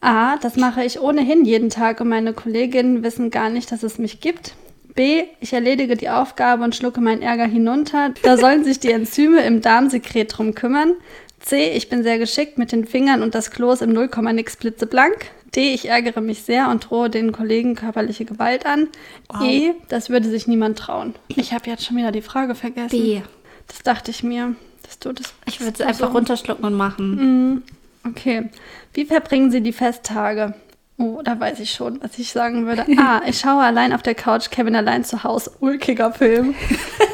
A, 0.00 0.36
das 0.36 0.56
mache 0.56 0.84
ich 0.84 1.00
ohnehin 1.00 1.44
jeden 1.44 1.70
Tag 1.70 2.00
und 2.00 2.08
meine 2.08 2.32
Kolleginnen 2.32 3.02
wissen 3.04 3.30
gar 3.30 3.50
nicht, 3.50 3.70
dass 3.70 3.84
es 3.84 3.98
mich 3.98 4.20
gibt. 4.20 4.54
B, 4.94 5.24
ich 5.40 5.52
erledige 5.52 5.96
die 5.96 6.10
Aufgabe 6.10 6.64
und 6.64 6.74
schlucke 6.74 7.00
meinen 7.00 7.22
Ärger 7.22 7.46
hinunter. 7.46 8.10
Da 8.22 8.36
sollen 8.36 8.64
sich 8.64 8.78
die 8.78 8.90
Enzyme 8.90 9.42
im 9.42 9.62
Darmsekret 9.62 10.36
drum 10.36 10.54
kümmern. 10.54 10.94
C, 11.42 11.72
ich 11.72 11.88
bin 11.88 12.02
sehr 12.02 12.18
geschickt 12.18 12.56
mit 12.56 12.72
den 12.72 12.86
Fingern 12.86 13.22
und 13.22 13.34
das 13.34 13.50
Klo 13.50 13.72
ist 13.72 13.82
im 13.82 13.92
0, 13.92 14.08
nix 14.32 14.56
blitzeblank. 14.56 15.30
D, 15.54 15.74
ich 15.74 15.88
ärgere 15.88 16.20
mich 16.20 16.42
sehr 16.42 16.70
und 16.70 16.88
drohe 16.88 17.10
den 17.10 17.32
Kollegen 17.32 17.74
körperliche 17.74 18.24
Gewalt 18.24 18.64
an. 18.64 18.88
Wow. 19.28 19.42
E, 19.42 19.74
das 19.88 20.08
würde 20.08 20.28
sich 20.28 20.46
niemand 20.46 20.78
trauen. 20.78 21.14
Ich 21.28 21.52
habe 21.52 21.68
jetzt 21.68 21.84
schon 21.84 21.96
wieder 21.96 22.12
die 22.12 22.22
Frage 22.22 22.54
vergessen. 22.54 22.88
B. 22.90 23.20
Das 23.68 23.82
dachte 23.82 24.10
ich 24.10 24.22
mir, 24.22 24.54
dass 24.82 24.98
du 24.98 25.12
das. 25.12 25.34
Ich 25.46 25.60
würde 25.60 25.74
es 25.74 25.80
einfach 25.80 26.08
so. 26.08 26.14
runterschlucken 26.14 26.64
und 26.64 26.74
machen. 26.74 27.54
Mm. 27.54 27.62
Okay. 28.08 28.48
Wie 28.94 29.04
verbringen 29.04 29.50
Sie 29.50 29.60
die 29.60 29.72
Festtage? 29.72 30.54
Oh, 30.98 31.20
da 31.22 31.38
weiß 31.38 31.60
ich 31.60 31.70
schon, 31.70 32.02
was 32.02 32.18
ich 32.18 32.32
sagen 32.32 32.66
würde. 32.66 32.86
A. 32.98 33.22
Ich 33.26 33.38
schaue 33.38 33.62
allein 33.62 33.92
auf 33.92 34.02
der 34.02 34.14
Couch 34.14 34.50
Kevin 34.50 34.76
allein 34.76 35.04
zu 35.04 35.22
Hause. 35.22 35.52
Ulkiger 35.60 36.12
Film. 36.12 36.54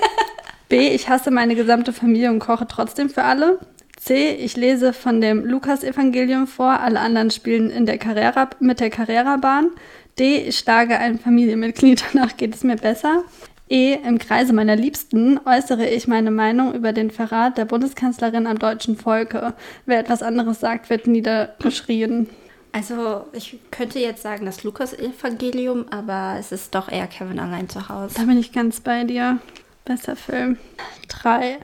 B. 0.68 0.88
Ich 0.88 1.08
hasse 1.08 1.30
meine 1.30 1.54
gesamte 1.54 1.92
Familie 1.92 2.30
und 2.30 2.38
koche 2.38 2.66
trotzdem 2.68 3.10
für 3.10 3.24
alle. 3.24 3.58
C. 4.08 4.30
Ich 4.36 4.56
lese 4.56 4.94
von 4.94 5.20
dem 5.20 5.44
Lukas-Evangelium 5.44 6.46
vor. 6.46 6.80
Alle 6.80 6.98
anderen 7.00 7.30
spielen 7.30 7.68
in 7.68 7.84
der 7.84 7.98
Carrera, 7.98 8.48
mit 8.58 8.80
der 8.80 8.88
Carrera-Bahn. 8.88 9.70
D. 10.18 10.38
Ich 10.48 10.60
schlage 10.60 10.96
ein 10.96 11.18
Familienmitglied. 11.18 12.02
Danach 12.14 12.38
geht 12.38 12.54
es 12.54 12.64
mir 12.64 12.76
besser. 12.76 13.24
E. 13.68 13.96
Im 13.96 14.18
Kreise 14.18 14.54
meiner 14.54 14.76
Liebsten 14.76 15.38
äußere 15.44 15.86
ich 15.86 16.08
meine 16.08 16.30
Meinung 16.30 16.72
über 16.72 16.94
den 16.94 17.10
Verrat 17.10 17.58
der 17.58 17.66
Bundeskanzlerin 17.66 18.46
am 18.46 18.58
deutschen 18.58 18.96
Volke. 18.96 19.52
Wer 19.84 19.98
etwas 19.98 20.22
anderes 20.22 20.60
sagt, 20.60 20.88
wird 20.88 21.06
niedergeschrien. 21.06 22.30
Also, 22.72 23.26
ich 23.34 23.58
könnte 23.70 23.98
jetzt 23.98 24.22
sagen, 24.22 24.46
das 24.46 24.64
Lukas-Evangelium, 24.64 25.84
aber 25.90 26.36
es 26.40 26.50
ist 26.50 26.74
doch 26.74 26.90
eher 26.90 27.08
Kevin 27.08 27.38
allein 27.38 27.68
zu 27.68 27.90
Hause. 27.90 28.14
Da 28.16 28.22
bin 28.22 28.38
ich 28.38 28.52
ganz 28.52 28.80
bei 28.80 29.04
dir. 29.04 29.38
Besser 29.84 30.16
Film. 30.16 30.56
Drei. 31.08 31.58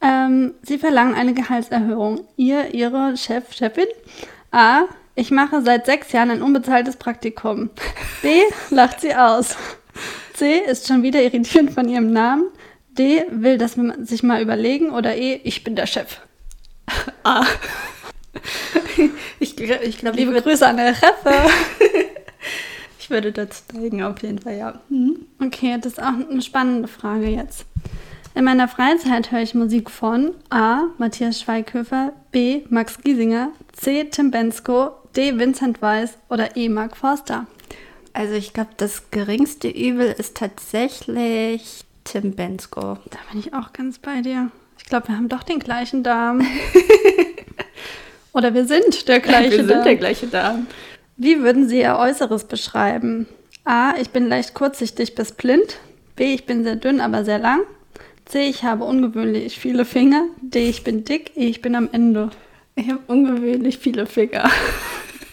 Ähm, 0.00 0.54
Sie 0.62 0.78
verlangen 0.78 1.14
eine 1.14 1.34
Gehaltserhöhung. 1.34 2.26
Ihr, 2.36 2.74
Ihre 2.74 3.16
Chef, 3.16 3.52
Chefin? 3.52 3.86
A. 4.50 4.84
Ich 5.14 5.30
mache 5.30 5.62
seit 5.62 5.86
sechs 5.86 6.12
Jahren 6.12 6.30
ein 6.30 6.42
unbezahltes 6.42 6.96
Praktikum. 6.96 7.70
B. 8.20 8.42
Lacht 8.70 9.00
sie 9.00 9.14
aus. 9.14 9.56
C 10.34 10.58
ist 10.58 10.86
schon 10.86 11.02
wieder 11.02 11.22
irritiert 11.22 11.70
von 11.70 11.88
ihrem 11.88 12.12
Namen. 12.12 12.44
D. 12.98 13.24
Will 13.30 13.56
das 13.56 13.76
sich 14.02 14.22
mal 14.22 14.42
überlegen. 14.42 14.90
Oder 14.90 15.16
E. 15.16 15.40
Ich 15.44 15.64
bin 15.64 15.74
der 15.74 15.86
Chef. 15.86 16.20
A. 17.24 17.44
ich 19.40 19.58
ich 19.58 19.98
glaube, 19.98 20.16
Liebe 20.18 20.40
Grüße 20.40 20.66
an 20.66 20.76
der 20.76 20.94
Cheffe. 20.94 21.34
ich 22.98 23.08
würde 23.08 23.32
das 23.32 23.66
zeigen, 23.68 24.02
auf 24.02 24.20
jeden 24.22 24.38
Fall, 24.38 24.58
ja. 24.58 24.80
Mhm. 24.90 25.26
Okay, 25.42 25.78
das 25.80 25.94
ist 25.94 26.02
auch 26.02 26.12
eine 26.30 26.42
spannende 26.42 26.88
Frage 26.88 27.28
jetzt. 27.28 27.64
In 28.36 28.44
meiner 28.44 28.68
Freizeit 28.68 29.32
höre 29.32 29.40
ich 29.40 29.54
Musik 29.54 29.90
von 29.90 30.34
A. 30.50 30.88
Matthias 30.98 31.40
Schweighöfer, 31.40 32.12
B. 32.32 32.64
Max 32.68 32.98
Giesinger, 33.02 33.48
C. 33.72 34.04
Tim 34.10 34.30
Bensko, 34.30 34.90
D. 35.16 35.38
Vincent 35.38 35.80
Weiss 35.80 36.18
oder 36.28 36.54
E. 36.54 36.68
Mark 36.68 36.98
Forster. 36.98 37.46
Also 38.12 38.34
ich 38.34 38.52
glaube, 38.52 38.72
das 38.76 39.10
geringste 39.10 39.68
Übel 39.68 40.14
ist 40.18 40.36
tatsächlich 40.36 41.86
Tim 42.04 42.32
Bensko. 42.36 42.98
Da 43.08 43.18
bin 43.32 43.40
ich 43.40 43.54
auch 43.54 43.72
ganz 43.72 43.98
bei 43.98 44.20
dir. 44.20 44.50
Ich 44.76 44.84
glaube, 44.84 45.08
wir 45.08 45.16
haben 45.16 45.30
doch 45.30 45.42
den 45.42 45.58
gleichen 45.58 46.02
Darm. 46.02 46.46
oder 48.34 48.52
wir 48.52 48.66
sind 48.66 49.08
der 49.08 49.20
gleiche 49.20 49.52
wir 49.52 49.56
Darm. 49.56 49.68
Wir 49.68 49.74
sind 49.76 49.86
der 49.86 49.96
gleiche 49.96 50.26
Darm. 50.26 50.66
Wie 51.16 51.40
würden 51.40 51.70
Sie 51.70 51.80
Ihr 51.80 51.96
Äußeres 51.96 52.44
beschreiben? 52.44 53.26
A. 53.64 53.94
Ich 53.98 54.10
bin 54.10 54.28
leicht 54.28 54.52
kurzsichtig 54.52 55.14
bis 55.14 55.32
blind. 55.32 55.78
B. 56.16 56.34
Ich 56.34 56.44
bin 56.44 56.64
sehr 56.64 56.76
dünn, 56.76 57.00
aber 57.00 57.24
sehr 57.24 57.38
lang. 57.38 57.60
C. 58.26 58.48
Ich 58.48 58.64
habe 58.64 58.84
ungewöhnlich 58.84 59.58
viele 59.58 59.84
Finger. 59.84 60.24
D. 60.40 60.68
Ich 60.68 60.84
bin 60.84 61.04
dick. 61.04 61.32
E. 61.36 61.48
Ich 61.48 61.62
bin 61.62 61.74
am 61.74 61.88
Ende. 61.90 62.30
Ich 62.74 62.90
habe 62.90 63.00
ungewöhnlich 63.06 63.78
viele 63.78 64.04
Finger. 64.06 64.50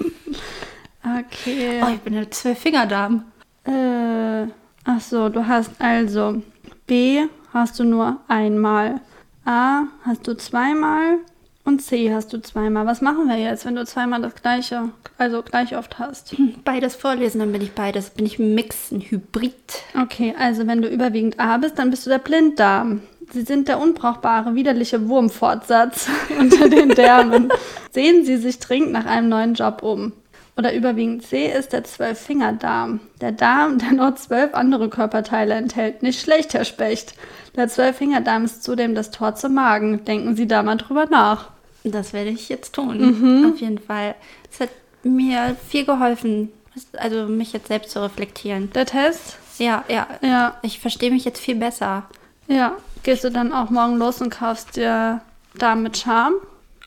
okay. 1.03 1.81
Oh, 1.83 1.89
ich 1.93 1.99
bin 1.99 2.15
eine 2.15 2.29
Zwölf-Finger-Dame. 2.29 3.25
Äh, 3.65 4.47
ach 4.85 5.01
so, 5.01 5.27
du 5.27 5.45
hast 5.45 5.71
also 5.79 6.41
B 6.87 7.25
hast 7.53 7.79
du 7.79 7.83
nur 7.83 8.19
einmal. 8.27 9.01
A 9.45 9.83
hast 10.03 10.25
du 10.27 10.35
zweimal. 10.37 11.17
Und 11.65 11.81
C 11.81 12.13
hast 12.13 12.33
du 12.33 12.41
zweimal. 12.41 12.85
Was 12.85 13.01
machen 13.01 13.29
wir 13.29 13.37
jetzt, 13.37 13.65
wenn 13.65 13.75
du 13.75 13.85
zweimal 13.85 14.21
das 14.21 14.35
gleiche, 14.35 14.89
also 15.17 15.41
gleich 15.43 15.77
oft 15.77 15.97
hast? 15.97 16.35
Beides 16.65 16.95
vorlesen, 16.95 17.39
dann 17.39 17.53
bin 17.53 17.61
ich 17.61 17.71
beides. 17.71 18.09
Bin 18.09 18.25
ich 18.25 18.37
ein 18.37 18.53
Mix, 18.53 18.91
ein 18.91 18.99
Hybrid. 18.99 19.53
Okay, 19.99 20.35
also 20.37 20.67
wenn 20.67 20.81
du 20.81 20.89
überwiegend 20.89 21.39
A 21.39 21.57
bist, 21.57 21.79
dann 21.79 21.89
bist 21.89 22.05
du 22.05 22.09
der 22.09 22.19
Blinddarm. 22.19 23.01
Sie 23.31 23.43
sind 23.43 23.69
der 23.69 23.79
unbrauchbare, 23.79 24.55
widerliche 24.55 25.07
Wurmfortsatz 25.07 26.09
unter 26.39 26.67
den 26.67 26.89
Därmen. 26.89 27.49
Sehen 27.91 28.25
Sie 28.25 28.37
sich 28.37 28.59
dringend 28.59 28.91
nach 28.91 29.05
einem 29.05 29.29
neuen 29.29 29.53
Job 29.53 29.81
um. 29.83 30.11
Oder 30.55 30.73
überwiegend 30.75 31.25
C 31.25 31.47
ist 31.51 31.73
der 31.73 31.83
Zwölffingerdarm. 31.83 32.99
Der 33.21 33.31
Darm, 33.31 33.79
der 33.79 33.93
noch 33.93 34.15
zwölf 34.15 34.53
andere 34.53 34.89
Körperteile 34.89 35.55
enthält. 35.55 36.03
Nicht 36.03 36.21
schlecht, 36.21 36.53
Herr 36.53 36.65
Specht. 36.65 37.15
Der 37.55 37.69
Zwölffingerdarm 37.69 38.45
ist 38.45 38.63
zudem 38.63 38.93
das 38.93 39.09
Tor 39.09 39.33
zum 39.33 39.55
Magen. 39.55 40.05
Denken 40.05 40.35
Sie 40.35 40.47
da 40.47 40.61
mal 40.61 40.75
drüber 40.75 41.07
nach. 41.09 41.52
Das 41.83 42.13
werde 42.13 42.29
ich 42.29 42.49
jetzt 42.49 42.73
tun, 42.73 42.97
mhm. 42.97 43.51
auf 43.51 43.59
jeden 43.59 43.79
Fall. 43.79 44.15
Es 44.51 44.59
hat 44.61 44.69
mir 45.03 45.55
viel 45.67 45.85
geholfen, 45.85 46.49
also 46.97 47.27
mich 47.27 47.51
jetzt 47.53 47.67
selbst 47.67 47.91
zu 47.91 48.01
reflektieren. 48.01 48.71
Der 48.73 48.85
Test? 48.85 49.37
Ja, 49.59 49.83
ja. 49.87 50.07
Ja. 50.21 50.57
Ich 50.61 50.79
verstehe 50.79 51.11
mich 51.11 51.25
jetzt 51.25 51.39
viel 51.39 51.55
besser. 51.55 52.05
Ja. 52.47 52.77
Gehst 53.03 53.23
du 53.23 53.31
dann 53.31 53.51
auch 53.51 53.69
morgen 53.69 53.97
los 53.97 54.21
und 54.21 54.29
kaufst 54.29 54.77
dir 54.77 55.21
Darm 55.55 55.83
mit 55.83 55.97
Charme? 55.97 56.35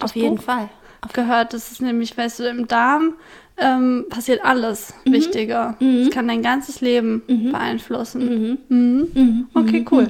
Auf 0.00 0.16
jeden 0.16 0.36
Buch? 0.36 0.44
Fall. 0.44 0.68
Auf 1.02 1.12
gehört, 1.12 1.52
das 1.52 1.70
ist 1.70 1.82
nämlich, 1.82 2.16
weißt 2.16 2.40
du, 2.40 2.48
im 2.48 2.66
Darm 2.66 3.14
ähm, 3.58 4.06
passiert 4.08 4.44
alles 4.44 4.94
mhm. 5.04 5.12
Wichtige. 5.12 5.74
Mhm. 5.78 6.02
Es 6.02 6.10
kann 6.10 6.28
dein 6.28 6.42
ganzes 6.42 6.80
Leben 6.80 7.22
mhm. 7.26 7.52
beeinflussen. 7.52 8.24
Mhm. 8.24 8.58
Mhm. 8.68 9.08
Mhm. 9.14 9.48
Okay, 9.54 9.84
cool. 9.90 10.08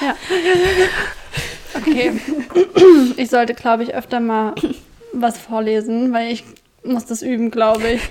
Ja. 0.00 0.14
Okay. 1.76 2.12
Ich 3.16 3.30
sollte, 3.30 3.54
glaube 3.54 3.82
ich, 3.82 3.94
öfter 3.94 4.20
mal 4.20 4.54
was 5.12 5.38
vorlesen, 5.38 6.12
weil 6.12 6.32
ich 6.32 6.44
muss 6.84 7.06
das 7.06 7.22
üben, 7.22 7.50
glaube 7.50 7.88
ich. 7.88 8.02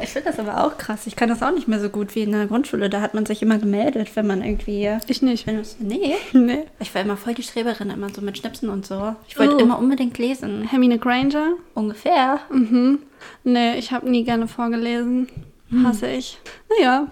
Ich 0.00 0.10
finde 0.10 0.30
das 0.30 0.38
aber 0.38 0.64
auch 0.64 0.78
krass. 0.78 1.06
Ich 1.06 1.16
kann 1.16 1.28
das 1.28 1.42
auch 1.42 1.52
nicht 1.52 1.68
mehr 1.68 1.80
so 1.80 1.88
gut 1.88 2.14
wie 2.14 2.22
in 2.22 2.32
der 2.32 2.46
Grundschule. 2.46 2.90
Da 2.90 3.00
hat 3.00 3.14
man 3.14 3.26
sich 3.26 3.42
immer 3.42 3.58
gemeldet, 3.58 4.14
wenn 4.14 4.26
man 4.26 4.42
irgendwie. 4.42 4.90
Ich 5.06 5.22
nicht. 5.22 5.46
Wenn 5.46 5.62
nee. 5.78 6.14
Nee. 6.32 6.64
Ich 6.80 6.94
war 6.94 7.02
immer 7.02 7.16
voll 7.16 7.34
die 7.34 7.42
Streberin, 7.42 7.90
immer 7.90 8.08
so 8.10 8.20
mit 8.20 8.38
Schnipsen 8.38 8.68
und 8.68 8.86
so. 8.86 9.14
Ich 9.28 9.38
wollte 9.38 9.56
oh. 9.56 9.58
immer 9.58 9.78
unbedingt 9.78 10.18
lesen. 10.18 10.64
Hermine 10.68 10.98
Granger? 10.98 11.54
Ungefähr. 11.74 12.40
Mhm. 12.50 13.00
Nee, 13.44 13.78
ich 13.78 13.92
habe 13.92 14.10
nie 14.10 14.24
gerne 14.24 14.48
vorgelesen. 14.48 15.28
Hm. 15.70 15.86
Hasse 15.86 16.08
ich. 16.08 16.38
Naja. 16.68 17.06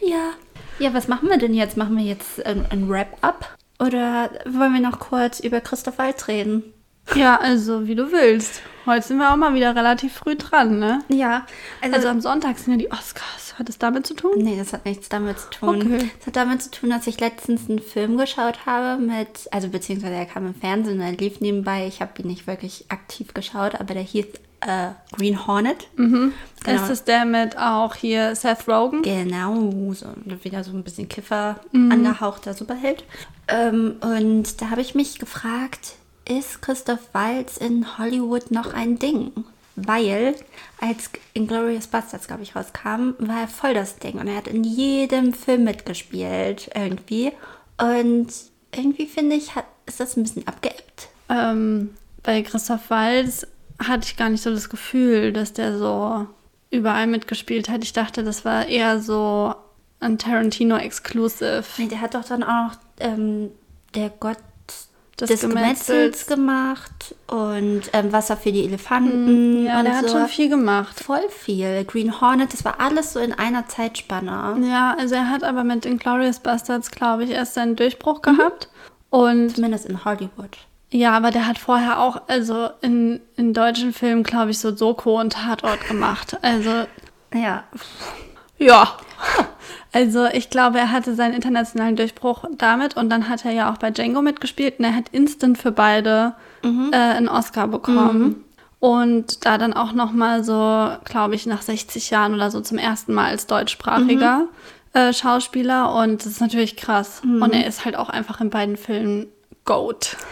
Naja. 0.00 0.30
Ja, 0.78 0.92
was 0.92 1.08
machen 1.08 1.28
wir 1.28 1.38
denn 1.38 1.54
jetzt? 1.54 1.76
Machen 1.76 1.96
wir 1.96 2.04
jetzt 2.04 2.44
ein, 2.44 2.66
ein 2.70 2.88
Wrap-up? 2.88 3.56
Oder 3.78 4.30
wollen 4.46 4.72
wir 4.72 4.80
noch 4.80 5.00
kurz 5.00 5.40
über 5.40 5.60
Christoph 5.60 5.98
Waltz 5.98 6.28
reden? 6.28 6.62
Ja, 7.14 7.38
also 7.38 7.86
wie 7.86 7.94
du 7.94 8.10
willst. 8.12 8.62
Heute 8.86 9.06
sind 9.06 9.18
wir 9.18 9.32
auch 9.32 9.36
mal 9.36 9.54
wieder 9.54 9.74
relativ 9.76 10.14
früh 10.14 10.36
dran, 10.36 10.78
ne? 10.78 11.00
Ja. 11.08 11.46
Also, 11.80 11.96
also 11.96 12.08
am 12.08 12.20
Sonntag 12.20 12.58
sind 12.58 12.72
ja 12.72 12.78
die 12.78 12.90
Oscars. 12.90 13.54
Hat 13.58 13.68
das 13.68 13.78
damit 13.78 14.06
zu 14.06 14.14
tun? 14.14 14.32
Nee, 14.36 14.56
das 14.58 14.72
hat 14.72 14.84
nichts 14.84 15.08
damit 15.08 15.38
zu 15.38 15.50
tun. 15.50 15.82
Okay. 15.82 16.10
Das 16.18 16.26
hat 16.28 16.36
damit 16.36 16.62
zu 16.62 16.70
tun, 16.70 16.90
dass 16.90 17.06
ich 17.06 17.20
letztens 17.20 17.68
einen 17.68 17.78
Film 17.78 18.18
geschaut 18.18 18.66
habe 18.66 19.00
mit, 19.00 19.48
also 19.52 19.68
beziehungsweise 19.68 20.14
er 20.14 20.26
kam 20.26 20.46
im 20.46 20.54
Fernsehen, 20.54 21.00
er 21.00 21.12
lief 21.12 21.40
nebenbei. 21.40 21.86
Ich 21.86 22.00
habe 22.00 22.20
ihn 22.20 22.28
nicht 22.28 22.46
wirklich 22.46 22.86
aktiv 22.88 23.32
geschaut, 23.32 23.76
aber 23.76 23.94
der 23.94 24.02
hieß 24.02 24.26
äh, 24.66 24.90
Green 25.16 25.46
Hornet. 25.46 25.88
Mhm. 25.96 26.32
Genau. 26.64 26.82
Ist 26.82 26.88
das 26.88 27.04
der 27.04 27.24
mit 27.24 27.58
auch 27.58 27.94
hier 27.94 28.34
Seth 28.34 28.66
Rogen? 28.66 29.02
Genau, 29.02 29.92
so 29.92 30.06
wieder 30.42 30.64
so 30.64 30.72
ein 30.72 30.82
bisschen 30.82 31.08
Kiffer 31.08 31.60
mhm. 31.72 31.92
angehauchter 31.92 32.54
Superheld. 32.54 33.04
Ähm, 33.48 33.96
und 34.00 34.60
da 34.60 34.70
habe 34.70 34.80
ich 34.80 34.94
mich 34.94 35.18
gefragt, 35.18 35.96
ist 36.26 36.62
Christoph 36.62 37.12
Waltz 37.12 37.58
in 37.58 37.98
Hollywood 37.98 38.50
noch 38.50 38.72
ein 38.72 38.98
Ding? 38.98 39.32
Weil, 39.76 40.36
als 40.80 41.10
Inglourious 41.34 41.88
Bastards, 41.88 42.28
glaube 42.28 42.44
ich, 42.44 42.54
rauskam, 42.54 43.14
war 43.18 43.40
er 43.40 43.48
voll 43.48 43.74
das 43.74 43.96
Ding. 43.96 44.18
Und 44.18 44.28
er 44.28 44.36
hat 44.36 44.46
in 44.46 44.62
jedem 44.62 45.34
Film 45.34 45.64
mitgespielt, 45.64 46.70
irgendwie. 46.74 47.32
Und 47.76 48.28
irgendwie 48.74 49.06
finde 49.06 49.34
ich, 49.36 49.56
hat, 49.56 49.66
ist 49.86 49.98
das 49.98 50.16
ein 50.16 50.22
bisschen 50.22 50.46
abgeebbt. 50.46 51.08
Ähm, 51.28 51.90
bei 52.22 52.42
Christoph 52.42 52.88
Waltz 52.88 53.46
hatte 53.78 54.06
ich 54.06 54.16
gar 54.16 54.28
nicht 54.28 54.42
so 54.42 54.50
das 54.50 54.68
Gefühl, 54.68 55.32
dass 55.32 55.52
der 55.52 55.78
so 55.78 56.26
überall 56.70 57.06
mitgespielt 57.06 57.68
hat. 57.68 57.84
Ich 57.84 57.92
dachte, 57.92 58.24
das 58.24 58.44
war 58.44 58.66
eher 58.66 59.00
so 59.00 59.54
ein 60.00 60.18
Tarantino-Exclusive. 60.18 61.64
Nee, 61.78 61.88
der 61.88 62.00
hat 62.00 62.14
doch 62.14 62.24
dann 62.24 62.42
auch 62.42 62.72
ähm, 63.00 63.50
der 63.94 64.10
Gott 64.10 64.38
des, 65.20 65.28
des 65.28 65.40
Gemetzels. 65.42 66.26
gemacht 66.26 67.14
und 67.28 67.82
ähm, 67.92 68.12
Wasser 68.12 68.36
für 68.36 68.52
die 68.52 68.64
Elefanten. 68.64 69.62
Mm, 69.62 69.66
ja, 69.66 69.82
der 69.82 69.92
so. 69.92 69.98
hat 69.98 70.10
schon 70.10 70.28
viel 70.28 70.48
gemacht. 70.48 70.98
Voll 71.00 71.28
viel. 71.30 71.84
Green 71.84 72.20
Hornet, 72.20 72.52
das 72.52 72.64
war 72.64 72.80
alles 72.80 73.12
so 73.12 73.20
in 73.20 73.32
einer 73.32 73.68
Zeitspanne. 73.68 74.56
Ja, 74.68 74.96
also 74.98 75.14
er 75.14 75.30
hat 75.30 75.44
aber 75.44 75.64
mit 75.64 75.86
Inglourious 75.86 76.40
Bastards, 76.40 76.90
glaube 76.90 77.24
ich, 77.24 77.30
erst 77.30 77.54
seinen 77.54 77.76
Durchbruch 77.76 78.18
mhm. 78.18 78.36
gehabt. 78.36 78.68
Und 79.10 79.54
Zumindest 79.54 79.86
in 79.86 80.04
Hollywood. 80.04 80.58
Ja, 80.94 81.16
aber 81.16 81.32
der 81.32 81.48
hat 81.48 81.58
vorher 81.58 81.98
auch, 81.98 82.22
also 82.28 82.68
in, 82.80 83.20
in 83.36 83.52
deutschen 83.52 83.92
Filmen, 83.92 84.22
glaube 84.22 84.52
ich, 84.52 84.60
so 84.60 84.76
Soko 84.76 85.20
und 85.20 85.32
Tatort 85.32 85.88
gemacht. 85.88 86.38
Also, 86.40 86.70
ja. 87.34 87.64
Ja. 88.58 88.96
Also 89.90 90.26
ich 90.26 90.50
glaube, 90.50 90.78
er 90.78 90.92
hatte 90.92 91.16
seinen 91.16 91.34
internationalen 91.34 91.96
Durchbruch 91.96 92.44
damit 92.58 92.96
und 92.96 93.10
dann 93.10 93.28
hat 93.28 93.44
er 93.44 93.50
ja 93.50 93.72
auch 93.72 93.78
bei 93.78 93.90
Django 93.90 94.22
mitgespielt 94.22 94.78
und 94.78 94.84
er 94.84 94.94
hat 94.94 95.08
instant 95.10 95.58
für 95.58 95.72
beide 95.72 96.34
mhm. 96.62 96.90
äh, 96.92 96.96
einen 96.96 97.28
Oscar 97.28 97.66
bekommen. 97.66 98.22
Mhm. 98.22 98.36
Und 98.78 99.46
da 99.46 99.58
dann 99.58 99.72
auch 99.72 99.94
noch 99.94 100.12
mal 100.12 100.44
so, 100.44 100.90
glaube 101.04 101.34
ich, 101.34 101.44
nach 101.46 101.62
60 101.62 102.10
Jahren 102.10 102.34
oder 102.34 102.52
so 102.52 102.60
zum 102.60 102.78
ersten 102.78 103.14
Mal 103.14 103.30
als 103.30 103.48
deutschsprachiger 103.48 104.46
mhm. 104.92 105.00
äh, 105.00 105.12
Schauspieler 105.12 105.92
und 105.92 106.20
das 106.20 106.26
ist 106.26 106.40
natürlich 106.40 106.76
krass. 106.76 107.20
Mhm. 107.24 107.42
Und 107.42 107.52
er 107.52 107.66
ist 107.66 107.84
halt 107.84 107.96
auch 107.96 108.10
einfach 108.10 108.40
in 108.40 108.50
beiden 108.50 108.76
Filmen 108.76 109.26
Goat. 109.64 110.16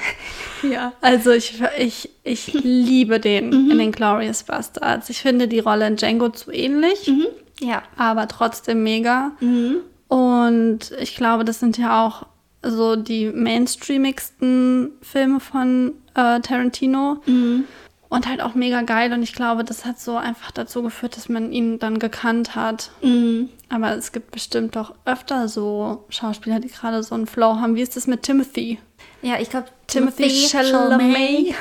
Ja. 0.62 0.92
Also 1.00 1.32
ich, 1.32 1.60
ich, 1.76 2.08
ich 2.22 2.52
liebe 2.52 3.18
den 3.18 3.48
mhm. 3.48 3.72
in 3.72 3.78
den 3.78 3.90
Glorious 3.90 4.44
Bastards. 4.44 5.10
Ich 5.10 5.20
finde 5.20 5.48
die 5.48 5.58
Rolle 5.58 5.88
in 5.88 5.96
Django 5.96 6.28
zu 6.28 6.52
ähnlich. 6.52 7.08
Mhm. 7.08 7.26
Ja. 7.58 7.82
Aber 7.96 8.28
trotzdem 8.28 8.84
mega. 8.84 9.32
Mhm. 9.40 9.78
Und 10.06 10.92
ich 11.00 11.16
glaube, 11.16 11.44
das 11.44 11.58
sind 11.58 11.78
ja 11.78 12.06
auch 12.06 12.26
so 12.62 12.94
die 12.94 13.26
mainstreamigsten 13.26 14.92
Filme 15.02 15.40
von 15.40 15.94
äh, 16.14 16.38
Tarantino. 16.38 17.20
Mhm. 17.26 17.64
Und 18.12 18.28
halt 18.28 18.42
auch 18.42 18.54
mega 18.54 18.82
geil. 18.82 19.10
Und 19.14 19.22
ich 19.22 19.32
glaube, 19.32 19.64
das 19.64 19.86
hat 19.86 19.98
so 19.98 20.18
einfach 20.18 20.50
dazu 20.50 20.82
geführt, 20.82 21.16
dass 21.16 21.30
man 21.30 21.50
ihn 21.50 21.78
dann 21.78 21.98
gekannt 21.98 22.54
hat. 22.54 22.90
Mhm. 23.00 23.48
Aber 23.70 23.96
es 23.96 24.12
gibt 24.12 24.32
bestimmt 24.32 24.76
doch 24.76 24.94
öfter 25.06 25.48
so 25.48 26.04
Schauspieler, 26.10 26.60
die 26.60 26.68
gerade 26.68 27.02
so 27.02 27.14
einen 27.14 27.26
Flow 27.26 27.56
haben. 27.58 27.74
Wie 27.74 27.80
ist 27.80 27.96
das 27.96 28.06
mit 28.06 28.22
Timothy? 28.22 28.78
Ja, 29.22 29.40
ich 29.40 29.48
glaube, 29.48 29.68
Timothy, 29.86 30.24
Timothy 30.24 30.48
Chalamet. 30.50 31.54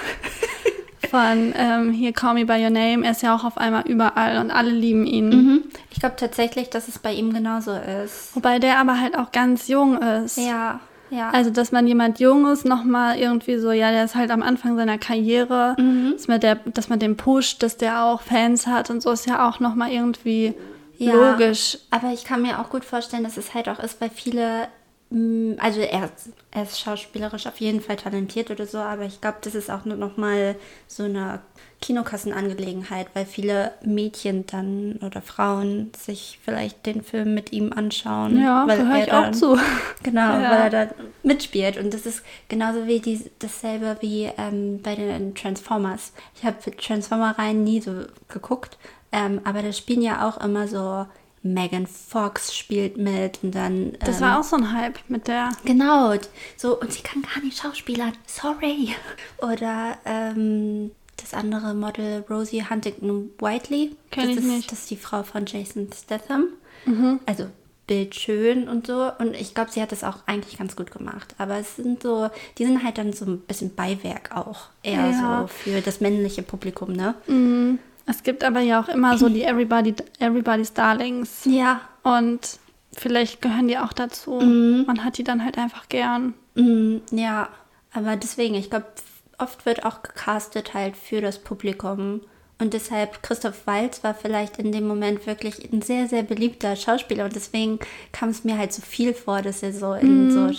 Von 1.10 1.54
ähm, 1.56 1.94
hier 1.94 2.12
Call 2.12 2.34
Me 2.34 2.46
By 2.46 2.62
Your 2.62 2.70
Name. 2.70 3.06
Er 3.06 3.12
ist 3.12 3.24
ja 3.24 3.34
auch 3.34 3.46
auf 3.46 3.58
einmal 3.58 3.88
überall 3.88 4.38
und 4.38 4.52
alle 4.52 4.72
lieben 4.72 5.06
ihn. 5.06 5.30
Mhm. 5.30 5.64
Ich 5.90 6.02
glaube 6.02 6.18
tatsächlich, 6.18 6.70
dass 6.70 6.90
es 6.90 7.00
bei 7.00 7.14
ihm 7.14 7.34
genauso 7.34 7.72
ist. 7.72 8.36
Wobei 8.36 8.60
der 8.60 8.78
aber 8.78 9.00
halt 9.00 9.18
auch 9.18 9.32
ganz 9.32 9.70
jung 9.70 10.02
ist. 10.02 10.36
Ja. 10.36 10.82
Ja. 11.12 11.30
Also, 11.32 11.50
dass 11.52 11.72
man 11.72 11.86
jemand 11.88 12.20
Junges 12.20 12.64
nochmal 12.66 13.18
irgendwie 13.20 13.58
so, 13.58 13.72
ja, 13.72 13.92
der 13.92 14.06
ist 14.06 14.16
halt 14.16 14.32
am 14.32 14.42
Anfang 14.42 14.76
seiner 14.78 14.98
Karriere, 14.98 15.76
Mhm. 15.78 16.14
dass, 16.14 16.28
man 16.28 16.40
der, 16.40 16.56
dass 16.56 16.90
man 16.90 17.00
den 17.00 17.18
pusht, 17.18 17.62
dass 17.64 17.78
der 17.78 18.04
auch 18.04 18.22
Fans 18.22 18.66
hat 18.66 18.90
und 18.90 19.02
so 19.04 19.12
ist 19.12 19.28
ja 19.28 19.48
auch 19.50 19.60
nochmal 19.60 19.92
irgendwie 19.92 20.54
Ja. 20.98 21.14
logisch. 21.14 21.78
Aber 21.90 22.14
ich 22.14 22.24
kann 22.24 22.42
mir 22.42 22.60
auch 22.60 22.70
gut 22.70 22.86
vorstellen, 22.86 23.24
dass 23.24 23.38
es 23.38 23.54
halt 23.54 23.68
auch 23.70 23.80
ist, 23.80 24.00
weil 24.02 24.10
viele, 24.10 24.68
also 25.60 25.82
er, 25.82 26.10
er 26.52 26.64
ist 26.64 26.80
schauspielerisch 26.80 27.46
auf 27.46 27.60
jeden 27.60 27.82
Fall 27.82 27.98
talentiert 27.98 28.50
oder 28.50 28.66
so, 28.66 28.78
aber 28.78 29.04
ich 29.04 29.20
glaube, 29.20 29.40
das 29.42 29.56
ist 29.56 29.70
auch 29.70 29.84
nur 29.84 29.98
noch 29.98 30.16
mal 30.16 30.56
so 30.88 31.04
eine 31.04 31.40
Kinokassenangelegenheit, 31.82 33.08
weil 33.14 33.26
viele 33.26 33.74
Mädchen 33.84 34.46
dann 34.48 35.00
oder 35.06 35.22
Frauen 35.22 35.92
sich 35.98 36.40
vielleicht 36.44 36.86
den 36.86 37.02
Film 37.04 37.34
mit 37.34 37.52
ihm 37.52 37.74
anschauen. 37.74 38.40
Ja, 38.42 38.66
weil 38.68 38.78
gehöre 38.80 38.96
er 38.98 39.04
ich 39.04 39.12
auch 39.14 39.22
dann- 39.24 39.34
zu. 39.34 39.58
Genau, 40.04 40.22
Ja. 40.40 40.52
weil 40.52 40.62
er 40.62 40.70
da 40.88 40.94
mitspielt. 41.24 41.78
Und 41.78 41.94
das 41.94 42.06
ist 42.06 42.24
genauso 42.50 42.88
wie 42.88 43.00
die, 43.00 43.30
dasselbe 43.40 43.98
wie 44.02 44.30
ähm, 44.38 44.82
bei 44.82 44.96
den 44.96 45.36
Transformers. 45.36 46.14
Ich 46.36 46.44
habe 46.46 46.58
Transformer-Reihen 46.76 47.64
nie 47.64 47.82
so 47.82 48.06
geguckt, 48.30 48.78
ähm, 49.12 49.42
aber 49.44 49.62
da 49.62 49.74
spielen 49.74 50.02
ja 50.02 50.28
auch 50.28 50.40
immer 50.44 50.68
so 50.68 51.06
Megan 51.44 51.88
Fox 51.88 52.56
spielt 52.56 52.98
mit 52.98 53.40
und 53.44 53.56
dann. 53.56 53.94
Das 54.00 54.18
ähm, 54.18 54.22
war 54.22 54.40
auch 54.40 54.44
so 54.44 54.56
ein 54.56 54.72
Hype 54.74 55.00
mit 55.08 55.28
der. 55.28 55.50
Genau, 55.66 56.14
so, 56.58 56.80
und 56.80 56.94
sie 56.94 57.02
kann 57.02 57.22
gar 57.24 57.42
nicht 57.44 57.58
schauspielern, 57.58 58.14
sorry. 58.28 58.96
Oder 59.42 59.98
ähm, 60.06 60.92
das 61.18 61.34
andere 61.34 61.74
Model 61.74 62.24
Rosie 62.30 62.64
Huntington 62.70 63.32
Whiteley. 63.40 63.96
Kenn 64.12 64.28
das 64.28 64.32
ich 64.32 64.38
ist, 64.38 64.44
nicht. 64.46 64.72
Das 64.72 64.80
ist 64.80 64.92
die 64.92 64.98
Frau 64.98 65.24
von 65.24 65.46
Jason 65.46 65.90
Statham. 65.94 66.48
Also 67.26 67.48
bildschön 67.88 68.68
und 68.70 68.88
so. 68.88 69.12
Und 69.20 69.36
ich 69.36 69.54
glaube, 69.54 69.70
sie 69.72 69.82
hat 69.82 69.92
das 69.92 70.04
auch 70.04 70.20
eigentlich 70.26 70.58
ganz 70.58 70.76
gut 70.76 70.92
gemacht. 70.92 71.36
Aber 71.38 71.58
es 71.58 71.76
sind 71.76 72.02
so, 72.02 72.30
die 72.58 72.66
sind 72.66 72.84
halt 72.84 72.98
dann 72.98 73.14
so 73.14 73.26
ein 73.26 73.40
bisschen 73.42 73.76
Beiwerk 73.76 74.36
auch. 74.36 74.70
Eher 74.82 75.10
Ja. 75.12 75.42
so 75.42 75.48
für 75.48 75.82
das 75.82 76.00
männliche 76.02 76.42
Publikum, 76.42 76.94
ne? 76.94 77.16
Es 78.12 78.24
gibt 78.24 78.44
aber 78.44 78.60
ja 78.60 78.82
auch 78.82 78.90
immer 78.90 79.18
so 79.18 79.30
die 79.30 79.44
Everybody, 79.44 79.96
Everybody's 80.20 80.74
Darlings. 80.74 81.46
Ja. 81.46 81.80
Und 82.04 82.60
vielleicht 82.92 83.42
gehören 83.42 83.70
die 83.70 83.78
auch 83.78 83.94
dazu. 83.94 84.32
Man 84.86 85.04
hat 85.04 85.18
die 85.18 85.24
dann 85.24 85.46
halt 85.46 85.58
einfach 85.58 85.88
gern. 85.88 86.34
Mm, 86.56 86.98
ja, 87.12 87.48
aber 87.94 88.18
deswegen, 88.18 88.56
ich 88.56 88.70
glaube, 88.70 88.88
oft 89.38 89.66
wird 89.66 89.86
auch 89.86 90.04
gecastet 90.04 90.74
halt 90.74 90.98
für 90.98 91.22
das 91.22 91.40
Publikum. 91.40 92.20
Und 92.60 92.74
deshalb, 92.74 93.24
Christoph 93.24 93.66
Waltz 93.66 94.04
war 94.04 94.14
vielleicht 94.14 94.58
in 94.58 94.74
dem 94.74 94.88
Moment 94.88 95.26
wirklich 95.26 95.72
ein 95.72 95.82
sehr, 95.82 96.10
sehr 96.10 96.24
beliebter 96.24 96.76
Schauspieler. 96.76 97.24
Und 97.26 97.36
deswegen 97.36 97.80
kam 98.12 98.30
es 98.30 98.44
mir 98.44 98.58
halt 98.58 98.74
so 98.74 98.82
viel 98.82 99.14
vor, 99.14 99.42
dass 99.42 99.64
er 99.64 99.72
so 99.72 99.94
in 99.94 100.32
so 100.32 100.52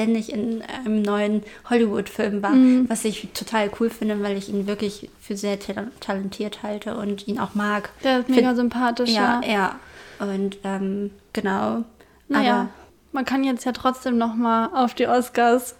ständig 0.00 0.32
in 0.32 0.62
einem 0.62 1.02
neuen 1.02 1.42
Hollywood-Film 1.68 2.42
war, 2.42 2.52
was 2.88 3.04
ich 3.04 3.28
total 3.34 3.70
cool 3.78 3.90
finde, 3.90 4.22
weil 4.22 4.36
ich 4.36 4.48
ihn 4.48 4.66
wirklich 4.66 5.08
für 5.20 5.36
sehr 5.36 5.58
tal- 5.60 5.90
talentiert 6.00 6.62
halte 6.62 6.96
und 6.96 7.28
ihn 7.28 7.38
auch 7.38 7.54
mag. 7.54 7.90
Der 8.02 8.20
ist 8.20 8.26
Find- 8.26 8.36
mega 8.38 8.54
sympathisch. 8.54 9.10
Ja, 9.10 9.40
Ja, 9.44 9.52
ja. 9.52 10.26
Und 10.26 10.58
ähm, 10.64 11.10
genau. 11.32 11.84
Naja, 12.28 12.52
Aber 12.60 12.68
man 13.12 13.24
kann 13.24 13.44
jetzt 13.44 13.64
ja 13.64 13.72
trotzdem 13.72 14.16
nochmal 14.18 14.68
auf 14.74 14.94
die 14.94 15.06
Oscars 15.06 15.76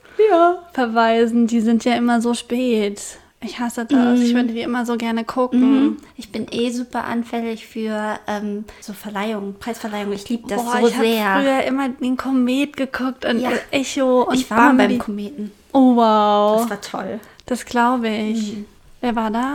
verweisen. 0.73 1.47
Die 1.47 1.61
sind 1.61 1.85
ja 1.85 1.95
immer 1.95 2.21
so 2.21 2.35
spät. 2.35 3.03
Ich 3.43 3.59
hasse 3.59 3.87
das. 3.87 4.21
Ich 4.21 4.35
würde 4.35 4.49
die 4.53 4.61
immer 4.61 4.85
so 4.85 4.97
gerne 4.99 5.25
gucken. 5.25 5.61
Mhm. 5.85 5.97
Ich 6.17 6.31
bin 6.31 6.47
eh 6.51 6.71
super 6.71 7.05
anfällig 7.05 7.67
für 7.67 8.19
ähm, 8.27 8.65
so 8.83 8.93
Verleihungen, 8.93 9.55
Preisverleihungen. 9.59 10.13
Ich 10.15 10.29
liebe 10.29 10.47
das 10.47 10.63
Boah, 10.63 10.79
so 10.81 10.89
ich 10.89 10.95
habe 10.95 11.07
sehr. 11.07 11.37
früher 11.41 11.63
immer 11.65 11.89
den 11.89 12.17
Komet 12.19 12.77
geguckt 12.77 13.25
und 13.25 13.41
Ja. 13.41 13.51
Echo 13.71 14.25
und 14.25 14.35
ich 14.35 14.51
war 14.51 14.59
mal 14.59 14.67
Bambi. 14.77 14.87
beim 14.89 14.99
Kometen. 14.99 15.53
Oh 15.73 15.97
wow, 15.97 16.61
Das 16.61 16.71
war 16.71 16.81
toll. 16.83 17.21
das 17.47 17.65
glaube 17.65 18.09
ich. 18.09 18.57
Mhm. 18.57 18.65
Wer 19.01 19.17
war 19.17 19.31
da? 19.31 19.55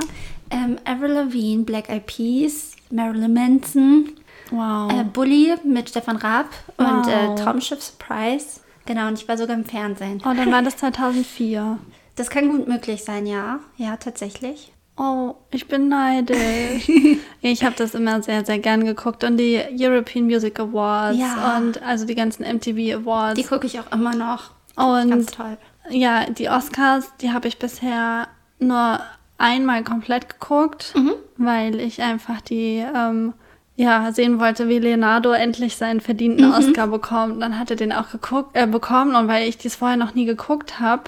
Ähm, 0.49 0.77
Avril 0.85 1.11
Lavigne, 1.11 1.63
Black 1.63 1.87
Eyed 1.89 2.07
Peas, 2.07 2.71
Marilyn 2.89 3.33
Manson, 3.33 4.09
Wow. 4.49 4.91
äh, 4.93 5.03
Bully 5.03 5.53
mit 5.63 5.89
Stefan 5.89 6.17
Raab 6.17 6.47
und 6.77 7.07
äh, 7.07 7.27
Wow. 7.27 7.39
Traumschiff 7.39 7.83
Surprise. 7.83 8.61
Genau, 8.87 9.07
und 9.07 9.19
ich 9.19 9.27
war 9.27 9.37
sogar 9.37 9.55
im 9.55 9.65
Fernsehen. 9.65 10.21
oh, 10.25 10.33
dann 10.35 10.51
war 10.51 10.63
das 10.63 10.77
2004. 10.77 11.77
Das 12.15 12.29
kann 12.29 12.49
gut 12.49 12.67
möglich 12.67 13.03
sein, 13.03 13.25
ja. 13.25 13.59
Ja, 13.77 13.97
tatsächlich. 13.97 14.71
Oh, 14.97 15.35
ich 15.51 15.67
bin 15.67 15.89
neidisch. 15.89 16.89
ich 17.41 17.63
habe 17.65 17.75
das 17.77 17.93
immer 17.95 18.21
sehr, 18.23 18.45
sehr 18.45 18.59
gern 18.59 18.85
geguckt 18.85 19.23
und 19.25 19.35
die 19.37 19.59
European 19.77 20.25
Music 20.25 20.57
Awards 20.59 21.17
Ja. 21.19 21.57
und 21.57 21.81
also 21.83 22.05
die 22.05 22.15
ganzen 22.15 22.43
MTV 22.43 23.01
Awards. 23.01 23.35
Die 23.39 23.43
gucke 23.45 23.65
ich 23.67 23.77
auch 23.79 23.91
immer 23.91 24.15
noch. 24.15 24.51
Und- 24.77 25.09
Ganz 25.09 25.25
toll. 25.27 25.57
Ja, 25.89 26.25
die 26.29 26.49
Oscars, 26.49 27.11
die 27.21 27.31
habe 27.31 27.47
ich 27.47 27.59
bisher 27.59 28.27
nur 28.59 28.99
einmal 29.37 29.83
komplett 29.83 30.29
geguckt, 30.29 30.93
Mhm. 30.95 31.11
weil 31.37 31.79
ich 31.81 32.01
einfach 32.01 32.39
die 32.41 32.77
ähm, 32.95 33.33
ja 33.75 34.11
sehen 34.13 34.39
wollte, 34.39 34.69
wie 34.69 34.79
Leonardo 34.79 35.31
endlich 35.33 35.75
seinen 35.75 35.99
verdienten 35.99 36.47
Mhm. 36.47 36.53
Oscar 36.53 36.87
bekommt. 36.87 37.41
Dann 37.41 37.59
hat 37.59 37.69
er 37.69 37.75
den 37.75 37.91
auch 37.91 38.09
geguckt, 38.11 38.51
äh, 38.55 38.65
bekommen 38.65 39.13
und 39.15 39.27
weil 39.27 39.47
ich 39.47 39.57
dies 39.57 39.75
vorher 39.75 39.97
noch 39.97 40.15
nie 40.15 40.25
geguckt 40.25 40.79
habe, 40.79 41.03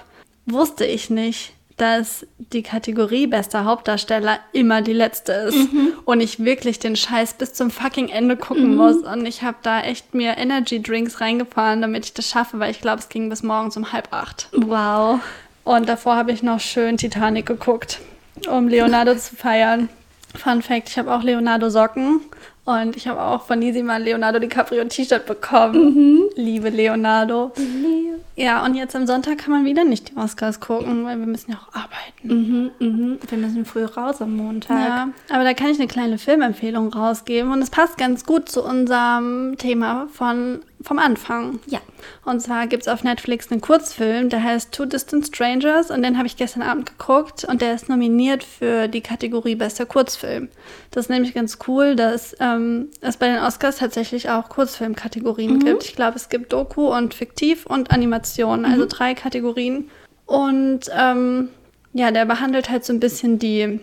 wusste 0.47 0.85
ich 0.85 1.09
nicht, 1.11 1.53
dass 1.77 2.25
die 2.39 2.63
Kategorie 2.63 3.27
bester 3.27 3.63
Hauptdarsteller 3.65 4.39
immer 4.51 4.81
die 4.81 4.93
letzte 4.93 5.31
ist 5.33 5.71
Mhm. 5.71 5.93
und 6.05 6.21
ich 6.21 6.43
wirklich 6.43 6.79
den 6.79 6.95
Scheiß 6.95 7.35
bis 7.35 7.53
zum 7.53 7.69
fucking 7.69 8.09
Ende 8.09 8.35
gucken 8.35 8.75
muss 8.75 8.97
und 8.97 9.27
ich 9.27 9.43
habe 9.43 9.57
da 9.61 9.81
echt 9.81 10.15
mir 10.15 10.37
Energy 10.37 10.81
Drinks 10.81 11.21
reingefahren, 11.21 11.81
damit 11.81 12.05
ich 12.05 12.13
das 12.15 12.29
schaffe, 12.29 12.57
weil 12.59 12.71
ich 12.71 12.81
glaube, 12.81 12.97
es 12.99 13.09
ging 13.09 13.29
bis 13.29 13.43
morgens 13.43 13.77
um 13.77 13.91
halb 13.93 14.07
acht. 14.11 14.49
Wow. 14.53 15.19
Und 15.63 15.87
davor 15.87 16.15
habe 16.15 16.31
ich 16.31 16.41
noch 16.41 16.59
schön 16.59 16.97
Titanic 16.97 17.45
geguckt, 17.45 17.99
um 18.49 18.67
Leonardo 18.67 19.13
zu 19.15 19.35
feiern. 19.35 19.89
Fun 20.33 20.63
Fact, 20.63 20.89
ich 20.89 20.97
habe 20.97 21.13
auch 21.13 21.21
Leonardo 21.21 21.69
Socken 21.69 22.21
und 22.68 22.97
ich 22.97 23.07
habe 23.07 23.22
auch 23.22 23.43
von 23.43 23.59
Nisi 23.59 23.82
mal 23.82 23.93
ein 23.93 24.03
Leonardo 24.03 24.39
DiCaprio 24.39 24.84
T-Shirt 24.84 25.26
bekommen. 25.26 26.24
Liebe 26.36 26.68
Leonardo. 26.68 27.53
Ja, 28.36 28.65
und 28.65 28.76
jetzt 28.76 28.93
am 28.93 29.07
Sonntag 29.07 29.38
kann 29.38 29.53
man 29.53 29.63
wieder 29.63 29.86
nicht 29.86 30.09
die 30.09 30.18
Oscars 30.18 30.59
gucken, 30.59 31.05
weil 31.05 31.18
wir 31.18 31.28
müssen 31.28 31.51
ja 31.51 31.57
auch 31.57 31.74
arbeiten. 31.74 32.28
Mhm, 32.28 32.72
mhm. 32.80 33.20
Wir 33.26 33.38
müssen 33.38 33.63
früh 33.63 33.86
raus 33.86 34.22
am 34.22 34.36
Montag. 34.36 34.78
Ja, 34.78 35.09
aber 35.30 35.45
da 35.45 35.53
kann 35.53 35.70
ich 35.70 35.80
eine 35.80 35.88
kleine 35.88 36.18
Filmempfehlung 36.18 36.93
rausgeben 36.93 37.53
und 37.53 37.61
es 37.61 37.70
passt 37.70 37.97
ganz 37.97 38.26
gut 38.26 38.49
zu 38.49 38.63
unserem 38.63 39.55
Thema 39.57 40.07
von, 40.11 40.59
vom 40.82 40.99
Anfang. 40.99 41.59
Ja. 41.65 41.80
Und 42.23 42.41
zwar 42.41 42.67
gibt 42.67 42.84
es 42.84 42.88
auf 42.88 43.03
Netflix 43.03 43.51
einen 43.51 43.61
Kurzfilm, 43.61 44.30
der 44.30 44.43
heißt 44.43 44.71
Two 44.71 44.86
Distant 44.86 45.25
Strangers 45.25 45.89
und 45.89 46.03
den 46.03 46.17
habe 46.17 46.28
ich 46.28 46.38
gestern 46.38 46.61
Abend 46.61 46.97
geguckt 46.97 47.43
und 47.43 47.61
der 47.61 47.73
ist 47.73 47.89
nominiert 47.89 48.43
für 48.43 48.88
die 48.88 49.01
Kategorie 49.01 49.55
Bester 49.55 49.86
Kurzfilm. 49.86 50.49
Das 50.91 51.05
ist 51.05 51.09
nämlich 51.09 51.34
ganz 51.34 51.57
cool, 51.67 51.95
dass 51.95 52.36
ähm, 52.39 52.89
es 53.01 53.17
bei 53.17 53.28
den 53.28 53.39
Oscars 53.39 53.78
tatsächlich 53.78 54.30
auch 54.30 54.49
Kurzfilmkategorien 54.49 55.59
gibt. 55.59 55.84
Ich 55.84 55.95
glaube, 55.95 56.17
es 56.17 56.30
gibt 56.30 56.53
Doku 56.53 56.93
und 56.93 57.13
Fiktiv 57.13 57.65
und 57.65 57.91
Animation, 57.91 58.65
also 58.65 58.86
drei 58.88 59.13
Kategorien. 59.13 59.89
Und 60.25 60.82
ähm, 60.95 61.49
ja, 61.93 62.11
der 62.11 62.25
behandelt 62.25 62.69
halt 62.69 62.86
so 62.86 62.93
ein 62.93 62.99
bisschen 62.99 63.39
die, 63.39 63.80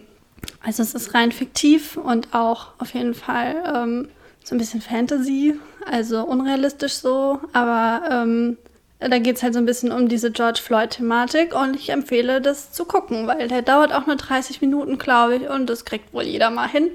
also 0.62 0.82
es 0.82 0.94
ist 0.94 1.14
rein 1.14 1.32
fiktiv 1.32 1.96
und 1.96 2.34
auch 2.34 2.68
auf 2.78 2.94
jeden 2.94 3.14
Fall 3.14 3.56
ähm, 3.74 4.08
so 4.44 4.54
ein 4.54 4.58
bisschen 4.58 4.82
Fantasy, 4.82 5.58
also 5.90 6.24
unrealistisch 6.24 6.94
so, 6.94 7.40
aber 7.52 8.02
ähm, 8.10 8.56
da 9.00 9.18
geht 9.18 9.36
es 9.36 9.42
halt 9.42 9.54
so 9.54 9.58
ein 9.58 9.66
bisschen 9.66 9.92
um 9.92 10.08
diese 10.08 10.30
George 10.30 10.60
Floyd-Thematik 10.62 11.54
und 11.54 11.76
ich 11.76 11.90
empfehle 11.90 12.40
das 12.40 12.72
zu 12.72 12.84
gucken, 12.84 13.26
weil 13.26 13.48
der 13.48 13.62
dauert 13.62 13.92
auch 13.92 14.06
nur 14.06 14.16
30 14.16 14.60
Minuten, 14.60 14.98
glaube 14.98 15.36
ich, 15.36 15.48
und 15.48 15.68
das 15.68 15.84
kriegt 15.84 16.14
wohl 16.14 16.22
jeder 16.22 16.50
mal 16.50 16.68
hin. 16.68 16.90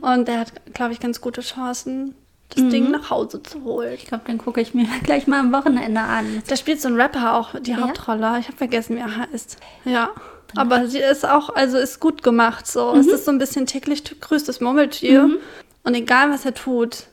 Und 0.00 0.28
der 0.28 0.40
hat, 0.40 0.52
glaube 0.74 0.92
ich, 0.92 1.00
ganz 1.00 1.20
gute 1.20 1.42
Chancen, 1.42 2.14
das 2.50 2.68
Ding 2.68 2.90
nach 2.90 3.10
Hause 3.10 3.42
zu 3.42 3.62
holen. 3.64 3.92
Ich 3.94 4.06
glaube, 4.06 4.24
dann 4.26 4.38
gucke 4.38 4.60
ich 4.60 4.74
mir 4.74 4.86
gleich 5.02 5.26
mal 5.26 5.40
am 5.40 5.52
Wochenende 5.52 6.00
an. 6.00 6.42
Da 6.46 6.56
spielt 6.56 6.80
so 6.80 6.88
ein 6.88 7.00
Rapper 7.00 7.34
auch 7.34 7.58
die 7.60 7.76
Hauptrolle. 7.76 8.38
Ich 8.40 8.46
habe 8.46 8.56
vergessen, 8.56 8.96
wie 8.96 9.00
er 9.00 9.16
heißt. 9.16 9.58
Ja. 9.84 10.10
Aber 10.56 10.86
sie 10.86 10.98
ist 10.98 11.26
auch, 11.26 11.54
also 11.54 11.78
ist 11.78 12.00
gut 12.00 12.22
gemacht 12.22 12.66
so. 12.66 12.94
Es 12.94 13.06
ist 13.06 13.24
so 13.24 13.32
ein 13.32 13.38
bisschen 13.38 13.66
täglich 13.66 14.04
grüßt 14.20 14.48
das 14.48 14.60
Murmeltier. 14.60 15.30
Und 15.82 15.94
egal 15.94 16.30
was 16.30 16.44
er 16.44 16.54
tut, 16.54 17.04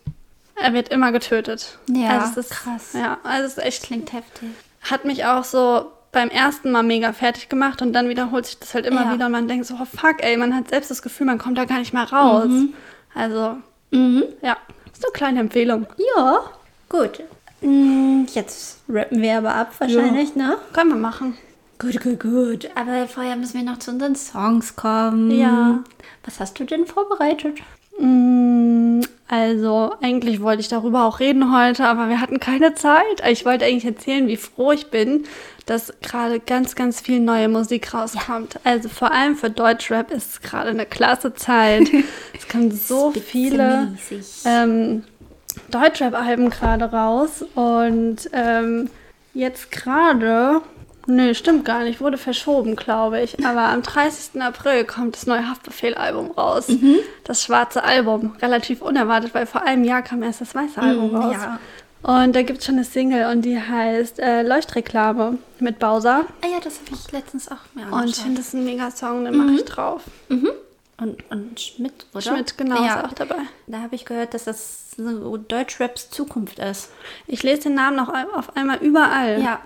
er 0.61 0.73
wird 0.73 0.89
immer 0.89 1.11
getötet. 1.11 1.77
Ja, 1.89 2.19
also 2.19 2.39
es 2.39 2.47
ist, 2.47 2.49
krass. 2.51 2.93
Ja, 2.93 3.17
also 3.23 3.45
es 3.45 3.57
ist 3.57 3.63
echt, 3.63 3.83
Klingt 3.83 4.13
heftig. 4.13 4.49
hat 4.81 5.05
mich 5.05 5.25
auch 5.25 5.43
so 5.43 5.91
beim 6.11 6.29
ersten 6.29 6.71
Mal 6.71 6.83
mega 6.83 7.13
fertig 7.13 7.47
gemacht 7.49 7.81
und 7.81 7.93
dann 7.93 8.09
wiederholt 8.09 8.45
sich 8.45 8.59
das 8.59 8.73
halt 8.73 8.85
immer 8.85 9.05
Ja. 9.05 9.13
wieder 9.13 9.25
und 9.27 9.31
man 9.31 9.47
denkt 9.47 9.65
so, 9.65 9.75
oh 9.81 9.85
fuck, 9.85 10.21
ey, 10.23 10.35
man 10.37 10.53
hat 10.55 10.69
selbst 10.69 10.91
das 10.91 11.01
Gefühl, 11.01 11.25
man 11.25 11.37
kommt 11.37 11.57
da 11.57 11.65
gar 11.65 11.79
nicht 11.79 11.93
mehr 11.93 12.11
raus. 12.11 12.49
Also, 13.15 13.57
Mhm. 13.91 14.23
ja, 14.41 14.57
ist 14.91 15.03
eine 15.05 15.11
kleine 15.13 15.39
Empfehlung. 15.41 15.85
Ja. 16.17 16.41
Gut. 16.89 17.21
Mm, 17.61 18.25
Jetzt 18.33 18.79
rappen 18.89 19.21
wir 19.21 19.37
aber 19.37 19.53
ab 19.55 19.71
wahrscheinlich, 19.79 20.35
ne? 20.35 20.57
Können 20.73 20.89
wir 20.89 20.97
machen. 20.97 21.37
Gut, 21.79 21.99
gut, 22.01 22.19
gut. 22.19 22.69
Aber 22.75 23.07
vorher 23.07 23.35
müssen 23.35 23.55
wir 23.55 23.63
noch 23.63 23.79
zu 23.79 23.91
unseren 23.91 24.15
Songs 24.15 24.75
kommen. 24.75 25.31
Ja. 25.31 25.79
Was 26.25 26.39
hast 26.39 26.59
du 26.59 26.63
denn 26.65 26.85
vorbereitet? 26.85 27.59
Mm, 27.99 29.01
Also 29.27 29.93
eigentlich 30.01 30.41
wollte 30.41 30.59
ich 30.59 30.67
darüber 30.67 31.05
auch 31.05 31.19
reden 31.21 31.55
heute, 31.57 31.85
aber 31.85 32.09
wir 32.09 32.19
hatten 32.19 32.39
keine 32.39 32.75
Zeit. 32.75 33.23
Ich 33.29 33.45
wollte 33.45 33.63
eigentlich 33.65 33.85
erzählen, 33.85 34.27
wie 34.27 34.35
froh 34.35 34.73
ich 34.73 34.87
bin, 34.87 35.23
dass 35.65 35.93
gerade 36.01 36.39
ganz, 36.41 36.75
ganz 36.75 36.99
viel 36.99 37.19
neue 37.21 37.47
Musik 37.47 37.93
rauskommt. 37.93 38.55
Ja. 38.55 38.59
Also 38.65 38.89
vor 38.89 39.11
allem 39.11 39.37
für 39.37 39.49
Deutschrap 39.49 40.11
ist 40.11 40.29
es 40.31 40.41
gerade 40.41 40.71
eine 40.71 40.85
klasse 40.85 41.33
Zeit. 41.33 41.83
es 42.37 42.47
kommen 42.49 42.71
so 42.71 43.11
viele 43.11 43.95
ähm, 44.45 45.03
Deutschrap-Alben 45.69 46.49
gerade 46.49 46.85
raus 46.85 47.45
und 47.55 48.29
ähm, 48.33 48.89
jetzt 49.33 49.71
gerade 49.71 50.61
Nee, 51.13 51.33
stimmt 51.33 51.65
gar 51.65 51.83
nicht. 51.83 51.99
Wurde 51.99 52.17
verschoben, 52.17 52.77
glaube 52.77 53.21
ich. 53.21 53.45
Aber 53.45 53.63
am 53.63 53.81
30. 53.81 54.41
April 54.41 54.85
kommt 54.85 55.15
das 55.15 55.27
neue 55.27 55.49
Haftbefehl-Album 55.49 56.31
raus. 56.31 56.69
Mhm. 56.69 56.99
Das 57.25 57.43
schwarze 57.43 57.83
Album. 57.83 58.35
Relativ 58.41 58.81
unerwartet, 58.81 59.33
weil 59.33 59.45
vor 59.45 59.63
einem 59.63 59.83
Jahr 59.83 60.03
kam 60.03 60.23
erst 60.23 60.39
das 60.39 60.55
weiße 60.55 60.81
Album 60.81 61.09
mhm, 61.09 61.15
raus. 61.17 61.35
Ja. 61.37 61.59
Und 62.03 62.33
da 62.33 62.43
gibt 62.43 62.59
es 62.59 62.65
schon 62.65 62.75
eine 62.75 62.85
Single 62.85 63.29
und 63.29 63.41
die 63.43 63.59
heißt 63.59 64.19
äh, 64.19 64.41
Leuchtreklame 64.41 65.37
mit 65.59 65.79
Bowser. 65.79 66.25
Ah 66.41 66.47
ja, 66.47 66.59
das 66.63 66.79
habe 66.79 66.91
ich 66.93 67.11
letztens 67.11 67.51
auch 67.51 67.57
mir 67.73 67.83
angeschaut. 67.83 68.03
Und 68.03 68.09
ich 68.09 68.15
finde 68.15 68.37
das 68.37 68.47
ist 68.47 68.53
ein 68.53 68.63
mega 68.63 68.89
Song, 68.89 69.25
den 69.25 69.37
mhm. 69.37 69.45
mache 69.45 69.55
ich 69.55 69.65
drauf. 69.65 70.01
Mhm. 70.29 70.49
Und, 70.97 71.29
und 71.29 71.59
Schmidt, 71.59 72.05
oder? 72.13 72.21
Schmidt, 72.21 72.57
genau, 72.57 72.81
ja. 72.83 73.01
ist 73.01 73.05
auch 73.05 73.13
dabei. 73.13 73.41
Da 73.67 73.81
habe 73.81 73.95
ich 73.95 74.05
gehört, 74.05 74.33
dass 74.33 74.45
das 74.45 74.91
so 74.95 75.35
Deutschraps 75.35 76.09
Zukunft 76.09 76.59
ist. 76.59 76.89
Ich 77.27 77.43
lese 77.43 77.63
den 77.63 77.75
Namen 77.75 77.97
noch 77.97 78.09
auf 78.33 78.55
einmal 78.55 78.77
überall. 78.77 79.41
Ja. 79.41 79.59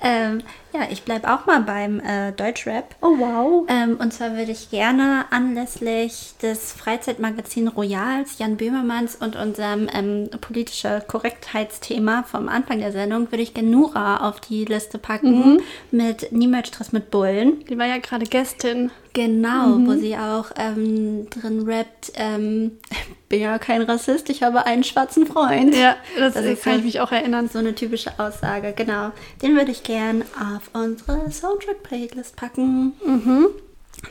Ähm, 0.00 0.42
ja, 0.72 0.82
ich 0.90 1.02
bleibe 1.02 1.32
auch 1.32 1.46
mal 1.46 1.60
beim 1.60 2.00
äh, 2.00 2.32
Deutschrap. 2.32 2.94
Oh, 3.00 3.18
wow. 3.18 3.66
Ähm, 3.68 3.96
und 3.98 4.12
zwar 4.12 4.36
würde 4.36 4.52
ich 4.52 4.70
gerne 4.70 5.24
anlässlich 5.30 6.34
des 6.42 6.72
Freizeitmagazin 6.72 7.68
Royals, 7.68 8.38
Jan 8.38 8.56
Böhmermanns 8.56 9.16
und 9.16 9.34
unserem 9.34 9.88
ähm, 9.92 10.28
politischer 10.40 11.00
Korrektheitsthema 11.00 12.22
vom 12.24 12.48
Anfang 12.48 12.78
der 12.78 12.92
Sendung, 12.92 13.32
würde 13.32 13.42
ich 13.42 13.54
gerne 13.54 13.70
Nura 13.70 14.28
auf 14.28 14.40
die 14.40 14.64
Liste 14.64 14.98
packen 14.98 15.54
mhm. 15.54 15.60
mit 15.90 16.32
Niemals 16.32 16.68
Stress 16.68 16.92
mit 16.92 17.10
Bullen. 17.10 17.64
Die 17.64 17.78
war 17.78 17.86
ja 17.86 17.98
gerade 17.98 18.26
Gästin. 18.26 18.90
Genau, 19.18 19.78
mhm. 19.78 19.86
wo 19.88 19.94
sie 19.94 20.16
auch 20.16 20.52
ähm, 20.54 21.28
drin 21.28 21.68
rappt, 21.68 22.12
ähm, 22.14 22.78
bin 23.28 23.40
ja 23.40 23.58
kein 23.58 23.82
Rassist, 23.82 24.30
ich 24.30 24.44
habe 24.44 24.64
einen 24.64 24.84
schwarzen 24.84 25.26
Freund. 25.26 25.74
Ja, 25.74 25.96
das, 26.16 26.34
das 26.34 26.44
kann 26.44 26.74
halt 26.74 26.78
ich 26.78 26.84
mich 26.84 27.00
auch 27.00 27.10
erinnern. 27.10 27.48
So 27.52 27.58
eine 27.58 27.74
typische 27.74 28.16
Aussage, 28.20 28.72
genau. 28.74 29.10
Den 29.42 29.56
würde 29.56 29.72
ich 29.72 29.82
gern 29.82 30.22
auf 30.38 30.70
unsere 30.72 31.28
Soundtrack-Playlist 31.32 32.36
packen. 32.36 32.92
Mhm. 33.04 33.48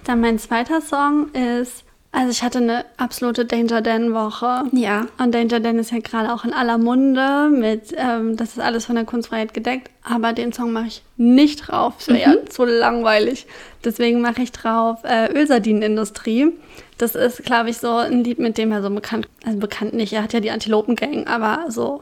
Dann 0.04 0.20
mein 0.20 0.40
zweiter 0.40 0.82
Song 0.82 1.32
ist 1.32 1.86
also 2.12 2.32
ich 2.32 2.42
hatte 2.42 2.60
eine 2.60 2.86
absolute 2.98 3.46
Danger 3.46 3.82
Dan 3.82 4.14
Woche. 4.14 4.64
Ja. 4.72 5.08
Und 5.20 5.36
Danger 5.36 5.60
Dan 5.60 5.78
ist 5.78 5.92
ja 5.92 6.00
gerade 6.00 6.34
auch 6.34 6.46
in 6.46 6.54
aller 6.54 6.78
Munde 6.78 7.50
mit, 7.50 7.94
ähm, 7.98 8.38
das 8.38 8.54
ist 8.54 8.60
alles 8.60 8.86
von 8.86 8.96
der 8.96 9.06
Kunstfreiheit 9.06 9.54
gedeckt. 9.54 9.92
Aber 10.04 10.34
den 10.34 10.54
Song 10.54 10.72
mache 10.72 10.88
ich 10.88 11.04
nicht 11.18 11.68
drauf. 11.68 11.96
Das 11.98 12.08
wäre 12.08 12.30
mhm. 12.30 12.36
ja 12.36 12.50
zu 12.50 12.66
langweilig. 12.66 13.46
Deswegen 13.84 14.22
mache 14.22 14.42
ich 14.42 14.52
drauf 14.52 15.00
äh, 15.04 15.32
Ölsardinenindustrie. 15.32 16.54
Das 16.98 17.14
ist, 17.14 17.44
glaube 17.44 17.70
ich, 17.70 17.78
so 17.78 17.96
ein 17.96 18.24
Lied, 18.24 18.40
mit 18.40 18.58
dem 18.58 18.72
er 18.72 18.82
so 18.82 18.90
bekannt, 18.90 19.28
also 19.46 19.60
bekannt 19.60 19.94
nicht. 19.94 20.14
Er 20.14 20.24
hat 20.24 20.34
ja 20.34 20.40
die 20.40 20.52
Antilopen-Gang, 20.52 21.28
aber 21.28 21.66
so 21.70 22.02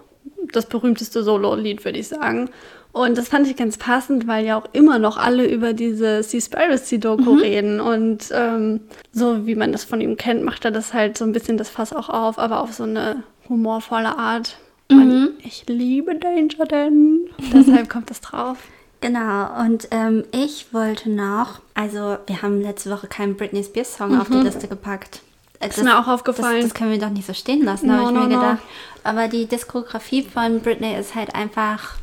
das 0.51 0.68
berühmteste 0.68 1.24
Solo-Lied, 1.24 1.84
würde 1.84 1.99
ich 1.99 2.08
sagen. 2.08 2.49
Und 2.96 3.18
das 3.18 3.28
fand 3.28 3.46
ich 3.46 3.58
ganz 3.58 3.78
passend, 3.78 4.26
weil 4.26 4.46
ja 4.46 4.58
auch 4.58 4.70
immer 4.72 5.00
noch 5.00 5.18
alle 5.18 5.46
über 5.46 5.74
diese 5.74 6.24
Seaspiracy-Doku 6.24 7.34
mhm. 7.34 7.39
reden. 7.41 7.82
Und 7.82 8.30
ähm, 8.32 8.80
so 9.12 9.46
wie 9.46 9.56
man 9.56 9.74
das 9.74 9.84
von 9.84 10.00
ihm 10.00 10.16
kennt, 10.16 10.46
macht 10.46 10.64
er 10.64 10.72
das 10.72 10.93
halt 10.93 11.18
so 11.18 11.26
ein 11.26 11.34
bisschen 11.34 11.58
das 11.58 11.68
Fass 11.68 11.91
auch 11.91 12.08
auf, 12.08 12.39
aber 12.39 12.62
auf 12.62 12.72
so 12.72 12.84
eine 12.84 13.24
humorvolle 13.50 14.18
Art. 14.18 14.58
Mhm. 14.89 15.32
Ich 15.43 15.66
liebe 15.68 16.16
Danger 16.16 16.66
Dan. 16.66 17.26
Deshalb 17.54 17.89
kommt 17.89 18.10
das 18.10 18.22
drauf. 18.22 18.60
Genau, 19.02 19.60
und 19.60 19.89
ähm, 19.91 20.24
ich 20.32 20.74
wollte 20.74 21.10
noch, 21.10 21.60
also 21.74 22.18
wir 22.28 22.41
haben 22.41 22.62
letzte 22.62 22.91
Woche 22.91 23.08
keinen 23.08 23.36
Britney 23.36 23.62
Spears 23.62 23.98
Song 23.98 24.14
mhm. 24.14 24.22
auf 24.22 24.30
die 24.30 24.38
Liste 24.38 24.70
gepackt. 24.70 25.22
Das, 25.60 25.78
ist 25.78 25.84
mir 25.84 26.00
auch 26.00 26.08
aufgefallen. 26.08 26.62
Das, 26.62 26.70
das, 26.70 26.74
können 26.74 26.91
wir 26.91 27.00
doch 27.00 27.10
nicht 27.10 27.28
so 27.28 27.34
stehen 27.34 27.66
lassen, 27.66 27.88
no, 27.88 27.93
habe 27.93 28.04
ich 28.04 28.12
no, 28.12 28.20
mir 28.22 28.28
gedacht. 28.30 28.60
No. 29.04 29.10
Aber 29.10 29.28
die 29.28 29.48
Diskografie 29.48 30.24
von 30.24 30.62
Britney 30.62 30.98
ist 30.98 31.14
halt 31.14 31.36
einfach 31.36 31.98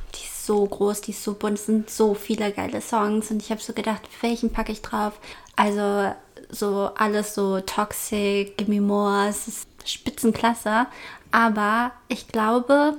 so 0.46 0.64
groß, 0.64 1.02
die 1.02 1.12
ist 1.12 1.22
so 1.22 1.34
bunt, 1.34 1.58
es 1.58 1.66
sind 1.66 1.90
so 1.90 2.14
viele 2.14 2.52
geile 2.52 2.80
Songs 2.80 3.30
und 3.30 3.42
ich 3.42 3.50
habe 3.50 3.60
so 3.60 3.72
gedacht, 3.72 4.02
welchen 4.20 4.52
packe 4.52 4.72
ich 4.72 4.82
drauf? 4.82 5.12
Also 5.56 6.12
so 6.50 6.90
alles 6.96 7.34
so 7.34 7.60
Toxic, 7.60 8.56
Gimme 8.56 8.80
More, 8.80 9.28
es 9.28 9.48
ist 9.48 9.68
Spitzenklasse, 9.84 10.86
aber 11.30 11.92
ich 12.08 12.28
glaube, 12.28 12.96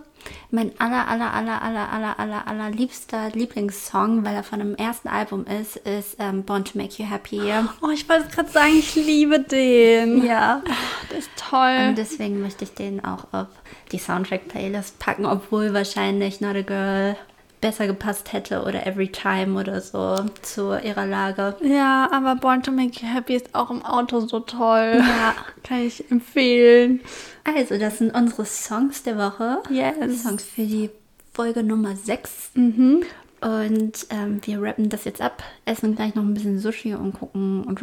mein 0.52 0.72
aller, 0.80 1.08
aller, 1.08 1.34
aller, 1.34 1.62
aller, 1.62 1.92
aller, 1.92 2.20
aller, 2.20 2.48
aller 2.48 2.70
liebster 2.70 3.30
Lieblingssong, 3.32 4.24
weil 4.24 4.36
er 4.36 4.44
von 4.44 4.60
dem 4.60 4.76
ersten 4.76 5.08
Album 5.10 5.46
ist, 5.46 5.78
ist 5.78 6.16
ähm, 6.20 6.44
Born 6.44 6.64
to 6.64 6.78
Make 6.78 7.02
You 7.02 7.10
Happy. 7.10 7.42
Oh, 7.82 7.90
ich 7.90 8.08
wollte 8.08 8.30
gerade 8.30 8.50
sagen, 8.50 8.74
ich 8.78 8.96
liebe 8.96 9.40
den. 9.40 10.26
Ja. 10.26 10.62
Oh, 10.66 10.72
das 11.10 11.20
ist 11.20 11.32
toll. 11.36 11.90
Und 11.90 11.98
deswegen 11.98 12.42
möchte 12.42 12.64
ich 12.64 12.74
den 12.74 13.04
auch 13.04 13.26
auf 13.34 13.48
die 13.92 14.00
Soundtrack-Playlist 14.00 15.00
packen, 15.00 15.26
obwohl 15.26 15.74
wahrscheinlich 15.74 16.40
Not 16.40 16.56
a 16.56 16.62
Girl 16.62 17.18
besser 17.64 17.88
gepasst 17.88 18.34
hätte 18.34 18.64
oder 18.64 18.86
Every 18.86 19.08
Time 19.08 19.58
oder 19.58 19.80
so 19.80 20.18
zu 20.42 20.78
ihrer 20.84 21.06
Lage. 21.06 21.56
Ja, 21.62 22.10
aber 22.12 22.36
Born 22.36 22.62
to 22.62 22.74
Make 22.74 23.00
You 23.00 23.08
Happy 23.08 23.36
ist 23.36 23.56
auch 23.56 23.72
im 23.72 23.84
Auto 23.84 24.20
so 24.20 24.42
toll. 24.42 24.98
Ja. 25.00 25.34
Kann 25.64 25.80
ich 25.80 26.12
empfehlen. 26.12 27.00
Also, 27.46 27.78
das 27.78 28.00
sind 28.00 28.14
unsere 28.14 28.46
Songs 28.46 29.04
der 29.04 29.18
Woche. 29.18 29.64
Yes. 29.70 30.24
Songs 30.24 30.44
für 30.44 30.64
die 30.64 30.90
Folge 31.34 31.64
Nummer 31.64 31.96
6. 31.96 32.52
Mhm. 32.56 33.06
Und 33.40 34.08
ähm, 34.10 34.42
wir 34.44 34.62
rappen 34.62 34.90
das 34.90 35.06
jetzt 35.06 35.22
ab, 35.22 35.42
essen 35.66 35.96
gleich 35.96 36.16
noch 36.16 36.24
ein 36.24 36.34
bisschen 36.34 36.60
Sushi 36.60 36.94
und 36.96 37.14
gucken 37.14 37.64
und 37.64 37.82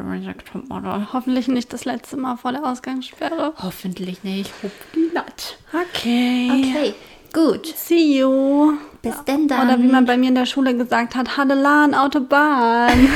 Hoffentlich 1.13 1.49
nicht 1.49 1.73
das 1.73 1.85
letzte 1.87 2.17
Mal 2.17 2.37
vor 2.37 2.53
der 2.53 2.65
Ausgangssperre. 2.65 3.55
Hoffentlich 3.63 4.25
nicht. 4.25 4.51
Hoffentlich 4.63 5.13
nicht. 5.15 5.59
Okay. 5.73 6.51
Okay, 6.51 6.95
gut. 7.33 7.67
See 7.67 8.19
you. 8.19 8.79
Bis 9.03 9.25
denn 9.25 9.49
dann. 9.49 9.69
Oder 9.69 9.79
wie 9.79 9.89
man 9.89 10.05
bei 10.05 10.17
mir 10.17 10.29
in 10.29 10.35
der 10.35 10.47
Schule 10.47 10.77
gesagt 10.77 11.15
hat, 11.15 11.37
Hadelan, 11.37 11.95
Autobahn. 11.95 12.91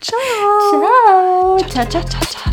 ciao. 0.00 0.20
Ciao. 0.70 1.58
Ciao, 1.58 1.68
ciao, 1.68 1.86
ciao, 1.86 2.02
ciao, 2.04 2.04
ciao, 2.04 2.22
ciao. 2.22 2.49